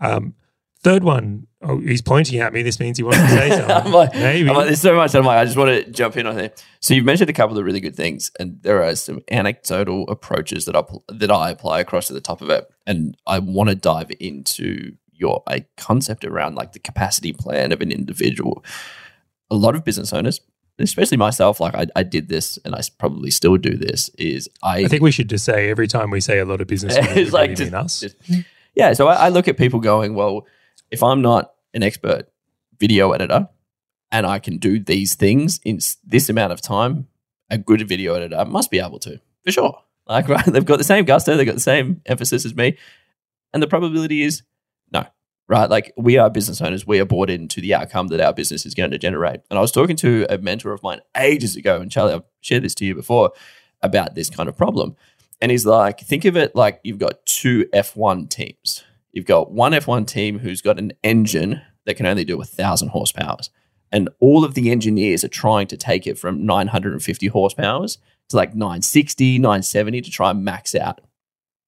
Um, 0.00 0.34
third 0.82 1.04
one, 1.04 1.46
oh, 1.62 1.78
he's 1.78 2.02
pointing 2.02 2.40
at 2.40 2.52
me. 2.52 2.62
This 2.62 2.80
means 2.80 2.96
he 2.98 3.02
wants 3.04 3.20
to 3.20 3.28
say 3.28 3.50
something. 3.56 3.70
I'm 3.70 3.92
like, 3.92 4.14
Maybe. 4.14 4.48
I'm 4.48 4.56
like, 4.56 4.66
there's 4.66 4.80
so 4.80 4.94
much. 4.96 5.14
I'm 5.14 5.24
like, 5.24 5.38
I 5.38 5.44
just 5.44 5.56
want 5.56 5.84
to 5.84 5.90
jump 5.90 6.16
in 6.16 6.26
on 6.26 6.36
there. 6.36 6.52
So 6.80 6.94
you've 6.94 7.04
mentioned 7.04 7.28
a 7.30 7.34
couple 7.34 7.58
of 7.58 7.64
really 7.64 7.80
good 7.80 7.94
things, 7.96 8.30
and 8.40 8.60
there 8.62 8.82
are 8.82 8.94
some 8.96 9.20
anecdotal 9.30 10.08
approaches 10.08 10.64
that 10.64 10.76
I 10.76 10.82
that 11.08 11.30
I 11.30 11.50
apply 11.50 11.80
across 11.80 12.06
to 12.08 12.12
the 12.14 12.20
top 12.20 12.40
of 12.42 12.50
it, 12.50 12.66
and 12.86 13.16
I 13.26 13.38
want 13.38 13.68
to 13.70 13.74
dive 13.74 14.10
into 14.20 14.92
your 15.12 15.42
a 15.48 15.60
concept 15.76 16.24
around 16.24 16.54
like 16.54 16.72
the 16.72 16.78
capacity 16.78 17.32
plan 17.32 17.72
of 17.72 17.80
an 17.82 17.92
individual. 17.92 18.64
A 19.50 19.56
lot 19.56 19.74
of 19.74 19.84
business 19.84 20.12
owners, 20.14 20.40
especially 20.78 21.16
myself, 21.18 21.60
like 21.60 21.74
I, 21.74 21.86
I 21.94 22.02
did 22.04 22.28
this, 22.28 22.58
and 22.64 22.74
I 22.74 22.80
probably 22.98 23.30
still 23.30 23.56
do 23.58 23.76
this. 23.76 24.08
Is 24.16 24.48
I, 24.62 24.78
I 24.78 24.84
think 24.86 25.02
we 25.02 25.10
should 25.10 25.28
just 25.28 25.44
say 25.44 25.68
every 25.68 25.88
time 25.88 26.10
we 26.10 26.20
say 26.20 26.38
a 26.38 26.44
lot 26.46 26.60
of 26.62 26.68
business, 26.68 26.96
owners, 26.96 27.16
It's 27.16 27.32
like 27.32 27.54
just- 27.56 27.74
us. 27.74 28.00
just- 28.00 28.16
yeah. 28.76 28.92
So 28.94 29.08
I, 29.08 29.26
I 29.26 29.28
look 29.30 29.48
at 29.48 29.58
people 29.58 29.80
going, 29.80 30.14
well, 30.14 30.46
if 30.90 31.02
I'm 31.02 31.22
not 31.22 31.52
an 31.74 31.82
expert 31.82 32.28
video 32.78 33.12
editor 33.12 33.48
and 34.10 34.26
I 34.26 34.38
can 34.38 34.58
do 34.58 34.80
these 34.80 35.14
things 35.14 35.60
in 35.64 35.78
this 36.04 36.28
amount 36.28 36.52
of 36.52 36.60
time, 36.60 37.06
a 37.48 37.58
good 37.58 37.86
video 37.88 38.14
editor 38.14 38.44
must 38.44 38.70
be 38.70 38.80
able 38.80 38.98
to, 39.00 39.20
for 39.44 39.52
sure. 39.52 39.82
Like, 40.06 40.28
right, 40.28 40.44
they've 40.44 40.64
got 40.64 40.78
the 40.78 40.84
same 40.84 41.04
gusto, 41.04 41.36
they've 41.36 41.46
got 41.46 41.54
the 41.54 41.60
same 41.60 42.02
emphasis 42.06 42.44
as 42.44 42.54
me. 42.54 42.76
And 43.52 43.62
the 43.62 43.68
probability 43.68 44.22
is 44.22 44.42
no, 44.92 45.06
right? 45.48 45.68
Like, 45.68 45.92
we 45.96 46.18
are 46.18 46.30
business 46.30 46.60
owners, 46.60 46.86
we 46.86 47.00
are 47.00 47.04
bought 47.04 47.30
into 47.30 47.60
the 47.60 47.74
outcome 47.74 48.08
that 48.08 48.20
our 48.20 48.32
business 48.32 48.66
is 48.66 48.74
going 48.74 48.90
to 48.90 48.98
generate. 48.98 49.40
And 49.50 49.58
I 49.58 49.62
was 49.62 49.72
talking 49.72 49.96
to 49.96 50.26
a 50.28 50.38
mentor 50.38 50.72
of 50.72 50.82
mine 50.82 51.00
ages 51.16 51.56
ago, 51.56 51.80
and 51.80 51.90
Charlie, 51.90 52.14
I've 52.14 52.24
shared 52.40 52.64
this 52.64 52.74
to 52.76 52.84
you 52.84 52.94
before 52.94 53.32
about 53.82 54.14
this 54.14 54.30
kind 54.30 54.48
of 54.48 54.56
problem. 54.56 54.96
And 55.40 55.50
he's 55.50 55.64
like, 55.64 56.00
think 56.00 56.24
of 56.26 56.36
it 56.36 56.54
like 56.54 56.80
you've 56.84 56.98
got 56.98 57.24
two 57.24 57.66
F1 57.72 58.28
teams. 58.28 58.84
You've 59.12 59.26
got 59.26 59.50
one 59.50 59.72
F1 59.72 60.06
team 60.06 60.38
who's 60.38 60.62
got 60.62 60.78
an 60.78 60.92
engine 61.02 61.62
that 61.86 61.94
can 61.94 62.06
only 62.06 62.24
do 62.24 62.40
a 62.40 62.44
thousand 62.44 62.88
horsepower. 62.88 63.38
And 63.92 64.08
all 64.20 64.44
of 64.44 64.54
the 64.54 64.70
engineers 64.70 65.24
are 65.24 65.28
trying 65.28 65.66
to 65.68 65.76
take 65.76 66.06
it 66.06 66.18
from 66.18 66.46
950 66.46 67.26
horsepower 67.28 67.86
to 67.86 68.36
like 68.36 68.54
960, 68.54 69.38
970 69.38 70.00
to 70.02 70.10
try 70.10 70.30
and 70.30 70.44
max 70.44 70.74
out 70.74 71.00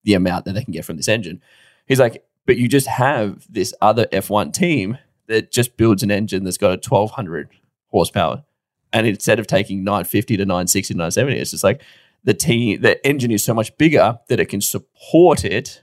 the 0.05 0.15
amount 0.15 0.45
that 0.45 0.53
they 0.53 0.65
can 0.65 0.73
get 0.73 0.85
from 0.85 0.97
this 0.97 1.09
engine. 1.09 1.41
He's 1.87 2.01
like, 2.01 2.25
but 2.47 2.57
you 2.57 2.69
just 2.69 2.87
have 2.87 3.47
this 3.51 3.75
other 3.81 4.07
F1 4.07 4.53
team 4.53 4.99
that 5.27 5.51
just 5.51 5.77
builds 5.77 6.03
an 6.03 6.11
engine 6.11 6.45
that's 6.45 6.59
got 6.59 6.71
a 6.71 6.89
1200 6.89 7.49
horsepower. 7.89 8.45
And 8.93 9.07
instead 9.07 9.39
of 9.39 9.47
taking 9.47 9.85
950 9.85 10.37
to 10.37 10.45
960 10.45 10.95
to 10.95 10.99
970, 10.99 11.41
it's 11.41 11.51
just 11.53 11.65
like 11.65 11.83
the 12.25 12.35
team, 12.35 12.81
the 12.83 13.05
engine 13.07 13.31
is 13.31 13.43
so 13.43 13.55
much 13.55 13.77
bigger 13.79 14.19
that 14.29 14.39
it 14.39 14.47
can 14.47 14.61
support 14.61 15.45
it, 15.45 15.83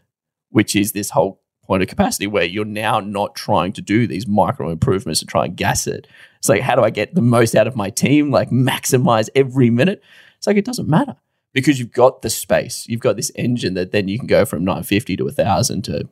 which 0.50 0.76
is 0.76 0.92
this 0.92 1.10
whole 1.12 1.42
point 1.70 1.84
of 1.84 1.88
capacity 1.88 2.26
where 2.26 2.44
you're 2.44 2.66
now 2.66 3.00
not 3.00 3.36
trying 3.36 3.72
to 3.72 3.80
do 3.80 4.08
these 4.08 4.26
micro 4.26 4.72
improvements 4.72 5.20
to 5.20 5.26
try 5.28 5.46
and 5.46 5.56
gas 5.56 5.86
it. 5.86 6.08
It's 6.40 6.50
like, 6.50 6.62
how 6.62 6.76
do 6.76 6.82
I 6.82 6.90
get 6.90 7.14
the 7.14 7.22
most 7.22 7.54
out 7.54 7.68
of 7.68 7.76
my 7.76 7.92
team? 7.92 8.32
Like 8.32 8.50
maximize 8.50 9.30
every 9.36 9.70
minute. 9.70 10.02
It's 10.38 10.48
like, 10.48 10.58
it 10.58 10.66
doesn't 10.66 10.90
matter 10.90 11.16
because 11.54 11.78
you've 11.78 11.92
got 11.92 12.24
the 12.24 12.30
space. 12.32 12.88
You've 12.88 13.02
got 13.02 13.18
this 13.18 13.32
engine 13.36 13.76
that 13.76 13.92
then 13.92 14.08
you 14.08 14.18
can 14.18 14.26
go 14.26 14.46
from 14.46 14.66
950 14.66 15.18
to 15.18 15.26
1000 15.26 15.84
to 15.84 16.10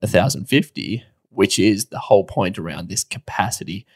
1050, 0.00 1.04
which 1.30 1.58
is 1.58 1.86
the 1.86 2.00
whole 2.00 2.24
point 2.24 2.58
around 2.58 2.90
this 2.90 3.02
capacity 3.02 3.86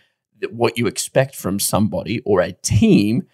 that 0.41 0.55
what 0.55 0.79
you 0.79 0.87
expect 0.87 1.37
from 1.37 1.61
somebody 1.61 2.21
or 2.25 2.41
a 2.41 2.53
team 2.53 3.27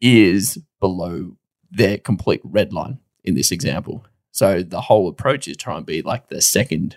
is 0.00 0.58
below 0.80 1.36
their 1.70 1.98
complete 1.98 2.40
red 2.42 2.72
line 2.72 3.00
in 3.22 3.34
this 3.34 3.52
example. 3.52 4.06
So 4.30 4.62
the 4.62 4.80
whole 4.80 5.08
approach 5.08 5.46
is 5.46 5.58
try 5.58 5.76
and 5.76 5.84
be 5.84 6.00
like 6.00 6.28
the 6.28 6.40
second 6.40 6.96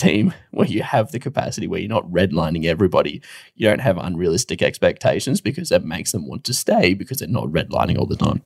team 0.00 0.32
where 0.50 0.66
you 0.66 0.82
have 0.82 1.12
the 1.12 1.18
capacity 1.18 1.66
where 1.66 1.80
you're 1.80 1.88
not 1.88 2.10
redlining 2.10 2.64
everybody. 2.64 3.22
You 3.54 3.68
don't 3.68 3.80
have 3.80 3.98
unrealistic 3.98 4.62
expectations 4.62 5.40
because 5.40 5.68
that 5.68 5.84
makes 5.84 6.12
them 6.12 6.26
want 6.26 6.44
to 6.44 6.54
stay 6.54 6.94
because 6.94 7.18
they're 7.18 7.28
not 7.28 7.48
redlining 7.48 7.98
all 7.98 8.06
the 8.06 8.16
time. 8.16 8.42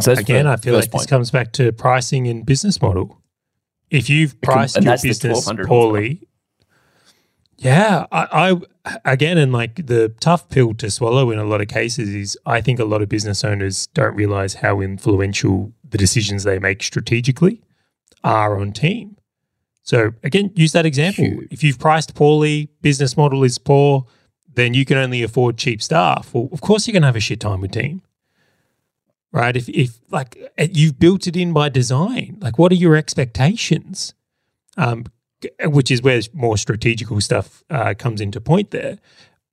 So 0.00 0.12
Again, 0.12 0.46
I 0.46 0.56
feel 0.56 0.74
like 0.74 0.90
this 0.90 1.06
comes 1.06 1.30
back 1.30 1.52
to 1.52 1.72
pricing 1.72 2.26
and 2.26 2.44
business 2.44 2.80
model. 2.80 3.20
If 3.90 4.10
you've 4.10 4.40
priced 4.40 4.76
and 4.76 4.84
your 4.84 4.96
business 5.00 5.48
poorly, 5.66 6.26
Yeah, 7.58 8.06
I, 8.10 8.26
I 8.32 9.00
again, 9.04 9.38
and 9.38 9.52
like 9.52 9.86
the 9.86 10.08
tough 10.20 10.48
pill 10.48 10.74
to 10.74 10.90
swallow 10.90 11.30
in 11.30 11.38
a 11.38 11.44
lot 11.44 11.60
of 11.60 11.68
cases 11.68 12.08
is 12.08 12.38
I 12.44 12.60
think 12.60 12.80
a 12.80 12.84
lot 12.84 13.02
of 13.02 13.08
business 13.08 13.44
owners 13.44 13.86
don't 13.88 14.16
realize 14.16 14.54
how 14.54 14.80
influential 14.80 15.72
the 15.88 15.98
decisions 15.98 16.42
they 16.42 16.58
make 16.58 16.82
strategically 16.82 17.62
are 18.24 18.58
on 18.58 18.72
team. 18.72 19.16
So 19.84 20.14
again, 20.22 20.50
use 20.56 20.72
that 20.72 20.86
example. 20.86 21.24
Huge. 21.24 21.48
If 21.52 21.62
you've 21.62 21.78
priced 21.78 22.14
poorly, 22.14 22.70
business 22.80 23.16
model 23.16 23.44
is 23.44 23.58
poor, 23.58 24.06
then 24.54 24.72
you 24.74 24.84
can 24.84 24.96
only 24.96 25.22
afford 25.22 25.58
cheap 25.58 25.82
staff. 25.82 26.32
Well, 26.32 26.48
of 26.52 26.60
course 26.62 26.86
you're 26.86 26.92
going 26.92 27.02
to 27.02 27.08
have 27.08 27.16
a 27.16 27.20
shit 27.20 27.38
time 27.38 27.60
with 27.60 27.72
team. 27.72 28.02
Right? 29.30 29.56
If 29.56 29.68
if 29.68 29.98
like 30.10 30.38
you've 30.58 30.98
built 30.98 31.26
it 31.26 31.36
in 31.36 31.52
by 31.52 31.68
design, 31.68 32.38
like 32.40 32.58
what 32.58 32.72
are 32.72 32.76
your 32.76 32.96
expectations? 32.96 34.14
Um, 34.76 35.04
which 35.64 35.90
is 35.90 36.00
where 36.02 36.20
more 36.32 36.56
strategical 36.56 37.20
stuff 37.20 37.62
uh, 37.68 37.94
comes 37.98 38.20
into 38.20 38.40
point 38.40 38.70
there. 38.70 38.98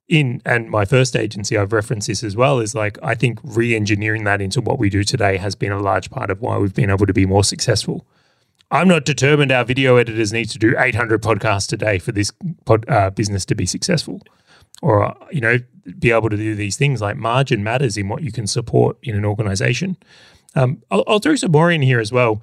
In 0.08 0.40
and 0.46 0.70
my 0.70 0.84
first 0.84 1.14
agency, 1.14 1.58
I've 1.58 1.72
referenced 1.72 2.08
this 2.08 2.24
as 2.24 2.36
well. 2.36 2.58
Is 2.58 2.74
like 2.74 2.98
I 3.02 3.14
think 3.14 3.38
re-engineering 3.42 4.24
that 4.24 4.40
into 4.40 4.60
what 4.60 4.78
we 4.78 4.88
do 4.88 5.04
today 5.04 5.36
has 5.36 5.54
been 5.54 5.72
a 5.72 5.80
large 5.80 6.10
part 6.10 6.30
of 6.30 6.40
why 6.40 6.56
we've 6.56 6.74
been 6.74 6.90
able 6.90 7.06
to 7.06 7.12
be 7.12 7.26
more 7.26 7.44
successful. 7.44 8.06
I'm 8.72 8.88
not 8.88 9.04
determined 9.04 9.52
our 9.52 9.64
video 9.64 9.96
editors 9.96 10.32
need 10.32 10.46
to 10.46 10.58
do 10.58 10.74
800 10.78 11.22
podcasts 11.22 11.70
a 11.74 11.76
day 11.76 11.98
for 11.98 12.10
this 12.10 12.32
pod, 12.64 12.88
uh, 12.88 13.10
business 13.10 13.44
to 13.46 13.54
be 13.54 13.66
successful, 13.66 14.22
or 14.80 15.14
you 15.30 15.42
know, 15.42 15.58
be 15.98 16.10
able 16.10 16.30
to 16.30 16.38
do 16.38 16.54
these 16.54 16.76
things. 16.76 17.02
Like 17.02 17.18
margin 17.18 17.62
matters 17.62 17.98
in 17.98 18.08
what 18.08 18.22
you 18.22 18.32
can 18.32 18.46
support 18.46 18.96
in 19.02 19.14
an 19.14 19.26
organization. 19.26 19.98
Um, 20.54 20.82
I'll, 20.90 21.04
I'll 21.06 21.18
throw 21.18 21.36
some 21.36 21.52
more 21.52 21.70
in 21.70 21.82
here 21.82 22.00
as 22.00 22.12
well. 22.12 22.42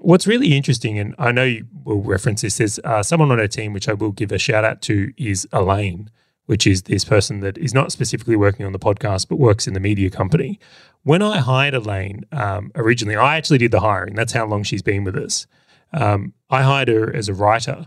What's 0.00 0.26
really 0.26 0.56
interesting, 0.56 0.98
and 0.98 1.14
I 1.16 1.30
know 1.30 1.44
you 1.44 1.66
will 1.84 2.02
reference 2.02 2.42
this, 2.42 2.60
is 2.60 2.80
uh, 2.82 3.04
someone 3.04 3.30
on 3.30 3.38
our 3.38 3.48
team, 3.48 3.72
which 3.72 3.88
I 3.88 3.92
will 3.94 4.12
give 4.12 4.32
a 4.32 4.38
shout 4.38 4.64
out 4.64 4.82
to, 4.82 5.12
is 5.16 5.46
Elaine, 5.52 6.10
which 6.46 6.66
is 6.66 6.82
this 6.82 7.04
person 7.04 7.38
that 7.40 7.56
is 7.56 7.72
not 7.72 7.92
specifically 7.92 8.36
working 8.36 8.66
on 8.66 8.72
the 8.72 8.78
podcast, 8.80 9.28
but 9.28 9.38
works 9.38 9.68
in 9.68 9.74
the 9.74 9.80
media 9.80 10.10
company. 10.10 10.58
When 11.04 11.22
I 11.22 11.38
hired 11.38 11.74
Elaine 11.74 12.24
um, 12.32 12.72
originally, 12.74 13.16
I 13.16 13.36
actually 13.36 13.58
did 13.58 13.70
the 13.70 13.80
hiring. 13.80 14.16
That's 14.16 14.32
how 14.32 14.44
long 14.44 14.64
she's 14.64 14.82
been 14.82 15.04
with 15.04 15.16
us. 15.16 15.46
Um, 15.92 16.34
I 16.50 16.62
hired 16.62 16.88
her 16.88 17.14
as 17.14 17.28
a 17.28 17.34
writer, 17.34 17.86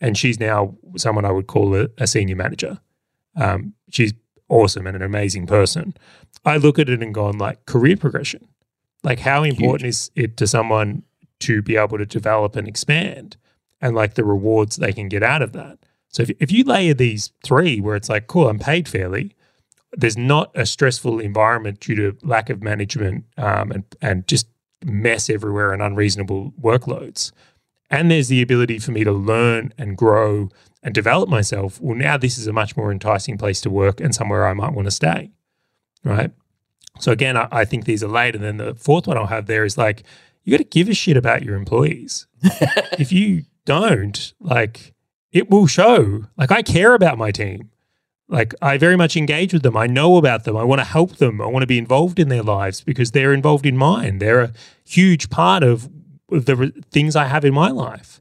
and 0.00 0.16
she's 0.16 0.38
now 0.40 0.76
someone 0.96 1.24
I 1.24 1.32
would 1.32 1.46
call 1.46 1.74
a, 1.74 1.88
a 1.98 2.06
senior 2.06 2.36
manager. 2.36 2.80
Um, 3.36 3.74
she's 3.90 4.12
awesome 4.48 4.86
and 4.86 4.96
an 4.96 5.02
amazing 5.02 5.46
person. 5.46 5.94
I 6.44 6.56
look 6.56 6.78
at 6.78 6.88
it 6.88 7.02
and 7.02 7.14
gone 7.14 7.38
like 7.38 7.66
career 7.66 7.96
progression. 7.96 8.48
Like 9.04 9.20
how 9.20 9.42
important 9.42 9.88
is 9.88 10.10
it 10.14 10.36
to 10.38 10.46
someone 10.46 11.02
to 11.40 11.62
be 11.62 11.76
able 11.76 11.98
to 11.98 12.06
develop 12.06 12.56
and 12.56 12.66
expand 12.66 13.36
and 13.80 13.94
like 13.94 14.14
the 14.14 14.24
rewards 14.24 14.76
they 14.76 14.92
can 14.92 15.08
get 15.08 15.22
out 15.22 15.42
of 15.42 15.52
that. 15.52 15.78
So 16.08 16.22
if, 16.22 16.30
if 16.40 16.50
you 16.50 16.64
layer 16.64 16.94
these 16.94 17.32
three 17.44 17.80
where 17.80 17.94
it's 17.94 18.08
like, 18.08 18.26
cool, 18.26 18.48
I'm 18.48 18.58
paid 18.58 18.88
fairly, 18.88 19.36
there's 19.92 20.16
not 20.16 20.50
a 20.54 20.66
stressful 20.66 21.20
environment 21.20 21.80
due 21.80 21.94
to 21.94 22.26
lack 22.26 22.50
of 22.50 22.62
management 22.62 23.24
um, 23.36 23.70
and, 23.70 23.84
and 24.00 24.26
just 24.26 24.48
mess 24.84 25.28
everywhere 25.28 25.72
and 25.72 25.82
unreasonable 25.82 26.52
workloads. 26.60 27.32
And 27.90 28.10
there's 28.10 28.28
the 28.28 28.42
ability 28.42 28.78
for 28.78 28.92
me 28.92 29.04
to 29.04 29.12
learn 29.12 29.72
and 29.78 29.96
grow 29.96 30.50
and 30.82 30.94
develop 30.94 31.28
myself. 31.28 31.80
Well, 31.80 31.96
now 31.96 32.16
this 32.16 32.38
is 32.38 32.46
a 32.46 32.52
much 32.52 32.76
more 32.76 32.92
enticing 32.92 33.38
place 33.38 33.60
to 33.62 33.70
work 33.70 34.00
and 34.00 34.14
somewhere 34.14 34.46
I 34.46 34.54
might 34.54 34.74
want 34.74 34.86
to 34.86 34.92
stay. 34.92 35.30
Right. 36.04 36.30
So 37.00 37.12
again, 37.12 37.36
I, 37.36 37.48
I 37.50 37.64
think 37.64 37.84
these 37.84 38.02
are 38.02 38.08
late. 38.08 38.34
And 38.34 38.44
then 38.44 38.58
the 38.58 38.74
fourth 38.74 39.06
one 39.06 39.16
I'll 39.16 39.26
have 39.26 39.46
there 39.46 39.64
is 39.64 39.78
like, 39.78 40.04
you 40.44 40.52
got 40.52 40.58
to 40.58 40.64
give 40.64 40.88
a 40.88 40.94
shit 40.94 41.16
about 41.16 41.42
your 41.42 41.56
employees. 41.56 42.26
if 42.98 43.12
you 43.12 43.44
don't, 43.64 44.32
like, 44.40 44.94
it 45.32 45.50
will 45.50 45.66
show. 45.66 46.24
Like, 46.36 46.50
I 46.50 46.62
care 46.62 46.94
about 46.94 47.18
my 47.18 47.30
team. 47.30 47.70
Like, 48.28 48.54
I 48.60 48.76
very 48.76 48.96
much 48.96 49.16
engage 49.16 49.52
with 49.54 49.62
them. 49.62 49.76
I 49.76 49.86
know 49.86 50.16
about 50.18 50.44
them. 50.44 50.56
I 50.56 50.62
want 50.64 50.80
to 50.80 50.84
help 50.84 51.16
them. 51.16 51.40
I 51.40 51.46
want 51.46 51.62
to 51.62 51.66
be 51.66 51.78
involved 51.78 52.18
in 52.18 52.28
their 52.28 52.42
lives 52.42 52.82
because 52.82 53.12
they're 53.12 53.32
involved 53.32 53.64
in 53.64 53.76
mine. 53.76 54.18
They're 54.18 54.40
a 54.42 54.52
huge 54.84 55.30
part 55.30 55.62
of 55.62 55.88
the 56.28 56.54
re- 56.56 56.72
things 56.90 57.16
I 57.16 57.24
have 57.24 57.44
in 57.44 57.54
my 57.54 57.70
life. 57.70 58.20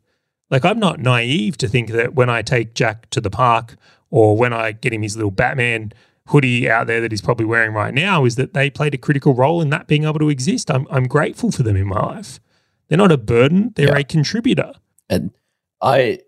Like, 0.49 0.63
I'm 0.63 0.79
not 0.79 0.99
naive 1.01 1.57
to 1.57 1.67
think 1.67 1.89
that 1.91 2.15
when 2.15 2.29
I 2.29 2.41
take 2.41 2.73
Jack 2.73 3.09
to 3.09 3.19
the 3.19 3.29
park 3.29 3.75
or 4.09 4.37
when 4.37 4.53
I 4.53 4.71
get 4.71 4.93
him 4.93 5.01
his 5.01 5.17
little 5.17 5.29
Batman 5.31 5.91
hoodie 6.27 6.69
out 6.69 6.87
there 6.87 7.01
that 7.01 7.11
he's 7.11 7.21
probably 7.21 7.45
wearing 7.45 7.73
right 7.73 7.93
now 7.93 8.23
is 8.23 8.35
that 8.37 8.53
they 8.53 8.69
played 8.69 8.93
a 8.93 8.97
critical 8.97 9.33
role 9.33 9.61
in 9.61 9.69
that 9.71 9.87
being 9.87 10.05
able 10.05 10.19
to 10.19 10.29
exist. 10.29 10.71
I'm, 10.71 10.87
I'm 10.89 11.07
grateful 11.07 11.51
for 11.51 11.63
them 11.63 11.75
in 11.75 11.87
my 11.87 11.99
life. 11.99 12.39
They're 12.87 12.97
not 12.97 13.11
a 13.11 13.17
burden, 13.17 13.73
they're 13.75 13.87
Yeah. 13.89 13.97
a 13.97 14.03
contributor. 14.05 14.71
And 15.09 15.31
I, 15.81 16.19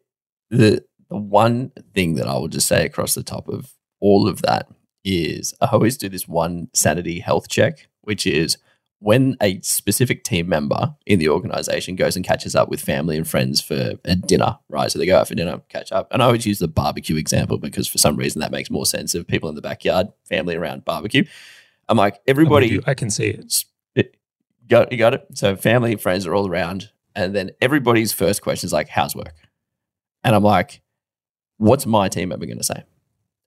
the, 0.50 0.84
the 1.10 1.18
one 1.18 1.72
thing 1.94 2.16
that 2.16 2.28
I 2.28 2.34
will 2.34 2.48
just 2.48 2.68
say 2.68 2.86
across 2.86 3.14
the 3.16 3.24
top 3.24 3.48
of 3.48 3.74
all 4.00 4.28
of 4.28 4.42
that 4.44 4.68
is 5.04 5.54
I 5.62 5.68
always 5.68 5.98
do 5.98 6.10
this 6.10 6.28
one 6.28 6.70
sanity 6.74 7.20
health 7.20 7.48
check, 7.50 7.88
which 8.02 8.28
is 8.28 8.58
when 9.02 9.38
a 9.42 9.62
specific 9.62 10.26
team 10.26 10.50
member 10.50 10.94
in 11.06 11.20
the 11.20 11.30
organization 11.30 11.96
goes 11.96 12.18
and 12.18 12.26
catches 12.26 12.54
up 12.54 12.68
with 12.70 12.82
family 12.82 13.16
and 13.16 13.26
friends 13.28 13.62
for 13.62 13.94
a 14.04 14.16
dinner, 14.18 14.60
right? 14.68 14.92
So 14.92 15.00
they 15.00 15.06
go 15.06 15.18
out 15.18 15.28
for 15.30 15.36
dinner, 15.36 15.62
catch 15.70 15.92
up. 15.94 16.10
And 16.12 16.22
I 16.22 16.26
always 16.26 16.46
use 16.46 16.60
the 16.60 16.68
barbecue 16.68 17.16
example 17.16 17.58
because 17.58 17.88
for 17.88 17.98
some 17.98 18.18
reason 18.18 18.42
that 18.42 18.52
makes 18.52 18.70
more 18.70 18.86
sense 18.86 19.16
of 19.16 19.26
people 19.26 19.48
in 19.48 19.56
the 19.56 19.62
backyard, 19.62 20.08
family 20.28 20.56
around 20.58 20.84
barbecue. 20.84 21.24
I'm 21.88 21.98
like, 21.98 22.20
everybody. 22.28 22.82
I 22.86 22.94
can 22.94 23.10
see 23.10 23.28
it. 23.28 23.64
it- 23.96 24.14
eh, 24.14 24.18
got 24.68 24.92
you 24.92 24.98
got 24.98 25.14
it. 25.14 25.26
So 25.34 25.56
family 25.56 25.94
and 25.94 26.02
friends 26.02 26.28
are 26.28 26.36
all 26.36 26.48
around, 26.48 26.90
and 27.16 27.34
then 27.34 27.52
everybody's 27.62 28.12
first 28.12 28.42
question 28.42 28.68
is 28.68 28.74
like, 28.74 28.90
"How's 28.90 29.16
work?" 29.16 29.34
And 30.26 30.36
I'm 30.36 30.44
like, 30.44 30.82
"What's 31.60 31.86
my 31.86 32.10
team 32.10 32.32
ever 32.32 32.46
going 32.46 32.58
to 32.58 32.64
say?" 32.64 32.84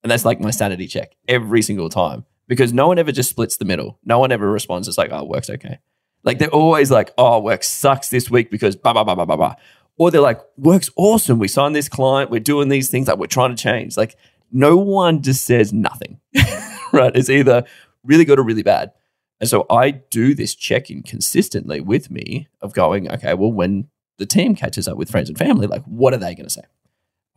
And 0.02 0.10
that's 0.10 0.24
like 0.24 0.40
my 0.40 0.50
sanity 0.50 0.86
check 0.86 1.16
every 1.26 1.62
single 1.62 1.88
time 1.88 2.24
because 2.46 2.72
no 2.72 2.86
one 2.86 2.98
ever 2.98 3.12
just 3.12 3.30
splits 3.30 3.56
the 3.56 3.64
middle. 3.64 3.98
No 4.04 4.20
one 4.20 4.30
ever 4.30 4.48
responds. 4.50 4.86
It's 4.86 4.98
like, 4.98 5.10
"Oh, 5.12 5.24
work's 5.24 5.50
okay." 5.50 5.80
Like 6.22 6.38
they're 6.38 6.48
always 6.48 6.90
like, 6.90 7.12
"Oh, 7.18 7.40
work 7.40 7.64
sucks 7.64 8.08
this 8.08 8.30
week 8.30 8.50
because 8.50 8.76
blah 8.76 8.92
blah 8.92 9.02
blah 9.02 9.16
blah 9.16 9.24
blah 9.24 9.36
blah," 9.36 9.54
or 9.96 10.12
they're 10.12 10.20
like, 10.20 10.40
"Work's 10.56 10.90
awesome. 10.96 11.40
We 11.40 11.48
signed 11.48 11.74
this 11.74 11.88
client. 11.88 12.30
We're 12.30 12.40
doing 12.40 12.68
these 12.68 12.88
things. 12.88 13.08
Like 13.08 13.18
we're 13.18 13.26
trying 13.26 13.54
to 13.54 13.60
change." 13.60 13.96
Like 13.96 14.16
no 14.52 14.76
one 14.76 15.22
just 15.22 15.44
says 15.44 15.72
nothing, 15.72 16.20
right? 16.92 17.16
It's 17.16 17.30
either 17.30 17.64
really 18.04 18.24
good 18.24 18.38
or 18.38 18.44
really 18.44 18.62
bad. 18.62 18.92
And 19.40 19.48
so 19.48 19.66
I 19.68 19.90
do 19.90 20.36
this 20.36 20.54
check 20.54 20.88
in 20.88 21.02
consistently 21.02 21.80
with 21.80 22.12
me 22.12 22.48
of 22.60 22.74
going, 22.74 23.10
okay, 23.10 23.34
well, 23.34 23.50
when 23.50 23.88
the 24.18 24.26
team 24.26 24.54
catches 24.54 24.86
up 24.86 24.96
with 24.96 25.10
friends 25.10 25.28
and 25.28 25.36
family, 25.36 25.66
like, 25.66 25.82
what 25.84 26.14
are 26.14 26.18
they 26.18 26.34
going 26.36 26.46
to 26.46 26.50
say? 26.50 26.62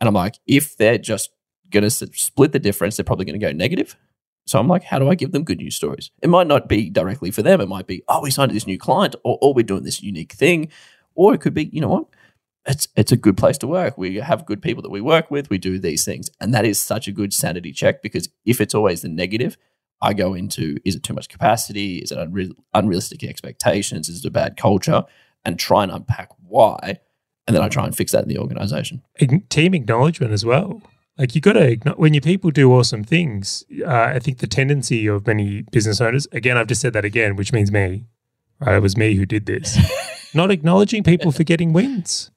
And 0.00 0.08
I'm 0.08 0.14
like, 0.14 0.38
if 0.46 0.76
they're 0.76 0.98
just 0.98 1.30
going 1.70 1.82
to 1.84 1.90
split 1.90 2.52
the 2.52 2.58
difference, 2.58 2.96
they're 2.96 3.04
probably 3.04 3.24
going 3.24 3.38
to 3.38 3.46
go 3.46 3.52
negative. 3.52 3.96
So 4.46 4.60
I'm 4.60 4.68
like, 4.68 4.84
how 4.84 4.98
do 4.98 5.08
I 5.08 5.16
give 5.16 5.32
them 5.32 5.42
good 5.42 5.58
news 5.58 5.74
stories? 5.74 6.10
It 6.22 6.30
might 6.30 6.46
not 6.46 6.68
be 6.68 6.88
directly 6.88 7.30
for 7.32 7.42
them. 7.42 7.60
It 7.60 7.68
might 7.68 7.88
be, 7.88 8.02
oh, 8.06 8.20
we 8.22 8.30
signed 8.30 8.52
this 8.52 8.66
new 8.66 8.78
client, 8.78 9.16
or, 9.24 9.38
or 9.42 9.52
we're 9.52 9.64
doing 9.64 9.82
this 9.82 10.02
unique 10.02 10.32
thing. 10.32 10.68
Or 11.14 11.34
it 11.34 11.40
could 11.40 11.54
be, 11.54 11.64
you 11.72 11.80
know 11.80 11.88
what? 11.88 12.06
It's, 12.64 12.88
it's 12.96 13.12
a 13.12 13.16
good 13.16 13.36
place 13.36 13.58
to 13.58 13.66
work. 13.66 13.98
We 13.98 14.16
have 14.16 14.46
good 14.46 14.62
people 14.62 14.82
that 14.82 14.90
we 14.90 15.00
work 15.00 15.30
with. 15.30 15.50
We 15.50 15.58
do 15.58 15.78
these 15.78 16.04
things. 16.04 16.30
And 16.40 16.54
that 16.54 16.64
is 16.64 16.78
such 16.78 17.08
a 17.08 17.12
good 17.12 17.32
sanity 17.32 17.72
check 17.72 18.02
because 18.02 18.28
if 18.44 18.60
it's 18.60 18.74
always 18.74 19.02
the 19.02 19.08
negative, 19.08 19.56
I 20.00 20.14
go 20.14 20.34
into 20.34 20.76
is 20.84 20.94
it 20.94 21.02
too 21.02 21.14
much 21.14 21.28
capacity? 21.28 21.98
Is 21.98 22.12
it 22.12 22.18
unre- 22.18 22.54
unrealistic 22.74 23.24
expectations? 23.24 24.08
Is 24.08 24.24
it 24.24 24.28
a 24.28 24.30
bad 24.30 24.56
culture? 24.56 25.04
And 25.44 25.58
try 25.58 25.84
and 25.84 25.92
unpack 25.92 26.30
why. 26.46 26.98
And 27.46 27.54
then 27.54 27.62
I 27.62 27.68
try 27.68 27.84
and 27.84 27.96
fix 27.96 28.12
that 28.12 28.22
in 28.24 28.28
the 28.28 28.38
organization. 28.38 29.02
Team 29.48 29.74
acknowledgement 29.74 30.32
as 30.32 30.44
well. 30.44 30.82
Like 31.16 31.34
you 31.34 31.40
got 31.40 31.54
to 31.54 31.76
when 31.96 32.12
your 32.12 32.20
people 32.20 32.50
do 32.50 32.72
awesome 32.72 33.04
things. 33.04 33.64
Uh, 33.84 33.90
I 33.90 34.18
think 34.18 34.38
the 34.38 34.46
tendency 34.46 35.06
of 35.06 35.26
many 35.26 35.62
business 35.72 36.00
owners, 36.00 36.26
again, 36.32 36.58
I've 36.58 36.66
just 36.66 36.80
said 36.80 36.92
that 36.92 37.04
again, 37.04 37.36
which 37.36 37.52
means 37.52 37.70
me. 37.72 38.06
Right, 38.60 38.76
it 38.76 38.82
was 38.82 38.96
me 38.96 39.14
who 39.14 39.26
did 39.26 39.46
this. 39.46 39.78
Not 40.34 40.50
acknowledging 40.50 41.02
people 41.02 41.30
for 41.32 41.44
getting 41.44 41.72
wins. 41.72 42.30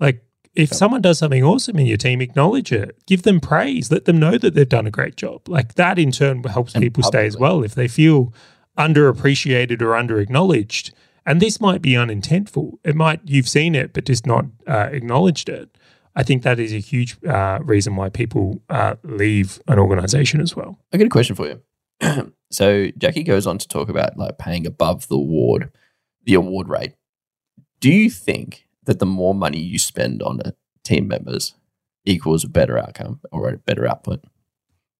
Like 0.00 0.24
if 0.54 0.70
Yep. 0.70 0.78
someone 0.78 1.00
does 1.02 1.18
something 1.18 1.42
awesome 1.44 1.78
in 1.78 1.86
your 1.86 1.96
team, 1.96 2.20
acknowledge 2.20 2.72
it. 2.72 2.96
Give 3.06 3.22
them 3.22 3.40
praise. 3.40 3.90
Let 3.90 4.04
them 4.04 4.18
know 4.18 4.36
that 4.38 4.54
they've 4.54 4.68
done 4.68 4.86
a 4.86 4.90
great 4.90 5.16
job. 5.16 5.48
Like 5.48 5.74
that 5.74 5.98
in 5.98 6.10
turn 6.10 6.42
helps 6.44 6.74
And 6.74 6.82
people 6.82 7.02
stay 7.02 7.26
as 7.26 7.36
well 7.36 7.62
if 7.62 7.74
they 7.74 7.88
feel 7.88 8.32
underappreciated 8.78 9.80
or 9.82 9.94
under 9.94 10.18
acknowledged. 10.18 10.92
And 11.24 11.40
this 11.40 11.60
might 11.60 11.82
be 11.82 11.92
unintentful. 11.92 12.78
It 12.84 12.96
might 12.96 13.20
you've 13.24 13.48
seen 13.48 13.74
it, 13.74 13.92
but 13.92 14.06
just 14.06 14.26
not 14.26 14.46
uh, 14.66 14.88
acknowledged 14.90 15.48
it. 15.48 15.76
I 16.14 16.22
think 16.22 16.42
that 16.42 16.58
is 16.58 16.72
a 16.72 16.78
huge 16.78 17.16
uh, 17.24 17.60
reason 17.62 17.96
why 17.96 18.10
people 18.10 18.60
uh, 18.68 18.96
leave 19.02 19.60
an 19.68 19.78
organization 19.78 20.40
as 20.40 20.54
well. 20.54 20.78
I 20.92 20.98
got 20.98 21.06
a 21.06 21.10
question 21.10 21.36
for 21.36 21.46
you. 21.46 22.32
so 22.50 22.88
Jackie 22.98 23.22
goes 23.22 23.46
on 23.46 23.58
to 23.58 23.68
talk 23.68 23.88
about 23.88 24.18
like 24.18 24.36
paying 24.38 24.66
above 24.66 25.08
the 25.08 25.16
award, 25.16 25.70
the 26.24 26.34
award 26.34 26.68
rate. 26.68 26.94
Do 27.80 27.90
you 27.90 28.10
think 28.10 28.66
that 28.84 28.98
the 28.98 29.06
more 29.06 29.34
money 29.34 29.58
you 29.58 29.78
spend 29.78 30.22
on 30.22 30.40
a 30.44 30.54
team 30.84 31.08
members 31.08 31.54
equals 32.04 32.44
a 32.44 32.48
better 32.48 32.78
outcome 32.78 33.20
or 33.30 33.48
a 33.48 33.56
better 33.56 33.86
output? 33.86 34.22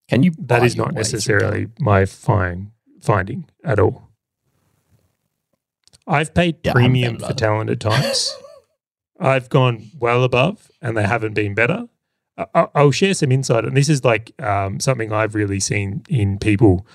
Can 0.09 0.23
you? 0.23 0.31
That 0.37 0.63
is 0.63 0.75
not 0.75 0.93
necessarily 0.93 1.67
my 1.79 2.05
fine, 2.05 2.71
finding 3.01 3.49
at 3.63 3.79
all. 3.79 4.09
I've 6.07 6.33
paid 6.33 6.57
Yeah, 6.63 6.73
premium 6.73 7.17
for 7.19 7.33
talent 7.33 7.69
at 7.69 7.79
times. 7.79 8.35
I've 9.19 9.49
gone 9.49 9.91
well 9.97 10.23
above 10.23 10.69
and 10.81 10.97
they 10.97 11.03
haven't 11.03 11.33
been 11.33 11.53
better. 11.53 11.87
I- 12.37 12.67
I'll 12.73 12.91
share 12.91 13.13
some 13.13 13.31
insight, 13.31 13.63
and 13.63 13.77
this 13.77 13.89
is 13.89 14.03
like 14.03 14.33
um, 14.41 14.79
something 14.79 15.11
I've 15.13 15.35
really 15.35 15.59
seen 15.59 16.03
in 16.09 16.39
people. 16.39 16.87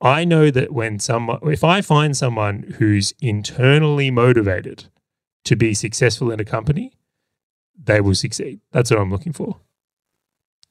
I 0.00 0.24
know 0.24 0.50
that 0.50 0.72
when 0.72 0.98
someone, 0.98 1.38
if 1.44 1.62
I 1.62 1.80
find 1.82 2.16
someone 2.16 2.74
who's 2.78 3.12
internally 3.20 4.10
motivated 4.10 4.86
to 5.44 5.54
be 5.54 5.74
successful 5.74 6.30
in 6.30 6.40
a 6.40 6.44
company, 6.44 6.92
they 7.82 8.00
will 8.00 8.14
succeed. 8.14 8.60
That's 8.72 8.90
what 8.90 9.00
I'm 9.00 9.10
looking 9.10 9.34
for. 9.34 9.60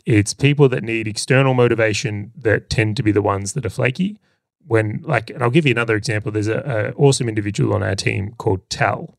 It's 0.06 0.34
people 0.34 0.68
that 0.70 0.84
need 0.84 1.08
external 1.08 1.54
motivation 1.54 2.32
that 2.36 2.70
tend 2.70 2.98
to 2.98 3.04
be 3.04 3.12
the 3.12 3.22
ones 3.22 3.54
that 3.54 3.66
are 3.66 3.70
flaky. 3.70 4.20
When 4.66 5.02
like, 5.04 5.30
and 5.30 5.44
I'll 5.44 5.50
give 5.50 5.66
you 5.66 5.72
another 5.72 5.96
example. 5.96 6.32
There's 6.32 6.48
a, 6.48 6.94
a 6.98 7.02
awesome 7.02 7.28
individual 7.28 7.74
on 7.74 7.84
our 7.84 7.96
team 7.96 8.34
called 8.38 8.70
Tal, 8.70 9.16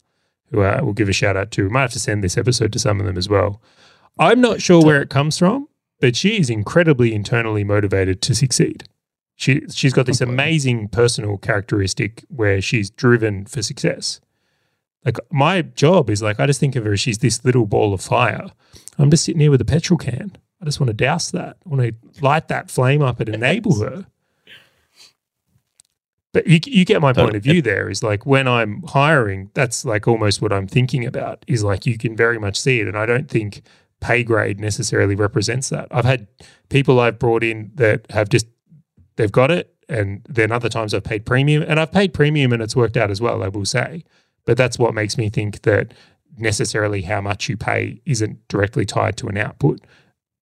who 0.51 0.63
uh, 0.63 0.81
we'll 0.83 0.95
give 0.95 1.09
a 1.09 1.13
shout 1.13 1.37
out 1.37 1.51
to. 1.53 1.65
We 1.65 1.69
might 1.69 1.83
have 1.83 1.93
to 1.93 2.01
send 2.01 2.25
this 2.25 2.39
episode 2.39 2.73
to 2.73 2.79
some 2.79 3.01
of 3.01 3.07
them 3.07 3.19
as 3.19 3.29
well. 3.29 3.61
I'm 4.19 4.41
not 4.41 4.63
sure 4.63 4.83
where 4.83 5.03
it 5.03 5.11
comes 5.11 5.39
from, 5.39 5.69
but 6.01 6.17
she 6.17 6.39
is 6.39 6.49
incredibly 6.49 7.15
internally 7.15 7.65
motivated 7.65 8.23
to 8.23 8.35
succeed. 8.35 8.85
She 9.37 9.63
she's 9.73 9.93
got 9.93 10.07
this 10.07 10.21
amazing 10.21 10.89
personal 10.89 11.39
characteristic 11.39 12.25
where 12.29 12.61
she's 12.61 12.91
driven 12.91 13.47
for 13.47 13.63
success. 13.63 14.21
Like 15.05 15.19
my 15.31 15.63
job 15.63 16.09
is 16.09 16.23
like 16.23 16.39
I 16.41 16.47
just 16.47 16.61
think 16.61 16.77
of 16.77 16.85
her 16.85 16.93
as 16.93 17.01
she's 17.01 17.19
this 17.19 17.45
little 17.45 17.67
ball 17.67 17.93
of 17.93 18.01
fire. 18.01 18.47
I'm 18.99 19.11
just 19.11 19.25
sitting 19.25 19.41
here 19.41 19.51
with 19.51 19.61
a 19.61 19.67
petrol 19.67 19.99
can. 19.99 20.37
I 20.63 20.65
just 20.65 20.81
want 20.81 20.89
to 20.89 20.95
douse 20.95 21.31
that. 21.33 21.57
I 21.67 21.69
want 21.69 21.83
to 21.83 22.23
light 22.25 22.49
that 22.49 22.71
flame 22.71 23.03
up 23.03 23.21
and 23.21 23.29
enable 23.29 23.81
her. 23.81 24.07
But 26.35 26.49
you, 26.49 26.59
you 26.67 26.85
get 26.85 27.01
my 27.01 27.13
point 27.13 27.37
of 27.37 27.45
view 27.45 27.63
there 27.63 27.89
is 27.89 28.03
like 28.03 28.27
when 28.27 28.49
I'm 28.49 28.83
hiring, 28.89 29.53
that's 29.55 29.85
like 29.85 30.09
almost 30.09 30.43
what 30.43 30.53
I'm 30.53 30.67
thinking 30.67 31.07
about 31.07 31.45
is 31.47 31.63
like 31.63 31.87
you 31.87 31.97
can 31.97 32.17
very 32.17 32.41
much 32.41 32.61
see 32.61 32.81
it. 32.81 32.89
And 32.89 32.99
I 32.99 33.07
don't 33.07 33.31
think 33.31 33.63
pay 34.01 34.25
grade 34.25 34.59
necessarily 34.59 35.15
represents 35.15 35.69
that. 35.69 35.87
I've 35.93 36.05
had 36.05 36.27
people 36.71 36.99
I've 36.99 37.21
brought 37.21 37.45
in 37.45 37.71
that 37.77 38.11
have 38.11 38.29
just, 38.29 38.49
they've 39.15 39.31
got 39.31 39.53
it. 39.53 39.77
And 39.89 40.27
then 40.29 40.51
other 40.51 40.69
times 40.69 40.93
I've 40.93 41.05
paid 41.05 41.25
premium 41.25 41.63
and 41.63 41.79
I've 41.79 41.93
paid 41.93 42.13
premium 42.13 42.53
and 42.53 42.61
it's 42.61 42.75
worked 42.75 42.97
out 42.97 43.13
as 43.13 43.21
well, 43.21 43.45
I 43.45 43.49
will 43.49 43.65
say. 43.65 44.03
But 44.45 44.57
that's 44.57 44.77
what 44.77 44.93
makes 44.93 45.17
me 45.17 45.29
think 45.29 45.63
that 45.63 45.95
necessarily 46.37 47.03
how 47.03 47.21
much 47.21 47.49
you 47.49 47.57
pay 47.57 48.01
isn't 48.07 48.49
directly 48.49 48.85
tied 48.85 49.17
to 49.19 49.29
an 49.29 49.37
output. 49.37 49.83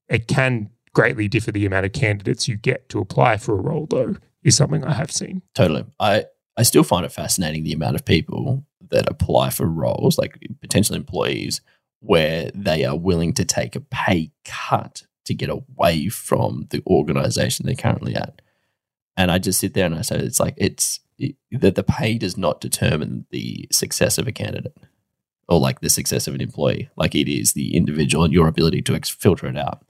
It 0.08 0.26
can 0.26 0.70
greatly 0.94 1.28
differ 1.28 1.52
the 1.52 1.66
amount 1.66 1.84
of 1.84 1.92
candidates 1.92 2.48
you 2.48 2.56
get 2.56 2.88
to 2.88 2.98
apply 2.98 3.36
for 3.36 3.52
a 3.52 3.60
role, 3.60 3.86
though, 3.90 4.16
is 4.42 4.56
something 4.56 4.84
I 4.84 4.92
have 4.92 5.10
seen. 5.10 5.42
Totally. 5.54 5.84
I, 6.00 6.24
I 6.56 6.62
still 6.62 6.82
find 6.82 7.04
it 7.04 7.12
fascinating 7.12 7.64
the 7.64 7.72
amount 7.72 7.96
of 7.96 8.04
people 8.04 8.64
that 8.90 9.08
apply 9.08 9.50
for 9.50 9.66
roles, 9.66 10.18
like 10.18 10.38
potential 10.60 10.96
employees, 10.96 11.60
where 12.00 12.50
they 12.54 12.84
are 12.84 12.96
willing 12.96 13.32
to 13.34 13.44
take 13.44 13.76
a 13.76 13.80
pay 13.80 14.32
cut 14.44 15.04
to 15.24 15.34
get 15.34 15.48
away 15.48 16.08
from 16.08 16.66
the 16.70 16.82
organization 16.86 17.64
they're 17.64 17.74
currently 17.74 18.14
at. 18.14 18.42
And 19.16 19.30
I 19.30 19.38
just 19.38 19.60
sit 19.60 19.74
there 19.74 19.86
and 19.86 19.94
I 19.94 20.02
say, 20.02 20.16
it's 20.16 20.40
like, 20.40 20.54
it's 20.56 21.00
it, 21.18 21.36
that 21.52 21.74
the 21.76 21.84
pay 21.84 22.18
does 22.18 22.36
not 22.36 22.60
determine 22.60 23.26
the 23.30 23.68
success 23.70 24.18
of 24.18 24.26
a 24.26 24.32
candidate 24.32 24.76
or 25.48 25.60
like 25.60 25.80
the 25.80 25.90
success 25.90 26.26
of 26.26 26.34
an 26.34 26.40
employee. 26.40 26.90
Like 26.96 27.14
it 27.14 27.28
is 27.28 27.52
the 27.52 27.76
individual 27.76 28.24
and 28.24 28.32
your 28.32 28.48
ability 28.48 28.82
to 28.82 28.94
ex- 28.94 29.10
filter 29.10 29.46
it 29.46 29.56
out. 29.56 29.84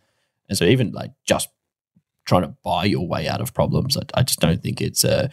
And 0.48 0.58
so 0.58 0.64
even 0.64 0.92
like 0.92 1.12
just 1.24 1.48
trying 2.24 2.42
to 2.42 2.54
buy 2.62 2.84
your 2.84 3.06
way 3.06 3.28
out 3.28 3.40
of 3.40 3.54
problems, 3.54 3.96
I, 3.96 4.02
I 4.14 4.22
just 4.22 4.40
don't 4.40 4.62
think 4.62 4.80
it's 4.80 5.04
uh, 5.04 5.28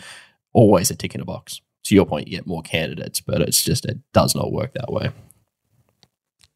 always 0.53 0.91
a 0.91 0.95
tick 0.95 1.15
in 1.15 1.21
a 1.21 1.25
box. 1.25 1.61
To 1.85 1.95
your 1.95 2.05
point, 2.05 2.27
you 2.27 2.37
get 2.37 2.47
more 2.47 2.61
candidates, 2.61 3.19
but 3.19 3.41
it's 3.41 3.63
just 3.63 3.85
it 3.85 3.99
does 4.13 4.35
not 4.35 4.51
work 4.51 4.73
that 4.73 4.91
way. 4.91 5.11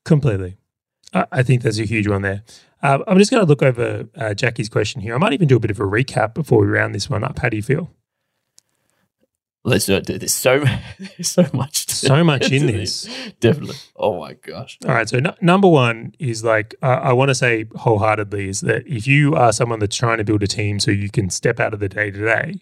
Completely. 0.06 0.58
I, 1.14 1.26
I 1.32 1.44
think 1.44 1.62
there's 1.62 1.80
a 1.80 1.86
huge 1.86 2.08
one 2.08 2.22
there. 2.22 2.44
Uh, 2.82 3.00
I'm 3.08 3.18
just 3.18 3.32
going 3.32 3.42
to 3.42 3.48
look 3.48 3.64
over 3.64 4.10
uh, 4.18 4.34
Jackie's 4.34 4.68
question 4.68 5.02
here. 5.02 5.16
I 5.16 5.18
might 5.18 5.34
even 5.34 5.48
do 5.48 5.56
a 5.56 5.60
bit 5.60 5.72
of 5.72 5.80
a 5.80 5.84
recap 5.84 6.34
before 6.34 6.60
we 6.60 6.68
round 6.68 6.94
this 6.94 7.10
one 7.10 7.24
up. 7.24 7.40
How 7.40 7.50
do 7.50 7.56
you 7.56 7.64
feel? 7.64 7.90
Let's 9.66 9.86
do 9.86 9.96
it. 9.96 10.06
There's 10.08 10.34
so 10.34 10.60
there's 11.00 11.32
so 11.32 11.46
much, 11.54 11.86
to- 11.86 11.96
So 11.96 12.24
much 12.24 12.52
in 12.52 12.68
to 12.68 12.74
this. 12.74 13.08
Definitely. 13.40 13.78
Oh 13.96 14.20
my 14.20 14.34
gosh. 14.34 14.78
All 14.86 14.94
right. 14.94 15.08
So 15.08 15.18
n- 15.18 15.34
number 15.42 15.68
one 15.70 16.14
is 16.20 16.44
like 16.44 16.76
uh, 16.82 17.00
I 17.02 17.14
want 17.14 17.30
to 17.30 17.36
say 17.36 17.66
wholeheartedly 17.76 18.50
is 18.50 18.62
that 18.62 18.86
if 18.88 19.08
you 19.08 19.36
are 19.36 19.54
someone 19.54 19.80
that's 19.80 19.96
trying 19.96 20.18
to 20.18 20.24
build 20.26 20.44
a 20.44 20.48
team 20.48 20.80
so 20.80 20.92
you 20.92 21.10
can 21.10 21.30
step 21.30 21.60
out 21.62 21.74
of 21.74 21.80
the 21.80 21.88
day 21.90 22.12
to 22.12 22.20
day, 22.26 22.62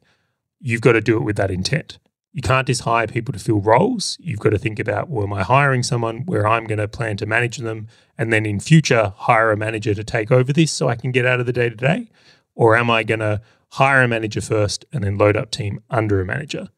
you've 0.60 0.82
got 0.82 0.91
to 0.91 1.02
do 1.02 1.18
it 1.18 1.22
with 1.24 1.38
that 1.38 1.49
intent. 1.49 1.97
You 2.34 2.41
can't 2.43 2.68
just 2.68 2.82
hire 2.84 3.08
people 3.08 3.34
to 3.34 3.39
fill 3.39 3.60
roles. 3.60 4.16
You've 4.22 4.39
got 4.39 4.52
to 4.52 4.58
think 4.58 4.80
about, 4.80 5.10
well, 5.10 5.26
am 5.26 5.34
I 5.34 5.43
hiring 5.43 5.84
someone 5.84 6.20
where 6.28 6.47
I'm 6.47 6.66
going 6.66 6.78
to 6.78 6.88
plan 6.88 7.18
to 7.18 7.26
manage 7.26 7.58
them 7.58 7.88
and 8.18 8.32
then 8.32 8.45
in 8.45 8.60
future 8.62 9.12
hire 9.18 9.52
a 9.52 9.58
manager 9.58 9.93
to 9.93 10.04
take 10.04 10.32
over 10.32 10.54
this 10.54 10.72
so 10.72 10.88
I 10.88 10.95
can 10.95 11.12
get 11.12 11.26
out 11.26 11.41
of 11.41 11.45
the 11.45 11.52
day 11.52 11.68
to 11.70 11.76
day? 11.76 12.10
Or 12.56 12.78
am 12.78 12.89
I 12.89 13.04
going 13.04 13.20
to 13.20 13.41
hire 13.72 14.02
a 14.04 14.08
manager 14.08 14.39
first 14.39 14.86
and 14.93 15.04
then 15.04 15.18
load 15.18 15.36
up 15.36 15.52
team 15.52 15.82
under 15.89 16.22
a 16.22 16.26
manager? 16.26 16.70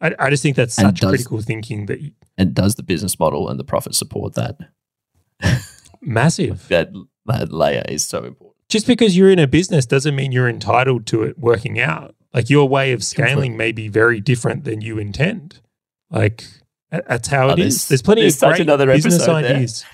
I, 0.00 0.14
I 0.18 0.30
just 0.30 0.42
think 0.42 0.56
that's 0.56 0.74
such 0.74 1.00
does- 1.00 1.10
critical 1.10 1.40
thinking 1.40 1.86
that 1.86 1.98
And 2.36 2.54
does 2.54 2.74
the 2.74 2.82
business 2.82 3.18
model 3.18 3.48
and 3.48 3.58
the 3.58 3.64
profit 3.64 3.94
support 3.94 4.34
that? 4.34 4.58
massive. 6.02 6.66
That 6.68 6.90
that 7.26 7.52
layer 7.52 7.82
is 7.88 8.06
so 8.06 8.18
important. 8.24 8.56
just 8.68 8.86
because 8.86 9.16
you're 9.16 9.30
in 9.30 9.38
a 9.40 9.46
business 9.48 9.84
doesn't 9.86 10.14
mean 10.14 10.30
you're 10.32 10.48
entitled 10.48 11.06
to 11.06 11.22
it 11.24 11.38
working 11.38 11.80
out. 11.80 12.14
Like 12.32 12.48
your 12.50 12.68
way 12.68 12.92
of 12.92 13.02
scaling 13.02 13.56
may 13.56 13.72
be 13.72 13.88
very 13.88 14.20
different 14.20 14.62
than 14.64 14.80
you 14.80 14.98
intend. 14.98 15.60
Like 16.10 16.44
that's 16.90 17.26
how 17.28 17.48
Oh, 17.48 17.52
it 17.52 17.56
there's- 17.56 17.74
is. 17.74 17.88
There's 17.88 18.02
plenty 18.02 18.20
there's 18.20 18.34
of 18.34 18.38
such 18.40 18.60
another 18.60 18.86
business 18.86 19.24
there. 19.26 19.34
ideas. 19.34 19.84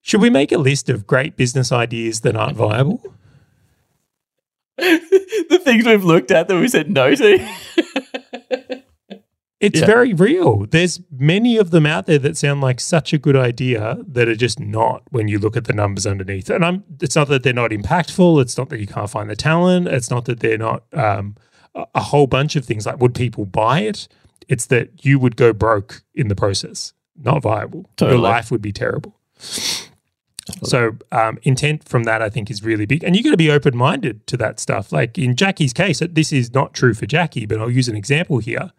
Should 0.00 0.22
we 0.22 0.30
make 0.30 0.52
a 0.52 0.58
list 0.58 0.88
of 0.88 1.06
great 1.06 1.36
business 1.36 1.70
ideas 1.70 2.22
that 2.22 2.34
aren't 2.34 2.56
viable? 2.56 3.02
the 4.78 5.60
things 5.62 5.84
we've 5.84 6.04
looked 6.04 6.30
at 6.30 6.48
that 6.48 6.56
we 6.58 6.68
said 6.68 6.90
no 6.90 7.14
to. 7.14 7.38
It's 9.60 9.80
Yeah. 9.80 9.86
very 9.86 10.14
real. 10.14 10.66
There's 10.70 11.00
many 11.10 11.56
of 11.56 11.70
them 11.70 11.84
out 11.84 12.06
there 12.06 12.18
that 12.20 12.36
sound 12.36 12.60
like 12.60 12.78
such 12.78 13.12
a 13.12 13.18
good 13.18 13.34
idea 13.34 13.98
that 14.06 14.28
are 14.28 14.36
just 14.36 14.60
not 14.60 15.02
when 15.10 15.26
you 15.26 15.40
look 15.40 15.56
at 15.56 15.64
the 15.64 15.72
numbers 15.72 16.06
underneath. 16.06 16.48
And 16.48 16.64
I'm 16.64 16.84
it's 17.00 17.16
not 17.16 17.26
that 17.28 17.42
they're 17.42 17.52
not 17.52 17.72
impactful, 17.72 18.40
it's 18.40 18.56
not 18.56 18.68
that 18.68 18.78
you 18.78 18.86
can't 18.86 19.10
find 19.10 19.28
the 19.28 19.34
talent, 19.34 19.88
it's 19.88 20.10
not 20.10 20.26
that 20.26 20.40
they're 20.40 20.58
not 20.58 20.84
um, 20.92 21.34
a, 21.74 22.02
whole 22.02 22.28
bunch 22.28 22.54
of 22.54 22.64
things 22.64 22.86
like 22.86 23.00
would 23.00 23.14
people 23.16 23.46
buy 23.46 23.80
it? 23.80 24.06
It's 24.46 24.66
that 24.66 25.04
you 25.04 25.18
would 25.18 25.34
go 25.36 25.52
broke 25.52 26.02
in 26.14 26.28
the 26.28 26.36
process, 26.36 26.92
not 27.16 27.42
viable. 27.42 27.90
Totally. 27.96 28.18
Your 28.18 28.22
life 28.22 28.52
would 28.52 28.62
be 28.62 28.72
terrible. 28.72 29.18
So 30.64 30.96
um, 31.12 31.38
intent 31.42 31.88
from 31.88 32.04
that, 32.04 32.22
I 32.22 32.28
think, 32.28 32.50
is 32.50 32.62
really 32.62 32.86
big, 32.86 33.04
and 33.04 33.16
you 33.16 33.22
got 33.22 33.30
to 33.30 33.36
be 33.36 33.50
open 33.50 33.76
minded 33.76 34.26
to 34.28 34.36
that 34.38 34.60
stuff. 34.60 34.92
Like 34.92 35.18
in 35.18 35.36
Jackie's 35.36 35.72
case, 35.72 36.02
this 36.10 36.32
is 36.32 36.52
not 36.54 36.74
true 36.74 36.94
for 36.94 37.06
Jackie, 37.06 37.46
but 37.46 37.60
I'll 37.60 37.70
use 37.70 37.88
an 37.88 37.96
example 37.96 38.38
here. 38.38 38.72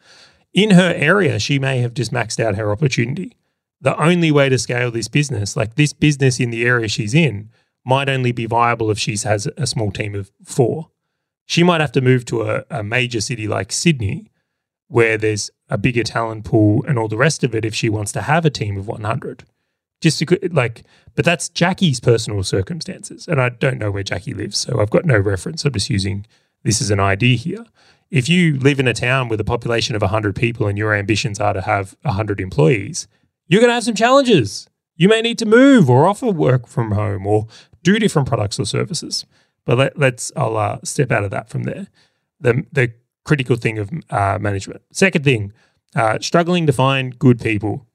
In 0.54 0.72
her 0.72 0.94
area, 0.96 1.40
she 1.40 1.60
may 1.60 1.80
have 1.80 1.94
just 1.94 2.12
maxed 2.12 2.44
out 2.44 2.56
her 2.56 2.72
opportunity. 2.72 3.38
The 3.82 3.98
only 4.02 4.32
way 4.32 4.50
to 4.50 4.58
scale 4.58 4.92
this 4.92 5.08
business, 5.08 5.56
like 5.56 5.76
this 5.76 5.94
business 5.94 6.40
in 6.40 6.50
the 6.50 6.66
area 6.66 6.88
she's 6.88 7.14
in, 7.14 7.50
might 7.86 8.10
only 8.10 8.32
be 8.32 8.46
viable 8.46 8.92
if 8.92 9.00
she 9.00 9.16
has 9.24 9.48
a 9.58 9.68
small 9.68 9.92
team 9.92 10.16
of 10.16 10.32
four. 10.44 10.90
She 11.46 11.64
might 11.64 11.82
have 11.82 11.92
to 11.94 12.02
move 12.02 12.26
to 12.26 12.42
a, 12.44 12.66
a 12.70 12.84
major 12.84 13.22
city 13.22 13.48
like 13.48 13.72
Sydney, 13.72 14.32
where 14.88 15.18
there's 15.18 15.50
a 15.70 15.78
bigger 15.78 16.04
talent 16.04 16.46
pool 16.46 16.84
and 16.88 16.98
all 16.98 17.08
the 17.08 17.18
rest 17.18 17.44
of 17.44 17.56
it 17.56 17.64
if 17.64 17.76
she 17.76 17.90
wants 17.90 18.12
to 18.12 18.24
have 18.24 18.44
a 18.44 18.50
team 18.50 18.76
of 18.76 18.88
100 18.88 19.46
just 20.02 20.24
like 20.52 20.84
but 21.16 21.26
that's 21.26 21.50
jackie's 21.50 22.00
personal 22.00 22.44
circumstances 22.44 23.28
and 23.28 23.42
i 23.42 23.50
don't 23.50 23.78
know 23.78 23.92
where 23.92 24.04
jackie 24.04 24.34
lives 24.34 24.58
so 24.58 24.80
i've 24.80 24.90
got 24.90 25.06
no 25.06 25.18
reference. 25.18 25.66
I'm 25.66 25.74
just 25.74 25.90
using 25.90 26.26
this 26.64 26.82
as 26.82 26.90
an 26.90 27.00
idea 27.00 27.38
here. 27.38 27.66
If 28.12 28.28
you 28.28 28.58
live 28.60 28.80
in 28.80 28.88
a 28.88 28.94
town 28.94 29.30
with 29.30 29.40
a 29.40 29.46
population 29.46 29.96
of 29.96 30.02
100 30.02 30.36
people 30.36 30.68
and 30.68 30.78
your 30.78 30.94
ambitions 30.94 31.40
are 31.40 31.54
to 31.54 31.62
have 31.62 31.96
100 32.02 32.42
employees 32.42 33.08
you're 33.50 33.62
going 33.62 33.70
to 33.70 33.74
have 33.74 33.84
some 33.84 33.96
challenges. 33.96 34.70
You 34.96 35.10
may 35.10 35.22
need 35.22 35.40
to 35.40 35.46
move 35.46 35.90
or 35.90 36.08
offer 36.08 36.28
work 36.28 36.68
from 36.68 36.92
home 36.92 37.28
or 37.28 37.48
do 37.84 38.00
different 38.00 38.28
products 38.28 38.60
or 38.60 38.66
services. 38.66 39.26
But 39.66 39.78
let, 39.78 40.00
let's 40.00 40.32
i'll 40.36 40.56
uh, 40.56 40.80
step 40.84 41.12
out 41.12 41.24
of 41.24 41.32
that 41.32 41.50
from 41.50 41.64
there. 41.64 41.88
The, 42.40 42.66
the 42.72 42.94
critical 43.26 43.58
thing 43.58 43.80
of 43.80 43.92
uh, 44.10 44.38
management. 44.40 44.82
Second 44.94 45.26
thing 45.26 45.52
uh, 45.96 46.20
struggling 46.20 46.68
to 46.68 46.74
find 46.74 47.18
good 47.18 47.40
people 47.42 47.88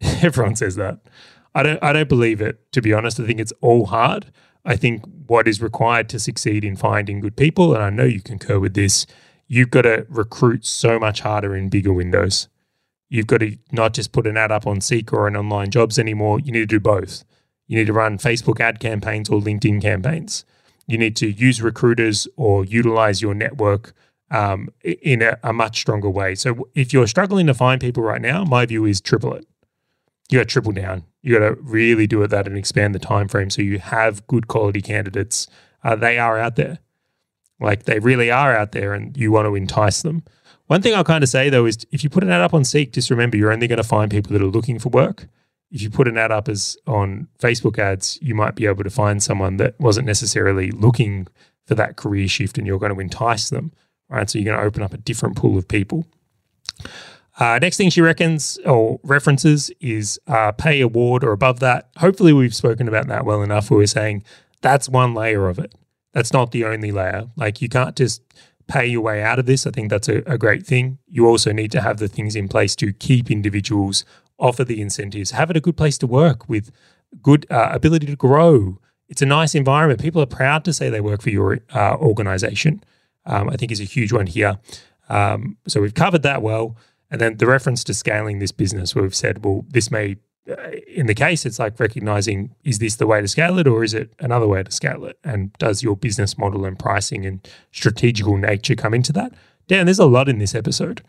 Everyone 0.22 0.56
says 0.56 0.76
that. 0.76 1.00
I 1.54 1.62
don't. 1.62 1.82
I 1.82 1.92
don't 1.92 2.08
believe 2.08 2.40
it. 2.40 2.70
To 2.72 2.82
be 2.82 2.92
honest, 2.92 3.18
I 3.20 3.26
think 3.26 3.40
it's 3.40 3.52
all 3.60 3.86
hard. 3.86 4.26
I 4.64 4.76
think 4.76 5.04
what 5.26 5.48
is 5.48 5.62
required 5.62 6.08
to 6.10 6.18
succeed 6.18 6.64
in 6.64 6.76
finding 6.76 7.20
good 7.20 7.36
people, 7.36 7.74
and 7.74 7.82
I 7.82 7.90
know 7.90 8.04
you 8.04 8.20
concur 8.20 8.58
with 8.58 8.74
this, 8.74 9.06
you've 9.48 9.70
got 9.70 9.82
to 9.82 10.06
recruit 10.08 10.66
so 10.66 10.98
much 10.98 11.20
harder 11.20 11.56
in 11.56 11.70
bigger 11.70 11.92
windows. 11.92 12.48
You've 13.08 13.26
got 13.26 13.38
to 13.38 13.56
not 13.72 13.94
just 13.94 14.12
put 14.12 14.26
an 14.26 14.36
ad 14.36 14.52
up 14.52 14.66
on 14.66 14.80
Seek 14.80 15.12
or 15.12 15.26
on 15.26 15.36
online 15.36 15.70
jobs 15.70 15.98
anymore. 15.98 16.40
You 16.40 16.52
need 16.52 16.60
to 16.60 16.66
do 16.66 16.78
both. 16.80 17.24
You 17.66 17.78
need 17.78 17.86
to 17.86 17.92
run 17.92 18.18
Facebook 18.18 18.60
ad 18.60 18.80
campaigns 18.80 19.28
or 19.28 19.40
LinkedIn 19.40 19.80
campaigns. 19.82 20.44
You 20.86 20.98
need 20.98 21.16
to 21.16 21.30
use 21.30 21.62
recruiters 21.62 22.28
or 22.36 22.64
utilize 22.64 23.22
your 23.22 23.34
network 23.34 23.94
um, 24.30 24.68
in 24.82 25.22
a, 25.22 25.38
a 25.42 25.52
much 25.52 25.80
stronger 25.80 26.10
way. 26.10 26.34
So 26.34 26.68
if 26.74 26.92
you're 26.92 27.06
struggling 27.06 27.46
to 27.46 27.54
find 27.54 27.80
people 27.80 28.02
right 28.02 28.20
now, 28.20 28.44
my 28.44 28.66
view 28.66 28.84
is 28.84 29.00
triple 29.00 29.34
it 29.34 29.46
you 30.30 30.38
got 30.38 30.48
to 30.48 30.52
triple 30.52 30.72
down. 30.72 31.04
You 31.22 31.38
got 31.38 31.48
to 31.48 31.54
really 31.60 32.06
do 32.06 32.22
it 32.22 32.28
that 32.28 32.46
and 32.46 32.56
expand 32.56 32.94
the 32.94 32.98
time 32.98 33.28
frame 33.28 33.50
so 33.50 33.62
you 33.62 33.78
have 33.78 34.26
good 34.26 34.48
quality 34.48 34.80
candidates. 34.80 35.46
Uh, 35.82 35.96
they 35.96 36.18
are 36.18 36.38
out 36.38 36.56
there, 36.56 36.78
like 37.60 37.84
they 37.84 37.98
really 37.98 38.30
are 38.30 38.56
out 38.56 38.72
there, 38.72 38.94
and 38.94 39.16
you 39.16 39.32
want 39.32 39.46
to 39.46 39.54
entice 39.54 40.02
them. 40.02 40.22
One 40.66 40.82
thing 40.82 40.94
I'll 40.94 41.04
kind 41.04 41.24
of 41.24 41.30
say 41.30 41.50
though 41.50 41.66
is 41.66 41.84
if 41.90 42.04
you 42.04 42.10
put 42.10 42.22
an 42.22 42.30
ad 42.30 42.40
up 42.40 42.54
on 42.54 42.64
Seek, 42.64 42.92
just 42.92 43.10
remember 43.10 43.36
you're 43.36 43.52
only 43.52 43.66
going 43.66 43.78
to 43.78 43.82
find 43.82 44.10
people 44.10 44.32
that 44.32 44.42
are 44.42 44.46
looking 44.46 44.78
for 44.78 44.88
work. 44.88 45.26
If 45.70 45.82
you 45.82 45.90
put 45.90 46.08
an 46.08 46.16
ad 46.16 46.30
up 46.30 46.48
as 46.48 46.76
on 46.86 47.28
Facebook 47.38 47.78
ads, 47.78 48.18
you 48.22 48.34
might 48.34 48.54
be 48.54 48.66
able 48.66 48.84
to 48.84 48.90
find 48.90 49.22
someone 49.22 49.56
that 49.56 49.78
wasn't 49.80 50.06
necessarily 50.06 50.70
looking 50.70 51.26
for 51.66 51.74
that 51.74 51.96
career 51.96 52.28
shift, 52.28 52.56
and 52.56 52.66
you're 52.66 52.78
going 52.78 52.94
to 52.94 53.00
entice 53.00 53.50
them. 53.50 53.72
Right, 54.08 54.28
so 54.28 54.38
you're 54.38 54.46
going 54.46 54.58
to 54.58 54.64
open 54.64 54.82
up 54.82 54.92
a 54.92 54.98
different 54.98 55.36
pool 55.36 55.56
of 55.56 55.68
people. 55.68 56.04
Uh, 57.40 57.58
next 57.58 57.78
thing 57.78 57.88
she 57.88 58.02
reckons 58.02 58.58
or 58.66 59.00
references 59.02 59.70
is 59.80 60.20
uh, 60.26 60.52
pay 60.52 60.82
award 60.82 61.24
or 61.24 61.32
above 61.32 61.58
that. 61.60 61.88
Hopefully, 61.96 62.34
we've 62.34 62.54
spoken 62.54 62.86
about 62.86 63.08
that 63.08 63.24
well 63.24 63.42
enough. 63.42 63.70
Where 63.70 63.78
we're 63.78 63.86
saying 63.86 64.24
that's 64.60 64.90
one 64.90 65.14
layer 65.14 65.48
of 65.48 65.58
it. 65.58 65.74
That's 66.12 66.34
not 66.34 66.52
the 66.52 66.66
only 66.66 66.92
layer. 66.92 67.28
Like 67.36 67.62
you 67.62 67.68
can't 67.70 67.96
just 67.96 68.22
pay 68.68 68.86
your 68.86 69.00
way 69.00 69.22
out 69.22 69.38
of 69.38 69.46
this. 69.46 69.66
I 69.66 69.70
think 69.70 69.88
that's 69.88 70.08
a, 70.08 70.18
a 70.26 70.36
great 70.36 70.66
thing. 70.66 70.98
You 71.08 71.26
also 71.26 71.50
need 71.50 71.72
to 71.72 71.80
have 71.80 71.96
the 71.96 72.08
things 72.08 72.36
in 72.36 72.46
place 72.46 72.76
to 72.76 72.92
keep 72.92 73.30
individuals, 73.30 74.04
offer 74.38 74.62
the 74.62 74.82
incentives, 74.82 75.30
have 75.30 75.50
it 75.50 75.56
a 75.56 75.60
good 75.60 75.78
place 75.78 75.96
to 75.98 76.06
work 76.06 76.46
with 76.46 76.70
good 77.22 77.46
uh, 77.50 77.70
ability 77.72 78.06
to 78.06 78.16
grow. 78.16 78.78
It's 79.08 79.22
a 79.22 79.26
nice 79.26 79.54
environment. 79.54 80.00
People 80.00 80.22
are 80.22 80.26
proud 80.26 80.64
to 80.66 80.74
say 80.74 80.90
they 80.90 81.00
work 81.00 81.22
for 81.22 81.30
your 81.30 81.58
uh, 81.74 81.96
organization. 81.96 82.84
Um, 83.24 83.48
I 83.48 83.56
think 83.56 83.72
is 83.72 83.80
a 83.80 83.84
huge 83.84 84.12
one 84.12 84.26
here. 84.26 84.58
Um, 85.08 85.56
so 85.66 85.80
we've 85.80 85.94
covered 85.94 86.22
that 86.22 86.42
well. 86.42 86.76
And 87.10 87.20
then 87.20 87.36
the 87.36 87.46
reference 87.46 87.82
to 87.84 87.94
scaling 87.94 88.38
this 88.38 88.52
business, 88.52 88.94
where 88.94 89.02
we've 89.02 89.14
said, 89.14 89.44
well, 89.44 89.64
this 89.68 89.90
may, 89.90 90.16
uh, 90.48 90.70
in 90.86 91.06
the 91.06 91.14
case, 91.14 91.44
it's 91.44 91.58
like 91.58 91.78
recognizing 91.80 92.54
is 92.62 92.78
this 92.78 92.96
the 92.96 93.06
way 93.06 93.20
to 93.20 93.28
scale 93.28 93.58
it 93.58 93.66
or 93.66 93.82
is 93.82 93.94
it 93.94 94.12
another 94.20 94.46
way 94.46 94.62
to 94.62 94.70
scale 94.70 95.04
it? 95.04 95.18
And 95.24 95.52
does 95.54 95.82
your 95.82 95.96
business 95.96 96.38
model 96.38 96.64
and 96.64 96.78
pricing 96.78 97.26
and 97.26 97.46
strategical 97.72 98.36
nature 98.36 98.76
come 98.76 98.94
into 98.94 99.12
that? 99.14 99.32
Dan, 99.66 99.86
there's 99.86 99.98
a 99.98 100.06
lot 100.06 100.28
in 100.28 100.38
this 100.38 100.54
episode. 100.54 101.02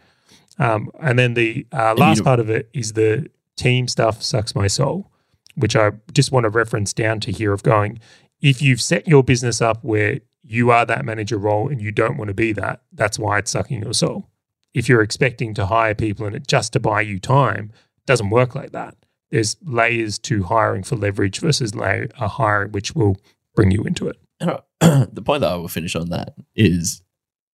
Um, 0.60 0.89
and 0.99 1.18
then 1.18 1.36
the 1.36 1.66
uh, 1.72 1.95
last 1.95 2.24
part 2.24 2.39
of 2.39 2.49
it 2.49 2.70
is 2.74 2.93
the 2.93 3.30
team 3.56 3.88
stuff 3.88 4.22
sucks 4.22 4.56
my 4.56 4.68
soul, 4.68 5.12
which 5.56 5.76
I 5.76 5.91
just 6.14 6.32
want 6.32 6.45
to 6.45 6.49
reference 6.49 6.93
down 6.93 7.20
to 7.22 7.32
here 7.32 7.54
of 7.54 7.64
going, 7.64 7.99
if 8.41 8.62
you've 8.62 8.82
set 8.82 9.08
your 9.08 9.24
business 9.24 9.62
up 9.62 9.84
where 9.84 10.20
you 10.43 10.72
are 10.72 10.86
that 10.86 11.06
manager 11.06 11.38
role 11.38 11.70
and 11.70 11.80
you 11.80 11.91
don't 11.91 12.18
want 12.18 12.28
to 12.30 12.34
be 12.34 12.52
that, 12.54 12.82
that's 12.91 13.20
why 13.20 13.38
it's 13.38 13.52
sucking 13.52 13.84
your 13.84 13.93
soul 13.93 14.30
if 14.74 14.88
you're 14.88 15.01
expecting 15.01 15.53
to 15.55 15.65
hire 15.65 15.95
people 15.95 16.26
and 16.26 16.36
it 16.36 16.47
just 16.47 16.74
to 16.74 16.80
buy 16.80 17.01
you 17.01 17.19
time, 17.19 17.72
doesn't 18.05 18.30
work 18.30 18.55
like 18.55 18.72
that. 18.72 18.95
There's 19.30 19.57
layers 19.63 20.19
to 20.19 20.43
hiring 20.43 20.84
for 20.84 20.95
leverage 20.95 21.39
versus 21.39 21.74
a 21.76 22.28
hiring 22.28 22.72
which 22.72 22.93
will 22.95 23.17
bring 23.55 23.72
you 23.72 23.84
into 23.84 24.07
it. 24.07 24.17
the 24.80 25.22
point 25.24 25.41
that 25.41 25.51
I 25.51 25.55
will 25.55 25.67
finish 25.67 25.95
on 25.95 26.09
that 26.09 26.34
is 26.55 27.01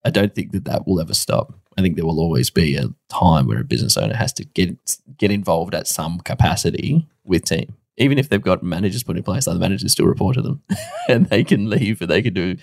I 0.04 0.10
don't 0.10 0.34
think 0.34 0.52
that 0.52 0.64
that 0.64 0.86
will 0.86 1.00
ever 1.00 1.14
stop. 1.14 1.54
I 1.76 1.82
think 1.82 1.96
there 1.96 2.06
will 2.06 2.20
always 2.20 2.50
be 2.50 2.76
a 2.76 2.88
time 3.08 3.46
where 3.46 3.60
a 3.60 3.64
business 3.64 3.96
owner 3.96 4.14
has 4.14 4.32
to 4.34 4.44
get 4.44 4.76
get 5.16 5.30
involved 5.30 5.74
at 5.74 5.86
some 5.86 6.18
capacity 6.20 7.06
with 7.24 7.44
team. 7.44 7.74
Even 7.96 8.18
if 8.18 8.28
they've 8.28 8.40
got 8.40 8.62
managers 8.62 9.02
put 9.02 9.16
in 9.16 9.22
place, 9.22 9.46
other 9.46 9.58
managers 9.58 9.92
still 9.92 10.06
report 10.06 10.36
to 10.36 10.42
them, 10.42 10.62
and 11.08 11.26
they 11.26 11.44
can 11.44 11.68
leave, 11.68 12.00
and 12.00 12.10
they 12.10 12.22
can 12.22 12.34
do 12.34 12.56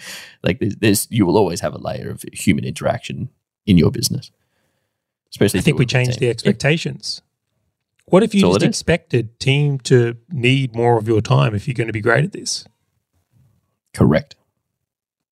like 0.43 0.60
there's 0.60 1.08
you 1.10 1.26
will 1.26 1.38
always 1.38 1.62
have 1.62 1.74
a 1.74 1.78
layer 1.78 2.10
of 2.10 2.24
human 2.34 2.66
interaction 2.66 3.30
in 3.66 3.78
your 3.78 3.91
business. 3.91 4.32
Especially, 5.30 5.59
I 5.59 5.63
think 5.63 5.80
we 5.80 5.86
changed 5.86 6.19
the 6.19 6.30
expectations. 6.30 7.21
Yeah. 7.21 7.26
What 8.07 8.23
if 8.23 8.36
you 8.36 8.41
just 8.41 8.61
expected 8.63 9.39
team 9.39 9.80
to 9.80 10.15
need 10.30 10.76
more 10.76 10.97
of 10.97 11.07
your 11.07 11.21
time 11.21 11.55
if 11.55 11.67
you're 11.67 11.73
going 11.73 11.88
to 11.88 11.93
be 11.93 12.01
great 12.01 12.23
at 12.23 12.32
this? 12.32 12.65
Correct. 13.93 14.36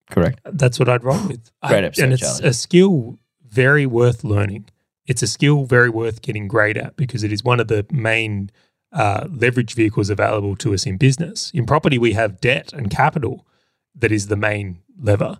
Correct. 0.09 0.39
That's 0.45 0.79
what 0.79 0.89
I'd 0.89 1.03
roll 1.03 1.27
with. 1.27 1.51
Great 1.67 1.83
episode, 1.83 2.03
and 2.03 2.13
it's 2.13 2.21
challenge. 2.21 2.45
a 2.45 2.53
skill 2.53 3.19
very 3.47 3.85
worth 3.85 4.23
learning. 4.23 4.65
It's 5.05 5.21
a 5.21 5.27
skill 5.27 5.65
very 5.65 5.89
worth 5.89 6.21
getting 6.21 6.47
great 6.47 6.77
at 6.77 6.95
because 6.95 7.23
it 7.23 7.31
is 7.31 7.43
one 7.43 7.59
of 7.59 7.67
the 7.67 7.85
main 7.91 8.49
uh, 8.91 9.27
leverage 9.29 9.75
vehicles 9.75 10.09
available 10.09 10.55
to 10.57 10.73
us 10.73 10.85
in 10.85 10.97
business. 10.97 11.51
In 11.53 11.65
property, 11.65 11.97
we 11.97 12.13
have 12.13 12.41
debt 12.41 12.73
and 12.73 12.89
capital 12.89 13.45
that 13.95 14.11
is 14.11 14.27
the 14.27 14.35
main 14.35 14.81
lever 14.99 15.39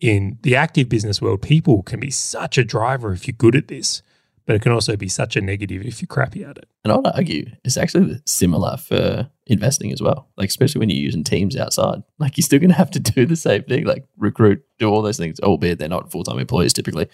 in 0.00 0.38
the 0.42 0.56
active 0.56 0.88
business 0.88 1.20
world, 1.20 1.42
people 1.42 1.82
can 1.82 2.00
be 2.00 2.10
such 2.10 2.58
a 2.58 2.64
driver 2.64 3.12
if 3.12 3.26
you're 3.26 3.34
good 3.36 3.56
at 3.56 3.68
this, 3.68 4.02
but 4.46 4.54
it 4.54 4.62
can 4.62 4.72
also 4.72 4.96
be 4.96 5.08
such 5.08 5.36
a 5.36 5.40
negative 5.40 5.82
if 5.84 6.00
you're 6.00 6.06
crappy 6.06 6.44
at 6.44 6.56
it. 6.56 6.68
And 6.84 6.92
I'd 6.92 7.12
argue 7.14 7.50
it's 7.64 7.76
actually 7.76 8.20
similar 8.24 8.76
for 8.76 9.28
investing 9.46 9.92
as 9.92 10.00
well. 10.00 10.28
Like, 10.36 10.48
especially 10.48 10.78
when 10.78 10.90
you're 10.90 11.02
using 11.02 11.24
teams 11.24 11.56
outside, 11.56 12.02
like 12.18 12.36
you're 12.36 12.44
still 12.44 12.60
going 12.60 12.70
to 12.70 12.76
have 12.76 12.90
to 12.92 13.00
do 13.00 13.26
the 13.26 13.36
same 13.36 13.64
thing, 13.64 13.84
like 13.84 14.04
recruit, 14.16 14.64
do 14.78 14.88
all 14.88 15.02
those 15.02 15.18
things, 15.18 15.40
albeit 15.40 15.78
they're 15.78 15.88
not 15.88 16.10
full 16.10 16.24
time 16.24 16.38
employees 16.38 16.72
typically. 16.72 17.08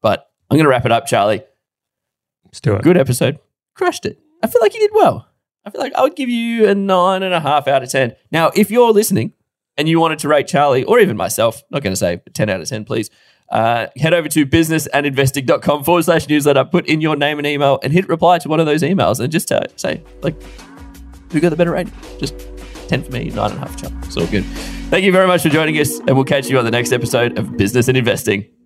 But 0.00 0.30
I'm 0.50 0.56
going 0.56 0.64
to 0.64 0.70
wrap 0.70 0.86
it 0.86 0.92
up, 0.92 1.06
Charlie. 1.06 1.42
Let's 2.44 2.60
do 2.60 2.74
it. 2.74 2.82
Good 2.82 2.96
episode. 2.96 3.38
Crushed 3.74 4.06
it. 4.06 4.18
I 4.42 4.46
feel 4.46 4.60
like 4.62 4.72
you 4.74 4.80
did 4.80 4.92
well. 4.94 5.28
I 5.64 5.70
feel 5.70 5.80
like 5.80 5.94
I 5.94 6.02
would 6.02 6.16
give 6.16 6.30
you 6.30 6.66
a 6.68 6.74
nine 6.74 7.22
and 7.22 7.34
a 7.34 7.40
half 7.40 7.68
out 7.68 7.82
of 7.82 7.90
10. 7.90 8.14
Now, 8.30 8.50
if 8.54 8.70
you're 8.70 8.92
listening 8.92 9.34
and 9.78 9.88
you 9.88 9.98
wanted 10.00 10.18
to 10.18 10.28
rate 10.28 10.48
Charlie 10.48 10.84
or 10.84 10.98
even 10.98 11.16
myself, 11.16 11.62
not 11.70 11.82
going 11.82 11.92
to 11.92 11.96
say 11.96 12.20
10 12.34 12.50
out 12.50 12.60
of 12.60 12.68
10, 12.68 12.84
please, 12.84 13.10
uh, 13.50 13.86
head 13.96 14.12
over 14.12 14.28
to 14.28 14.44
businessandinvesting.com 14.44 15.84
forward 15.84 16.04
slash 16.04 16.28
newsletter, 16.28 16.64
put 16.64 16.86
in 16.86 17.00
your 17.00 17.16
name 17.16 17.38
and 17.38 17.46
email, 17.46 17.78
and 17.82 17.92
hit 17.92 18.08
reply 18.08 18.38
to 18.38 18.48
one 18.48 18.60
of 18.60 18.66
those 18.66 18.82
emails 18.82 19.20
and 19.20 19.32
just 19.32 19.50
uh, 19.50 19.62
say, 19.76 20.02
like, 20.20 20.34
who 21.32 21.40
got 21.40 21.50
the 21.50 21.56
better 21.56 21.70
rating? 21.70 21.92
Just 22.18 22.34
10 22.88 23.04
for 23.04 23.12
me, 23.12 23.30
9.5 23.30 23.68
for 23.70 23.78
Charlie. 23.78 23.96
It's 24.02 24.16
all 24.16 24.26
good. 24.26 24.44
Thank 24.90 25.04
you 25.04 25.12
very 25.12 25.26
much 25.26 25.42
for 25.42 25.48
joining 25.48 25.78
us, 25.78 25.98
and 26.00 26.10
we'll 26.10 26.24
catch 26.24 26.48
you 26.48 26.58
on 26.58 26.64
the 26.64 26.70
next 26.70 26.92
episode 26.92 27.38
of 27.38 27.56
Business 27.56 27.88
and 27.88 27.96
Investing. 27.96 28.57